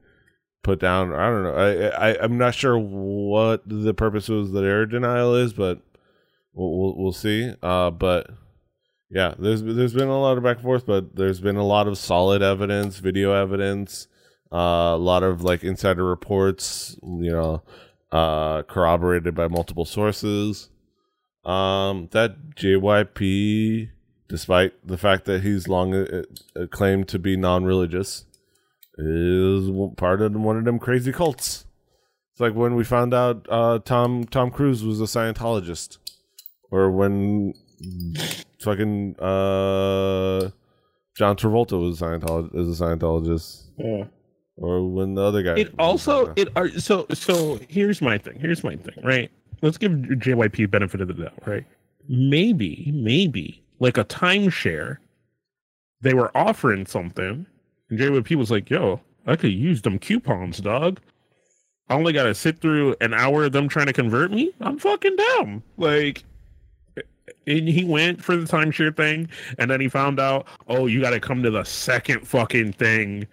put 0.63 0.81
down. 0.81 1.13
I 1.15 1.31
don't 1.31 1.43
know. 1.45 1.55
I, 1.55 2.11
I 2.11 2.23
I'm 2.23 2.37
not 2.37 2.55
sure 2.55 2.77
what 2.77 3.63
the 3.67 3.95
purpose 3.95 4.29
of 4.29 4.53
the 4.53 4.63
air 4.63 4.85
denial 4.85 5.35
is, 5.35 5.53
but 5.53 5.81
we'll 6.53 6.77
we'll, 6.77 6.97
we'll 6.97 7.13
see. 7.13 7.55
Uh, 7.63 7.91
but 7.91 8.31
yeah, 9.11 9.35
there's 9.39 9.63
there's 9.63 9.95
been 9.95 10.09
a 10.09 10.21
lot 10.21 10.37
of 10.37 10.43
back 10.43 10.57
and 10.57 10.65
forth, 10.65 10.87
but 10.87 11.15
there's 11.15 11.41
been 11.41 11.57
a 11.57 11.65
lot 11.65 11.87
of 11.87 11.97
solid 11.97 12.43
evidence, 12.43 12.99
video 12.99 13.33
evidence, 13.33 14.09
uh, 14.53 14.95
a 14.95 14.99
lot 14.99 15.23
of 15.23 15.43
like 15.43 15.63
insider 15.63 16.05
reports, 16.05 16.99
you 17.03 17.31
know, 17.31 17.63
uh, 18.11 18.63
corroborated 18.63 19.35
by 19.35 19.47
multiple 19.49 19.85
sources. 19.85 20.71
Um, 21.45 22.09
that 22.11 22.57
JYP, 22.57 23.91
despite 24.29 24.73
the 24.85 24.99
fact 24.99 25.27
that 25.27 25.43
he's 25.43 25.69
long 25.69 25.95
uh, 25.95 26.23
uh, 26.57 26.67
claimed 26.67 27.07
to 27.09 27.21
be 27.21 27.37
non-religious, 27.37 28.25
is 28.99 29.71
part 29.97 30.21
of 30.21 30.35
one 30.35 30.57
of 30.57 30.65
them 30.65 30.81
crazy 30.81 31.13
cults. 31.13 31.65
It's 32.33 32.41
like 32.41 32.55
when 32.55 32.75
we 32.75 32.83
found 32.83 33.15
out 33.15 33.47
uh, 33.49 33.79
Tom 33.79 34.25
Tom 34.25 34.51
Cruise 34.51 34.83
was 34.83 35.01
a 35.01 35.05
Scientologist, 35.05 35.99
or 36.73 36.91
when 36.91 37.55
fucking 38.61 39.17
uh, 39.19 40.51
John 41.17 41.37
Travolta 41.37 41.81
was 41.81 42.01
a 42.01 42.05
Scientologist. 42.05 42.55
Is 42.57 42.81
a 42.81 42.85
Scientologist. 42.85 43.63
Yeah. 43.79 44.05
Or 44.57 44.89
when 44.89 45.15
the 45.15 45.23
other 45.23 45.43
guy. 45.43 45.59
It 45.59 45.75
also 45.79 46.33
it 46.37 46.49
are 46.57 46.71
so 46.71 47.07
so. 47.13 47.59
Here's 47.69 48.01
my 48.01 48.19
thing. 48.19 48.39
Here's 48.41 48.65
my 48.65 48.77
thing. 48.77 49.05
Right. 49.05 49.31
Let's 49.63 49.79
give 49.79 49.93
JYP 49.93 50.71
benefit 50.71 51.01
of 51.01 51.09
the 51.09 51.15
doubt. 51.15 51.47
Right. 51.47 51.65
Maybe 52.09 52.91
maybe 52.95 53.63
like 53.79 53.99
a 53.99 54.05
timeshare. 54.05 54.99
They 56.03 56.15
were 56.15 56.35
offering 56.37 56.87
something 56.87 57.47
and 57.91 57.99
JYP 57.99 58.37
was 58.37 58.51
like, 58.51 58.69
yo, 58.71 59.01
I 59.27 59.37
could 59.37 59.53
use 59.53 59.83
them 59.83 59.99
coupons, 59.99 60.59
dog. 60.59 61.01
I 61.89 61.95
only 61.95 62.13
got 62.13 62.25
to 62.25 62.35
sit 62.35 62.59
through 62.59 62.97
an 63.01 63.15
hour 63.15 63.45
of 63.45 63.53
them 63.53 63.69
trying 63.69 63.87
to 63.87 63.93
convert 63.93 64.33
me. 64.33 64.53
I'm 64.61 64.79
fucking 64.79 65.17
down. 65.17 65.63
Like, 65.77 66.25
and 67.47 67.69
he 67.69 67.85
went 67.85 68.23
for 68.23 68.37
the 68.37 68.47
timeshare 68.47 68.97
thing, 68.97 69.29
and 69.59 69.71
then 69.71 69.81
he 69.81 69.89
found 69.89 70.21
out, 70.21 70.47
oh, 70.69 70.87
you 70.87 71.01
got 71.01 71.11
to 71.11 71.21
come 71.21 71.43
to 71.43 71.51
the 71.51 71.65
second 71.65 72.27
fucking 72.27 72.73
thing, 72.73 73.27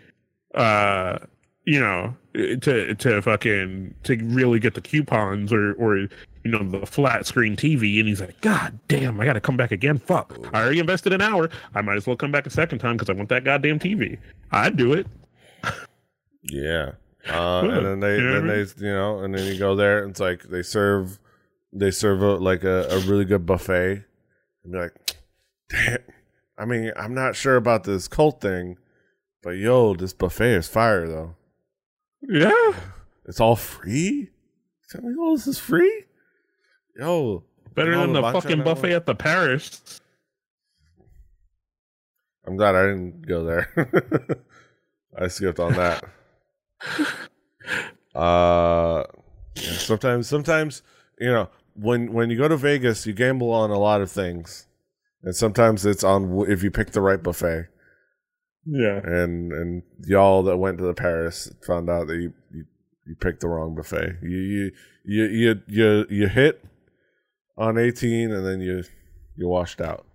uh, 0.55 1.19
you 1.65 1.79
know, 1.79 2.15
to 2.33 2.95
to 2.95 3.21
fucking 3.21 3.93
to 4.03 4.15
really 4.25 4.59
get 4.59 4.73
the 4.73 4.81
coupons 4.81 5.53
or 5.53 5.73
or 5.73 5.97
you 5.97 6.09
know 6.45 6.63
the 6.63 6.85
flat 6.85 7.25
screen 7.25 7.55
TV. 7.55 7.99
And 7.99 8.07
he's 8.07 8.21
like, 8.21 8.39
God 8.41 8.77
damn, 8.87 9.19
I 9.19 9.25
got 9.25 9.33
to 9.33 9.41
come 9.41 9.57
back 9.57 9.71
again. 9.71 9.97
Fuck, 9.97 10.37
I 10.53 10.61
already 10.61 10.79
invested 10.79 11.13
an 11.13 11.21
hour. 11.21 11.49
I 11.75 11.81
might 11.81 11.97
as 11.97 12.07
well 12.07 12.15
come 12.15 12.31
back 12.31 12.45
a 12.45 12.49
second 12.49 12.79
time 12.79 12.97
because 12.97 13.09
I 13.09 13.13
want 13.13 13.29
that 13.29 13.43
goddamn 13.43 13.79
TV. 13.79 14.17
I'd 14.51 14.75
do 14.75 14.93
it. 14.93 15.07
yeah. 16.43 16.91
Uh, 17.29 17.61
and 17.61 17.85
then 17.85 17.99
they, 18.01 18.19
then 18.19 18.47
they, 18.47 18.59
you 18.85 18.93
know, 18.93 19.19
and 19.19 19.33
then 19.33 19.45
you 19.45 19.57
go 19.57 19.75
there, 19.75 20.03
and 20.03 20.11
it's 20.11 20.19
like 20.19 20.43
they 20.43 20.61
serve, 20.61 21.19
they 21.73 21.91
serve 21.91 22.21
a, 22.21 22.35
like 22.35 22.63
a, 22.63 22.87
a 22.89 22.99
really 22.99 23.25
good 23.25 23.45
buffet, 23.45 24.03
and 24.63 24.71
be 24.71 24.77
like, 24.77 24.93
damn. 25.69 25.99
I 26.57 26.65
mean, 26.65 26.91
I'm 26.95 27.15
not 27.15 27.35
sure 27.35 27.55
about 27.55 27.83
this 27.83 28.07
cult 28.07 28.39
thing, 28.39 28.77
but 29.41 29.51
yo, 29.51 29.95
this 29.95 30.13
buffet 30.13 30.53
is 30.53 30.67
fire 30.67 31.07
though. 31.07 31.35
Yeah. 32.21 32.73
It's 33.25 33.39
all 33.39 33.55
free? 33.55 34.31
Tell 34.89 35.01
me 35.01 35.15
all 35.17 35.33
this 35.33 35.47
is 35.47 35.57
free? 35.57 36.03
Yo, 36.99 37.45
Better 37.73 37.95
than 37.95 38.11
the 38.11 38.21
fucking 38.21 38.63
buffet 38.63 38.91
at 38.91 39.05
the 39.05 39.15
Paris. 39.15 40.01
I'm 42.45 42.57
glad 42.57 42.75
I 42.75 42.87
didn't 42.87 43.25
go 43.25 43.45
there. 43.45 44.43
I 45.17 45.27
skipped 45.29 45.59
on 45.59 45.73
that. 45.73 46.03
Uh, 48.13 49.05
yeah, 49.55 49.71
sometimes, 49.71 50.27
sometimes 50.27 50.83
you 51.17 51.31
know 51.31 51.49
when 51.75 52.13
when 52.13 52.29
you 52.29 52.37
go 52.37 52.47
to 52.47 52.57
Vegas, 52.57 53.05
you 53.05 53.13
gamble 53.13 53.51
on 53.51 53.69
a 53.69 53.79
lot 53.79 54.01
of 54.01 54.11
things, 54.11 54.67
and 55.23 55.35
sometimes 55.35 55.85
it's 55.85 56.03
on 56.03 56.45
if 56.49 56.63
you 56.63 56.71
pick 56.71 56.91
the 56.91 57.01
right 57.01 57.21
buffet. 57.21 57.67
Yeah. 58.65 58.99
And 59.03 59.51
and 59.51 59.83
y'all 60.05 60.43
that 60.43 60.57
went 60.57 60.77
to 60.77 60.85
the 60.85 60.93
Paris 60.93 61.51
found 61.65 61.89
out 61.89 62.07
that 62.07 62.15
you 62.15 62.33
you, 62.51 62.65
you 63.05 63.15
picked 63.15 63.41
the 63.41 63.47
wrong 63.47 63.75
buffet. 63.75 64.17
You 64.21 64.37
you 64.37 64.71
you 65.05 65.25
you 65.25 65.61
you, 65.67 66.05
you 66.09 66.27
hit 66.27 66.63
on 67.57 67.77
18 67.77 68.31
and 68.31 68.45
then 68.45 68.61
you 68.61 68.83
you 69.35 69.47
washed 69.47 69.81
out. 69.81 70.05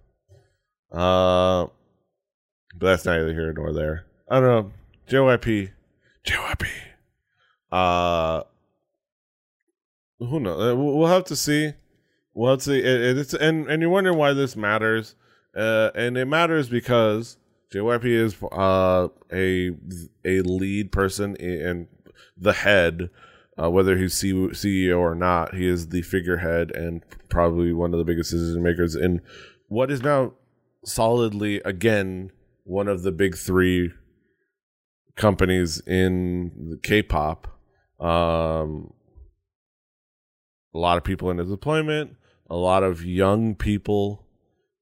Uh, 0.90 1.66
but 2.74 2.86
that's 2.86 3.04
neither 3.04 3.32
here 3.32 3.52
nor 3.52 3.72
there. 3.72 4.06
I 4.30 4.40
don't 4.40 4.48
know. 4.48 4.72
JYP, 5.08 5.70
JYP. 6.26 6.66
Uh, 7.70 8.42
who 10.18 10.40
knows? 10.40 10.72
Uh, 10.72 10.76
We'll 10.76 11.06
have 11.08 11.24
to 11.24 11.36
see. 11.36 11.72
We'll 12.34 12.50
have 12.50 12.60
to 12.60 12.64
see. 12.64 12.78
It, 12.78 13.18
it's 13.18 13.34
and 13.34 13.68
and 13.68 13.82
you're 13.82 13.90
wondering 13.90 14.18
why 14.18 14.32
this 14.32 14.56
matters. 14.56 15.14
Uh, 15.56 15.90
and 15.94 16.16
it 16.16 16.26
matters 16.26 16.68
because 16.68 17.36
JYP 17.72 18.04
is 18.04 18.36
uh 18.52 19.08
a 19.32 19.70
a 20.24 20.40
lead 20.42 20.92
person 20.92 21.36
and 21.36 21.88
the 22.36 22.52
head. 22.52 23.10
Uh, 23.60 23.68
whether 23.68 23.96
he's 23.96 24.14
CEO 24.14 24.98
or 24.98 25.16
not, 25.16 25.52
he 25.52 25.66
is 25.66 25.88
the 25.88 26.02
figurehead 26.02 26.70
and 26.70 27.02
probably 27.28 27.72
one 27.72 27.92
of 27.92 27.98
the 27.98 28.04
biggest 28.04 28.30
decision 28.30 28.62
makers 28.62 28.94
in 28.94 29.20
what 29.66 29.90
is 29.90 30.00
now 30.00 30.32
solidly 30.84 31.56
again 31.64 32.30
one 32.62 32.86
of 32.86 33.02
the 33.02 33.10
big 33.10 33.36
three 33.36 33.90
companies 35.16 35.80
in 35.86 36.78
K-pop. 36.84 37.48
Um, 37.98 38.92
a 40.74 40.78
lot 40.78 40.98
of 40.98 41.04
people 41.04 41.30
in 41.30 41.38
his 41.38 41.50
deployment, 41.50 42.16
a 42.50 42.56
lot 42.56 42.82
of 42.82 43.04
young 43.04 43.54
people 43.54 44.24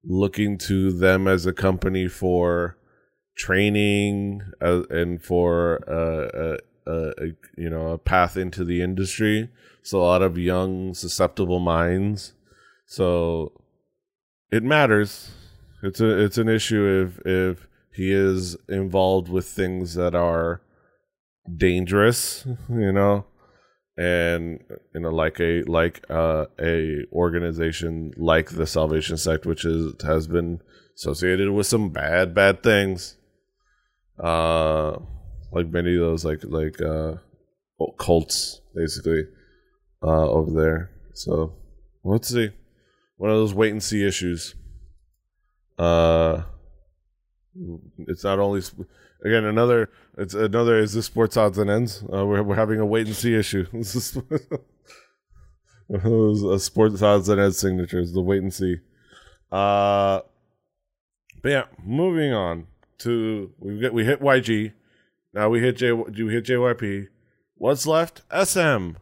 looking 0.04 0.56
to 0.56 0.92
them 0.92 1.26
as 1.26 1.46
a 1.46 1.52
company 1.52 2.08
for 2.08 2.76
training 3.36 4.40
uh, 4.60 4.82
and 4.90 5.22
for 5.22 5.80
uh, 5.88 6.56
uh, 6.90 6.90
uh, 6.90 7.26
you 7.56 7.68
know 7.68 7.88
a 7.88 7.98
path 7.98 8.36
into 8.36 8.64
the 8.64 8.82
industry. 8.82 9.50
So 9.82 10.00
a 10.00 10.02
lot 10.02 10.22
of 10.22 10.38
young, 10.38 10.94
susceptible 10.94 11.60
minds. 11.60 12.32
So 12.86 13.52
it 14.50 14.62
matters. 14.62 15.30
It's 15.82 16.00
a 16.00 16.24
it's 16.24 16.38
an 16.38 16.48
issue 16.48 17.06
if 17.06 17.26
if 17.26 17.68
he 17.92 18.12
is 18.12 18.56
involved 18.68 19.28
with 19.28 19.46
things 19.46 19.94
that 19.94 20.14
are 20.14 20.60
dangerous, 21.56 22.46
you 22.68 22.92
know, 22.92 23.24
and 23.96 24.62
you 24.94 25.00
know 25.00 25.10
like 25.10 25.40
a 25.40 25.62
like 25.62 26.04
uh, 26.10 26.46
a 26.60 27.04
organization 27.12 28.12
like 28.16 28.50
the 28.50 28.66
Salvation 28.66 29.16
Sect, 29.16 29.46
which 29.46 29.64
is 29.64 29.94
has 30.02 30.26
been 30.26 30.60
associated 30.96 31.50
with 31.50 31.66
some 31.66 31.90
bad 31.90 32.34
bad 32.34 32.62
things, 32.62 33.16
uh, 34.22 34.98
like 35.52 35.68
many 35.68 35.94
of 35.94 36.00
those 36.00 36.24
like 36.24 36.44
like 36.44 36.80
uh, 36.80 37.14
cults 37.98 38.60
basically 38.74 39.24
uh, 40.02 40.28
over 40.28 40.50
there. 40.50 40.90
So 41.14 41.54
let's 42.04 42.28
see, 42.28 42.50
one 43.16 43.30
of 43.30 43.36
those 43.36 43.54
wait 43.54 43.72
and 43.72 43.82
see 43.82 44.06
issues. 44.06 44.54
Uh, 45.78 46.42
it's 47.98 48.24
not 48.24 48.38
only 48.38 48.62
again 49.24 49.44
another 49.44 49.90
it's 50.16 50.34
another 50.34 50.78
is 50.78 50.94
this 50.94 51.06
sports 51.06 51.36
odds 51.36 51.58
and 51.58 51.70
ends? 51.70 52.02
Uh, 52.12 52.24
we're, 52.26 52.42
we're 52.42 52.56
having 52.56 52.80
a 52.80 52.86
wait 52.86 53.06
and 53.06 53.16
see 53.16 53.34
issue. 53.34 53.66
This 53.72 53.94
is 53.94 54.16
a 55.90 56.58
sports 56.58 57.02
odds 57.02 57.28
and 57.28 57.40
ends 57.40 57.58
signatures 57.58 58.12
the 58.12 58.20
wait 58.20 58.42
and 58.42 58.52
see. 58.52 58.76
Uh 59.52 60.20
but 61.42 61.48
yeah 61.50 61.64
moving 61.84 62.32
on 62.32 62.66
to 62.98 63.52
we 63.60 63.78
get 63.78 63.94
we 63.94 64.04
hit 64.04 64.20
yg 64.20 64.72
now 65.32 65.48
we 65.48 65.60
hit 65.60 65.76
j 65.76 65.88
Do 65.88 66.26
we 66.26 66.32
hit 66.32 66.44
jyp 66.44 67.08
what's 67.54 67.86
left? 67.86 68.22
Sm 68.44 68.92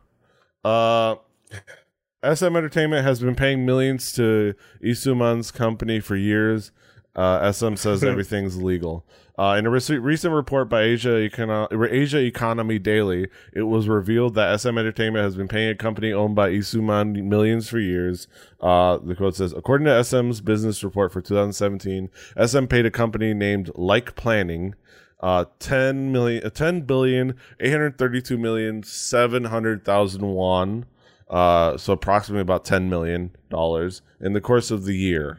uh 0.65 1.17
SM 2.35 2.57
Entertainment 2.57 3.07
has 3.07 3.21
been 3.21 3.35
paying 3.35 3.67
millions 3.67 4.11
to 4.13 4.55
Lee 4.81 4.95
Soo-man's 4.95 5.51
company 5.51 6.01
for 6.01 6.17
years. 6.17 6.71
Uh, 7.17 7.53
SM 7.53 7.77
says 7.77 8.03
everything's 8.05 8.57
legal. 8.61 9.05
Uh, 9.37 9.57
in 9.59 9.67
a 9.67 9.71
rec- 9.71 9.89
recent 9.89 10.33
report 10.33 10.69
by 10.69 10.83
Asia, 10.83 11.09
Econo- 11.09 11.91
Asia 11.91 12.19
Economy 12.19 12.79
Daily, 12.79 13.29
it 13.53 13.63
was 13.63 13.89
revealed 13.89 14.35
that 14.35 14.61
SM 14.61 14.79
Entertainment 14.79 15.25
has 15.25 15.35
been 15.37 15.49
paying 15.49 15.71
a 15.71 15.75
company 15.75 16.13
owned 16.13 16.37
by 16.37 16.49
Lee 16.51 16.63
Soo-man 16.63 17.29
millions 17.29 17.69
for 17.69 17.81
years. 17.81 18.29
Uh, 18.61 18.99
the 18.99 19.15
quote 19.15 19.35
says, 19.35 19.53
according 19.53 19.87
to 19.87 20.05
SM's 20.05 20.41
business 20.41 20.85
report 20.85 21.13
for 21.13 21.21
2017, 21.21 22.11
SM 22.45 22.67
paid 22.67 22.87
a 22.87 22.91
company 22.91 23.35
named 23.35 23.71
Like 23.75 24.15
Planning 24.15 24.75
uh 25.21 25.47
10 25.59 26.13
million 26.13 26.45
uh, 26.45 26.51
10 26.51 26.83
billion 26.83 27.35
832 27.59 28.37
million 28.37 28.83
700,000 28.83 30.23
won 30.23 30.85
uh 31.31 31.77
so 31.79 31.95
approximately 31.95 32.43
about 32.43 32.65
10 32.65 32.91
million 32.91 33.35
dollars 33.49 34.03
in 34.21 34.35
the 34.35 34.41
course 34.41 34.71
of 34.71 34.85
the 34.85 34.95
year 34.97 35.39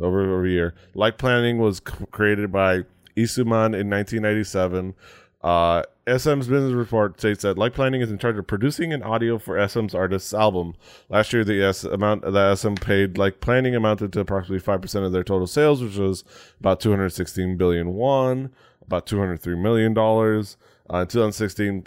over 0.00 0.22
over 0.22 0.44
a 0.44 0.50
year 0.50 0.74
like 0.94 1.18
planning 1.18 1.58
was 1.58 1.78
c- 1.78 2.04
created 2.10 2.50
by 2.50 2.82
Lee 3.16 3.26
Soo-man 3.26 3.74
in 3.74 3.88
1997 3.90 4.94
uh 5.42 5.82
SM's 6.06 6.48
business 6.48 6.72
report 6.72 7.18
states 7.18 7.42
that 7.42 7.56
Like 7.56 7.72
Planning 7.72 8.02
is 8.02 8.10
in 8.10 8.18
charge 8.18 8.36
of 8.36 8.46
producing 8.46 8.92
an 8.92 9.02
audio 9.02 9.38
for 9.38 9.58
SM's 9.66 9.94
artist's 9.94 10.34
album. 10.34 10.74
Last 11.08 11.32
year, 11.32 11.44
the 11.44 11.62
S 11.62 11.82
amount 11.84 12.30
that 12.30 12.58
SM 12.58 12.74
paid 12.74 13.16
Like 13.16 13.40
Planning 13.40 13.74
amounted 13.74 14.12
to 14.12 14.20
approximately 14.20 14.58
five 14.58 14.82
percent 14.82 15.06
of 15.06 15.12
their 15.12 15.24
total 15.24 15.46
sales, 15.46 15.82
which 15.82 15.96
was 15.96 16.24
about 16.60 16.80
216 16.80 17.56
billion 17.56 17.94
won, 17.94 18.50
about 18.84 19.06
203 19.06 19.56
million 19.56 19.94
dollars. 19.94 20.58
Uh, 20.92 20.98
in 20.98 21.06
2016, 21.06 21.86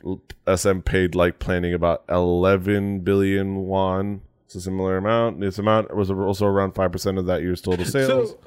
SM 0.55 0.79
paid 0.79 1.13
Like 1.13 1.37
Planning 1.37 1.75
about 1.75 2.03
11 2.09 3.01
billion 3.01 3.57
won. 3.67 4.21
It's 4.47 4.55
a 4.55 4.61
similar 4.61 4.95
amount. 4.95 5.41
This 5.41 5.59
amount 5.59 5.93
was 5.93 6.09
also 6.09 6.45
around 6.45 6.71
five 6.71 6.91
percent 6.91 7.17
of 7.17 7.25
that 7.25 7.41
year's 7.41 7.61
total 7.61 7.83
sales. 7.85 8.31
So, 8.31 8.37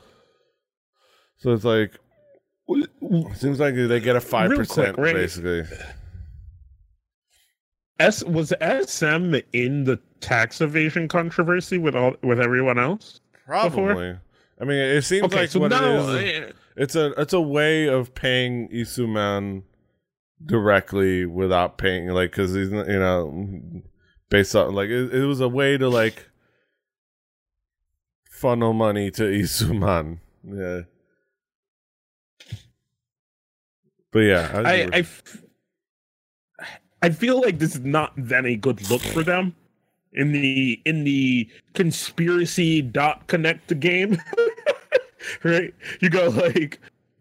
So, 1.36 1.52
it's 1.52 1.64
like 1.64 1.92
it 2.68 3.36
seems 3.36 3.60
like 3.60 3.74
they 3.74 4.00
get 4.00 4.16
a 4.16 4.20
five 4.20 4.50
percent 4.50 4.96
basically. 4.96 5.64
S 7.98 8.24
was 8.24 8.52
SM 8.60 9.34
in 9.52 9.84
the 9.84 10.00
tax 10.20 10.62
evasion 10.62 11.06
controversy 11.06 11.76
with 11.76 11.94
all 11.94 12.14
with 12.22 12.40
everyone 12.40 12.78
else? 12.78 13.20
Probably. 13.44 14.16
I 14.58 14.64
mean, 14.64 14.78
it 14.78 15.02
seems 15.02 15.24
Okay, 15.24 15.40
like 15.40 15.50
so 15.50 15.60
what 15.60 15.68
now 15.70 16.08
it 16.14 16.24
is. 16.26 16.50
uh, 16.50 16.52
It's 16.76 16.94
a 16.96 17.12
it's 17.20 17.34
a 17.34 17.40
way 17.42 17.88
of 17.88 18.14
paying 18.14 18.68
Lee 18.72 18.84
Soo-man 18.84 19.64
directly 20.46 21.26
without 21.26 21.76
paying, 21.76 22.08
like, 22.08 22.30
because 22.30 22.54
he's 22.54 22.70
you 22.70 22.84
know 22.86 23.82
based 24.30 24.56
on 24.56 24.74
like 24.74 24.88
it, 24.88 25.14
it 25.14 25.26
was 25.26 25.40
a 25.40 25.48
way 25.48 25.76
to 25.76 25.88
like 25.88 26.28
funnel 28.30 28.72
money 28.72 29.10
to 29.12 29.24
Lee 29.26 29.46
Soo-man. 29.46 30.20
Yeah. 30.44 30.82
But 34.12 34.20
yeah, 34.20 34.50
I, 34.54 34.88
I, 34.92 34.98
f- 34.98 35.42
I 37.00 37.10
feel 37.10 37.40
like 37.40 37.58
this 37.60 37.76
is 37.76 37.80
not 37.80 38.12
then 38.16 38.44
a 38.44 38.56
good 38.56 38.90
look 38.90 39.02
for 39.02 39.22
them 39.22 39.54
in 40.12 40.32
the 40.32 40.80
in 40.84 41.04
the 41.04 41.48
conspiracy 41.74 42.82
dot 42.82 43.28
connect 43.28 43.78
game. 43.78 44.18
right? 45.44 45.72
You 46.00 46.10
go 46.10 46.28
like 46.28 46.80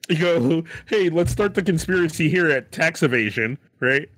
you 0.10 0.18
go, 0.18 0.64
hey, 0.88 1.10
let's 1.10 1.32
start 1.32 1.54
the 1.54 1.62
conspiracy 1.62 2.30
here 2.30 2.50
at 2.50 2.72
tax 2.72 3.04
evasion, 3.04 3.58
right? 3.80 4.10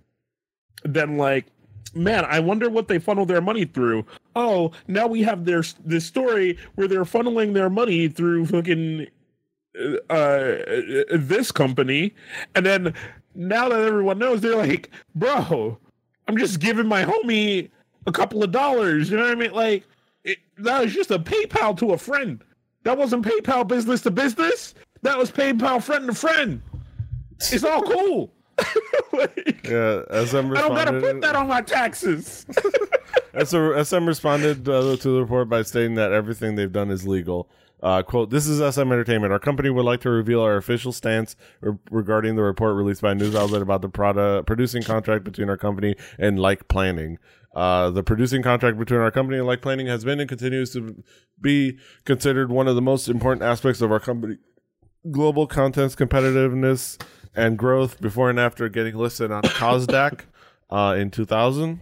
Then 0.84 1.18
like, 1.18 1.48
man, 1.93 2.25
I 2.25 2.39
wonder 2.39 2.69
what 2.69 2.88
they 2.88 2.99
funnel 2.99 3.25
their 3.25 3.41
money 3.41 3.65
through. 3.65 4.05
Oh, 4.36 4.71
now 4.88 5.07
we 5.07 5.21
have 5.23 5.45
their 5.45 5.63
this 5.84 6.05
story 6.05 6.57
where 6.75 6.88
they're 6.88 7.03
funneling 7.03 7.53
their 7.53 7.69
money 7.69 8.07
through 8.07 8.45
fucking 8.47 9.07
uh, 9.79 10.13
uh, 10.13 10.57
this 11.11 11.51
company, 11.51 12.13
and 12.55 12.65
then 12.65 12.93
now 13.36 13.69
that 13.69 13.79
everyone 13.82 14.19
knows, 14.19 14.41
they're 14.41 14.55
like, 14.55 14.89
bro, 15.15 15.77
I'm 16.27 16.38
just 16.38 16.59
giving 16.59 16.88
my 16.88 17.03
homie 17.03 17.69
a 18.07 18.11
couple 18.11 18.43
of 18.43 18.51
dollars. 18.51 19.09
You 19.09 19.17
know 19.17 19.23
what 19.23 19.32
I 19.32 19.36
mean? 19.36 19.53
Like 19.53 19.86
it, 20.23 20.39
that 20.57 20.82
was 20.84 20.93
just 20.93 21.11
a 21.11 21.19
PayPal 21.19 21.77
to 21.79 21.91
a 21.91 21.97
friend. 21.97 22.43
That 22.84 22.97
wasn't 22.97 23.25
PayPal 23.25 23.67
business 23.67 24.01
to 24.01 24.11
business. 24.11 24.73
That 25.03 25.17
was 25.17 25.32
PayPal 25.32 25.82
friend 25.82 26.07
to 26.07 26.13
friend. 26.13 26.61
It's 27.38 27.63
all 27.63 27.82
cool. 27.82 28.32
like, 29.14 29.68
Yeah, 29.68 30.01
SM 30.26 30.38
I 30.38 30.62
don't 30.62 30.76
gotta 30.76 30.99
put 30.99 31.22
that 31.22 31.36
on 31.36 31.47
my 31.47 31.62
taxes. 31.62 32.45
SM, 33.43 33.84
SM 33.84 34.05
responded 34.05 34.68
uh, 34.68 34.95
to 34.97 35.09
the 35.09 35.22
report 35.22 35.49
by 35.49 35.62
stating 35.62 35.95
that 35.95 36.12
everything 36.12 36.55
they've 36.55 36.72
done 36.72 36.91
is 36.91 37.07
legal. 37.07 37.49
Uh, 37.82 38.03
quote, 38.03 38.30
this 38.30 38.45
is 38.45 38.59
SM 38.76 38.91
Entertainment. 38.91 39.34
Our 39.34 39.39
company 39.39 39.70
would 39.70 39.86
like 39.86 40.01
to 40.01 40.09
reveal 40.09 40.41
our 40.41 40.55
official 40.55 40.91
stance 40.91 41.36
re- 41.62 41.78
regarding 41.89 42.36
the 42.36 42.43
report 42.43 42.76
released 42.76 43.01
by 43.01 43.12
a 43.12 43.16
news 43.16 43.34
outlet 43.34 43.64
about 43.64 43.82
the 43.82 43.89
product, 43.89 44.45
producing 44.45 44.84
contract 44.84 45.24
between 45.24 45.49
our 45.49 45.57
company 45.57 45.95
and 46.20 46.39
Like 46.39 46.68
Planning. 46.68 47.18
Uh, 47.55 47.89
the 47.89 48.03
producing 48.03 48.43
contract 48.43 48.78
between 48.78 48.99
our 48.99 49.09
company 49.12 49.39
and 49.39 49.47
Like 49.47 49.62
Planning 49.62 49.88
has 49.88 50.05
been 50.05 50.20
and 50.20 50.30
continues 50.30 50.72
to 50.74 51.03
be 51.39 51.80
considered 52.05 52.51
one 52.51 52.68
of 52.68 52.76
the 52.76 52.82
most 52.82 53.09
important 53.09 53.43
aspects 53.43 53.82
of 53.82 53.91
our 53.91 53.99
company 53.99 54.38
global 55.09 55.47
content's 55.47 55.95
competitiveness 55.95 57.01
and 57.36 57.57
growth 57.57 58.01
before 58.01 58.29
and 58.29 58.39
after 58.39 58.67
getting 58.69 58.95
listed 58.95 59.32
on 59.32 59.43
KOSDAQ 59.43 60.21
uh, 60.69 60.95
in 60.97 61.11
2000. 61.11 61.82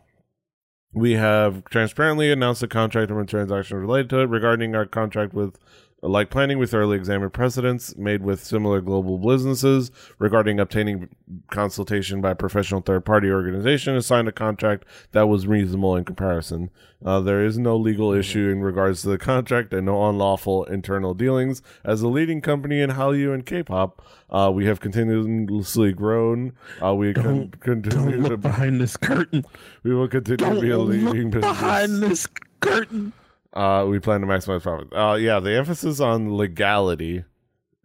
We 0.92 1.14
have 1.14 1.64
transparently 1.66 2.32
announced 2.32 2.62
the 2.62 2.68
contract 2.68 3.12
and 3.12 3.30
transaction 3.30 3.78
related 3.78 4.10
to 4.12 4.20
it. 4.22 4.26
Regarding 4.26 4.76
our 4.76 4.86
contract 4.86 5.34
with 5.34 5.60
like 6.02 6.30
planning, 6.30 6.58
we 6.58 6.66
thoroughly 6.66 6.96
examined 6.96 7.34
precedents 7.34 7.96
made 7.98 8.22
with 8.24 8.44
similar 8.44 8.80
global 8.80 9.18
businesses 9.18 9.92
regarding 10.18 10.60
obtaining 10.60 11.10
consultation 11.52 12.22
by 12.22 12.32
a 12.32 12.36
professional 12.36 12.80
third 12.82 13.04
party 13.06 13.30
organization 13.30 13.94
and 13.96 14.06
signed 14.06 14.28
a 14.28 14.32
contract 14.32 14.86
that 15.12 15.28
was 15.28 15.46
reasonable 15.46 15.96
in 15.98 16.06
comparison. 16.06 16.70
Uh, 17.06 17.20
there 17.20 17.44
is 17.46 17.58
no 17.58 17.76
legal 17.76 18.14
issue 18.14 18.50
in 18.50 18.62
regards 18.62 19.02
to 19.02 19.10
the 19.10 19.18
contract 19.18 19.74
and 19.74 19.86
no 19.86 20.08
unlawful 20.10 20.64
internal 20.66 21.14
dealings. 21.14 21.62
As 21.84 22.02
a 22.02 22.08
leading 22.08 22.42
company 22.42 22.82
in 22.82 22.92
Hallyu 22.92 23.34
and 23.34 23.46
K-pop, 23.46 24.02
uh, 24.30 24.52
we 24.54 24.66
have 24.68 24.80
continuously 24.80 25.92
grown. 25.94 26.54
Uh, 26.82 26.94
we 26.96 27.14
Don't- 27.14 27.60
continue 27.60 28.18
Don't 28.22 28.30
to 28.30 28.38
behind 28.38 28.80
this 28.80 28.96
curtain. 28.98 29.46
we 29.84 29.94
will 29.94 30.08
continue 30.08 30.38
to 30.38 30.46
Don't 30.46 30.62
be 30.62 30.70
a 30.72 30.78
leading 30.78 31.32
look 31.32 31.42
behind 31.42 32.02
this 32.04 32.28
curtain. 32.62 33.14
Uh, 33.54 33.86
we 33.90 34.00
plan 34.00 34.22
to 34.22 34.28
maximize 34.28 34.62
profit. 34.62 34.94
Uh, 34.94 35.16
yeah, 35.16 35.40
the 35.40 35.56
emphasis 35.56 36.00
on 36.00 36.36
legality 36.38 37.24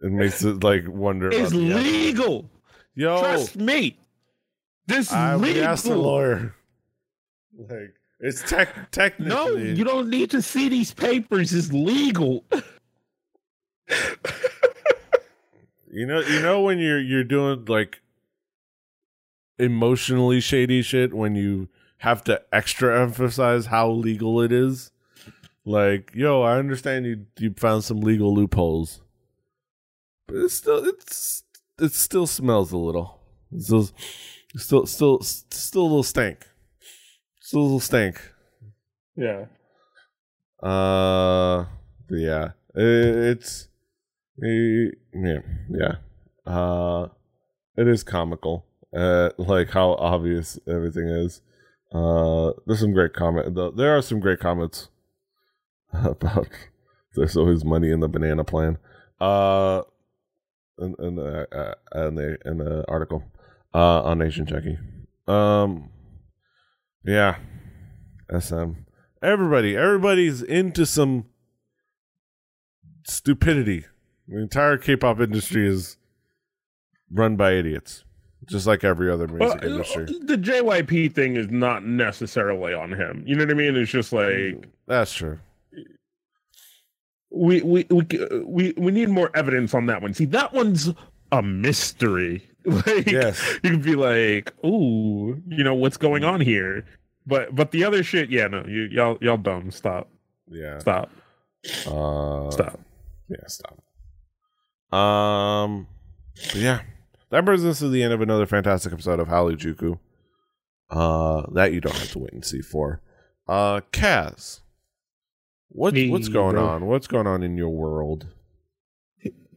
it 0.01 0.11
makes 0.11 0.43
it 0.43 0.63
like 0.63 0.87
wonder. 0.87 1.29
It's 1.31 1.53
legal. 1.53 2.49
Yo, 2.93 3.19
Trust 3.19 3.55
me. 3.57 3.97
This 4.87 5.07
is 5.07 5.13
I 5.13 5.35
legal. 5.35 5.63
asked 5.65 5.85
the 5.85 5.95
lawyer. 5.97 6.55
Like 7.57 7.95
it's 8.19 8.47
tech 8.47 8.91
technically. 8.91 9.33
No, 9.35 9.47
you 9.55 9.83
don't 9.83 10.09
need 10.09 10.29
to 10.31 10.41
see 10.41 10.69
these 10.69 10.93
papers. 10.93 11.53
It's 11.53 11.71
legal. 11.71 12.43
You 15.95 16.05
know, 16.05 16.19
you 16.19 16.41
know 16.41 16.59
when 16.59 16.77
you're 16.77 16.99
you're 16.99 17.23
doing 17.23 17.63
like 17.69 18.01
emotionally 19.57 20.41
shady 20.41 20.81
shit 20.81 21.13
when 21.13 21.35
you 21.35 21.69
have 21.99 22.21
to 22.25 22.41
extra 22.51 23.01
emphasize 23.01 23.67
how 23.67 23.91
legal 23.91 24.41
it 24.41 24.51
is. 24.51 24.91
Like, 25.65 26.11
yo, 26.13 26.43
I 26.43 26.57
understand 26.57 27.05
you 27.05 27.25
you 27.39 27.53
found 27.57 27.83
some 27.83 28.01
legal 28.01 28.33
loopholes, 28.33 29.01
but 30.27 30.37
it's 30.37 30.53
still 30.53 30.85
it's 30.87 31.43
it 31.79 31.91
still 31.91 32.27
smells 32.27 32.71
a 32.71 32.77
little. 32.77 33.19
It's 33.51 33.65
still 33.65 33.89
still 34.57 34.85
still 34.85 35.21
still 35.21 35.81
a 35.81 35.83
little 35.83 36.03
stank. 36.03 36.45
Still 37.41 37.61
a 37.61 37.63
little 37.63 37.79
stank. 37.79 38.21
Yeah. 39.15 39.45
Uh, 40.61 41.65
yeah, 42.11 42.51
it, 42.75 43.37
it's 43.37 43.67
eh, 44.43 44.91
yeah, 45.13 45.39
yeah. 45.69 45.95
Uh, 46.45 47.07
it 47.75 47.87
is 47.87 48.03
comical. 48.03 48.65
Uh, 48.95 49.31
like 49.37 49.71
how 49.71 49.93
obvious 49.95 50.59
everything 50.67 51.07
is. 51.07 51.41
Uh, 51.91 52.51
there's 52.67 52.81
some 52.81 52.93
great 52.93 53.13
comment. 53.13 53.55
though 53.55 53.71
There 53.71 53.97
are 53.97 54.01
some 54.01 54.19
great 54.19 54.39
comments 54.39 54.89
about. 56.03 56.47
There's 57.15 57.37
always 57.37 57.63
money 57.63 57.91
in 57.91 58.01
the 58.01 58.09
banana 58.09 58.43
plan. 58.43 58.77
Uh, 59.19 59.83
in 60.77 60.95
in 60.99 61.15
the 61.15 61.47
uh, 61.93 62.07
in 62.07 62.15
the 62.15 62.37
in 62.45 62.57
the 62.57 62.83
article, 62.89 63.23
uh, 63.73 64.03
on 64.03 64.21
Asian 64.21 64.45
Junkie. 64.45 64.77
Um, 65.27 65.89
yeah, 67.05 67.37
SM 68.37 68.73
everybody 69.25 69.75
everybody's 69.75 70.41
into 70.41 70.85
some 70.85 71.25
stupidity 73.07 73.85
the 74.27 74.39
entire 74.39 74.77
k-pop 74.77 75.19
industry 75.19 75.67
is 75.67 75.97
run 77.11 77.35
by 77.35 77.53
idiots 77.53 78.03
just 78.47 78.67
like 78.67 78.83
every 78.83 79.09
other 79.09 79.27
music 79.27 79.61
Well, 79.61 79.71
industry 79.71 80.05
the 80.05 80.37
JYP 80.37 81.13
thing 81.13 81.35
is 81.35 81.49
not 81.49 81.83
necessarily 81.83 82.73
on 82.73 82.91
him. 82.91 83.23
You 83.25 83.35
know 83.35 83.43
what 83.43 83.51
I 83.51 83.55
mean? 83.55 83.75
It's 83.75 83.91
just 83.91 84.13
like 84.13 84.67
that's 84.87 85.13
true 85.13 85.39
we 87.35 87.61
we 87.61 87.85
we 87.89 88.07
we 88.45 88.73
we 88.77 88.91
need 88.91 89.09
more 89.09 89.29
evidence 89.35 89.73
on 89.73 89.85
that 89.87 90.01
one. 90.01 90.13
See, 90.13 90.25
that 90.25 90.53
one's 90.53 90.89
a 91.31 91.41
mystery. 91.41 92.47
Like 92.67 93.05
yes 93.11 93.59
you 93.61 93.69
can 93.69 93.81
be 93.81 93.93
like, 93.95 94.51
"Ooh, 94.65 95.39
you 95.47 95.63
know 95.63 95.75
what's 95.75 95.97
going 95.97 96.23
on 96.23 96.41
here?" 96.41 96.83
But 97.27 97.53
but 97.53 97.69
the 97.69 97.83
other 97.83 98.01
shit, 98.01 98.31
yeah, 98.31 98.47
no, 98.47 98.65
you 98.67 98.85
y'all 98.91 99.19
y'all 99.21 99.37
dumb. 99.37 99.69
Stop, 99.69 100.09
yeah 100.47 100.79
stop, 100.79 101.11
uh 101.85 102.49
stop. 102.49 102.79
yeah 103.29 103.45
stop 103.45 103.77
um 104.97 105.85
yeah 106.55 106.81
that 107.29 107.45
brings 107.45 107.63
us 107.63 107.77
to 107.79 107.89
the 107.89 108.01
end 108.01 108.13
of 108.13 108.21
another 108.21 108.47
fantastic 108.47 108.91
episode 108.93 109.19
of 109.19 109.27
Halijuku. 109.27 109.99
uh 110.89 111.43
that 111.51 111.71
you 111.71 111.81
don't 111.81 111.95
have 111.95 112.11
to 112.13 112.19
wait 112.19 112.33
and 112.33 112.43
see 112.43 112.61
for 112.61 112.99
uh 113.47 113.81
Kaz 113.91 114.61
what, 115.69 115.95
Hey, 115.95 116.09
what's 116.09 116.29
going 116.29 116.55
bro. 116.55 116.65
on 116.67 116.85
what's 116.85 117.07
going 117.07 117.27
on 117.27 117.43
in 117.43 117.57
your 117.57 117.69
world 117.69 118.27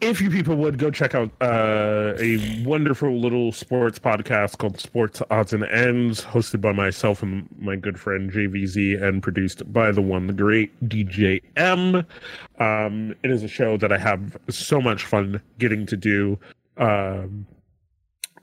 If 0.00 0.20
you 0.20 0.30
people 0.30 0.54
would 0.56 0.78
go 0.78 0.90
check 0.92 1.14
out 1.16 1.30
uh, 1.40 2.14
a 2.20 2.62
wonderful 2.64 3.18
little 3.20 3.50
sports 3.50 3.98
podcast 3.98 4.58
called 4.58 4.78
Sports 4.78 5.20
Odds 5.28 5.52
and 5.52 5.64
Ends, 5.64 6.24
hosted 6.24 6.60
by 6.60 6.70
myself 6.72 7.20
and 7.20 7.48
my 7.58 7.74
good 7.74 7.98
friend 7.98 8.30
JVZ, 8.30 9.02
and 9.02 9.20
produced 9.22 9.70
by 9.72 9.90
the 9.90 10.00
one, 10.00 10.28
the 10.28 10.32
great 10.32 10.70
DJ 10.88 11.42
M. 11.56 12.06
Um, 12.60 13.14
it 13.24 13.30
is 13.32 13.42
a 13.42 13.48
show 13.48 13.76
that 13.76 13.92
I 13.92 13.98
have 13.98 14.36
so 14.48 14.80
much 14.80 15.04
fun 15.04 15.42
getting 15.58 15.84
to 15.86 15.96
do, 15.96 16.38
um, 16.76 17.44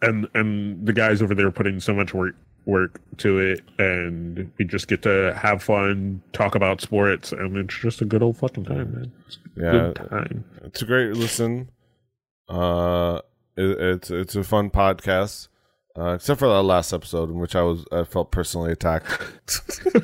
and 0.01 0.27
and 0.33 0.85
the 0.85 0.91
guys 0.91 1.21
over 1.21 1.33
there 1.33 1.51
putting 1.51 1.79
so 1.79 1.93
much 1.93 2.13
work 2.13 2.35
work 2.65 2.99
to 3.17 3.39
it, 3.39 3.61
and 3.77 4.51
we 4.57 4.65
just 4.65 4.87
get 4.87 5.01
to 5.03 5.37
have 5.41 5.63
fun, 5.63 6.21
talk 6.33 6.55
about 6.55 6.81
sports, 6.81 7.31
and 7.31 7.55
it's 7.57 7.77
just 7.77 8.01
a 8.01 8.05
good 8.05 8.23
old 8.23 8.37
fucking 8.37 8.65
time, 8.65 8.93
man. 8.93 9.11
It's 9.27 9.37
a 9.37 9.61
yeah 9.61 9.71
good 9.71 9.95
time. 9.95 10.45
it's 10.63 10.81
a 10.81 10.85
great 10.85 11.13
listen. 11.13 11.69
Uh, 12.49 13.21
it, 13.55 13.79
it's 13.79 14.11
it's 14.11 14.35
a 14.35 14.43
fun 14.43 14.69
podcast, 14.69 15.47
uh, 15.97 16.13
except 16.13 16.39
for 16.39 16.47
that 16.47 16.63
last 16.63 16.93
episode 16.93 17.29
in 17.29 17.39
which 17.39 17.55
I 17.55 17.61
was 17.61 17.85
I 17.91 18.03
felt 18.03 18.31
personally 18.31 18.71
attacked. 18.71 19.21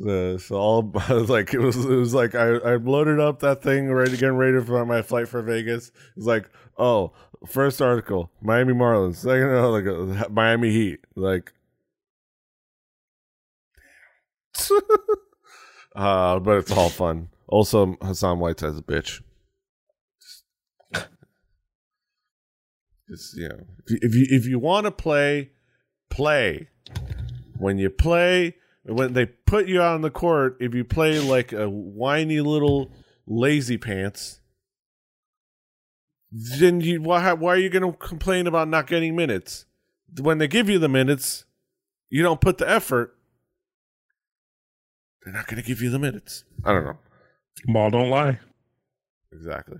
The 0.00 0.38
so 0.38 0.54
all 0.54 0.82
like 1.28 1.52
it 1.52 1.58
was 1.58 1.84
it 1.84 1.88
was 1.88 2.14
like 2.14 2.36
I, 2.36 2.46
I 2.46 2.76
loaded 2.76 3.18
up 3.18 3.40
that 3.40 3.64
thing 3.64 3.92
ready 3.92 4.12
getting 4.12 4.36
ready 4.36 4.64
for 4.64 4.86
my 4.86 5.02
flight 5.02 5.26
for 5.26 5.42
Vegas. 5.42 5.90
It's 6.16 6.24
like 6.24 6.48
oh 6.76 7.12
first 7.46 7.80
article 7.80 8.30
Miami 8.40 8.74
Marlins 8.74 9.16
second 9.16 9.50
oh, 9.50 9.70
like 9.70 10.30
Miami 10.30 10.70
Heat 10.70 11.00
like 11.14 11.52
uh 15.94 16.38
but 16.38 16.58
it's 16.58 16.72
all 16.72 16.88
fun. 16.88 17.28
Also 17.46 17.96
Hassan 18.02 18.38
Whiteside's 18.38 18.78
a 18.78 18.82
bitch. 18.82 19.22
Just 23.08 23.36
you 23.36 23.48
know 23.48 23.64
if 23.86 23.90
you 23.90 23.98
if 24.02 24.14
you, 24.14 24.26
if 24.30 24.46
you 24.46 24.58
want 24.58 24.84
to 24.84 24.90
play, 24.90 25.50
play. 26.10 26.68
When 27.56 27.78
you 27.78 27.90
play 27.90 28.54
when 28.84 29.12
they 29.12 29.26
put 29.26 29.66
you 29.66 29.82
out 29.82 29.94
on 29.94 30.02
the 30.02 30.10
court, 30.10 30.56
if 30.60 30.74
you 30.74 30.84
play 30.84 31.18
like 31.18 31.52
a 31.52 31.68
whiny 31.68 32.40
little 32.40 32.92
lazy 33.26 33.76
pants, 33.76 34.40
then 36.30 36.80
you 36.80 37.00
why 37.02 37.32
why 37.32 37.54
are 37.54 37.58
you 37.58 37.70
going 37.70 37.90
to 37.90 37.96
complain 37.98 38.46
about 38.46 38.68
not 38.68 38.86
getting 38.86 39.16
minutes? 39.16 39.66
When 40.20 40.38
they 40.38 40.48
give 40.48 40.68
you 40.68 40.78
the 40.78 40.88
minutes, 40.88 41.44
you 42.10 42.22
don't 42.22 42.40
put 42.40 42.58
the 42.58 42.68
effort. 42.68 43.14
They're 45.22 45.32
not 45.32 45.46
going 45.46 45.60
to 45.60 45.66
give 45.66 45.82
you 45.82 45.90
the 45.90 45.98
minutes. 45.98 46.44
I 46.64 46.72
don't 46.72 46.84
know 46.84 46.98
Ball 47.66 47.90
don't 47.90 48.10
lie. 48.10 48.38
exactly. 49.32 49.78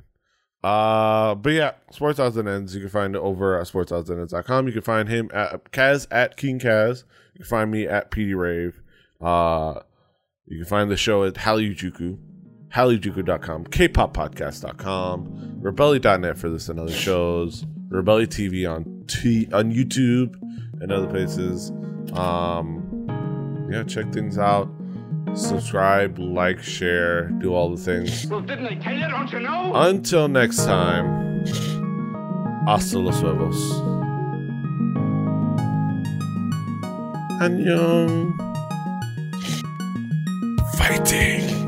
Uh, 0.62 1.36
but 1.36 1.51
yeah, 1.51 1.72
Sports 1.92 2.18
Odds 2.18 2.36
and 2.36 2.49
Ends. 2.49 2.74
You 2.74 2.80
can 2.80 2.90
find 2.90 3.14
it 3.14 3.20
over 3.20 3.59
at 3.61 3.66
sportsoddsands.com. 3.68 4.66
You 4.66 4.72
can 4.72 4.82
find 4.82 5.09
him 5.09 5.30
at 5.32 5.70
Kaz 5.70 6.07
at 6.11 6.36
King 6.36 6.59
Kaz. 6.59 7.05
You 7.34 7.38
can 7.38 7.46
find 7.46 7.70
me 7.70 7.86
at 7.86 8.11
PD 8.11 8.36
Rave. 8.36 8.80
Uh, 9.20 9.80
you 10.46 10.59
can 10.59 10.66
find 10.66 10.90
the 10.90 10.96
show 10.96 11.24
at 11.24 11.34
Halijuku, 11.34 12.18
halijuku.com, 12.74 13.64
kpoppodcast.com, 13.66 15.58
rebelly.net 15.60 16.38
for 16.38 16.48
this 16.48 16.68
and 16.68 16.78
other 16.80 16.92
shows. 16.92 17.64
Rebelli 17.88 18.26
TV 18.26 18.70
on 18.70 19.04
T 19.06 19.48
on 19.52 19.72
YouTube 19.72 20.34
and 20.82 20.92
other 20.92 21.06
places. 21.06 21.70
Um, 22.12 23.68
yeah, 23.70 23.82
check 23.84 24.12
things 24.12 24.38
out. 24.38 24.68
Subscribe, 25.34 26.18
like, 26.18 26.62
share, 26.62 27.28
do 27.28 27.54
all 27.54 27.74
the 27.74 27.82
things. 27.82 28.26
Well, 28.26 28.40
didn't 28.40 28.64
they 28.64 28.76
tell 28.76 28.94
you? 28.94 29.08
Don't 29.08 29.30
you 29.30 29.40
know? 29.40 29.72
Until 29.74 30.28
next 30.28 30.64
time, 30.64 31.44
hasta 32.66 32.98
los 32.98 33.20
huevos. 33.20 33.56
Annyeong. 37.40 38.34
Fighting. 40.76 41.67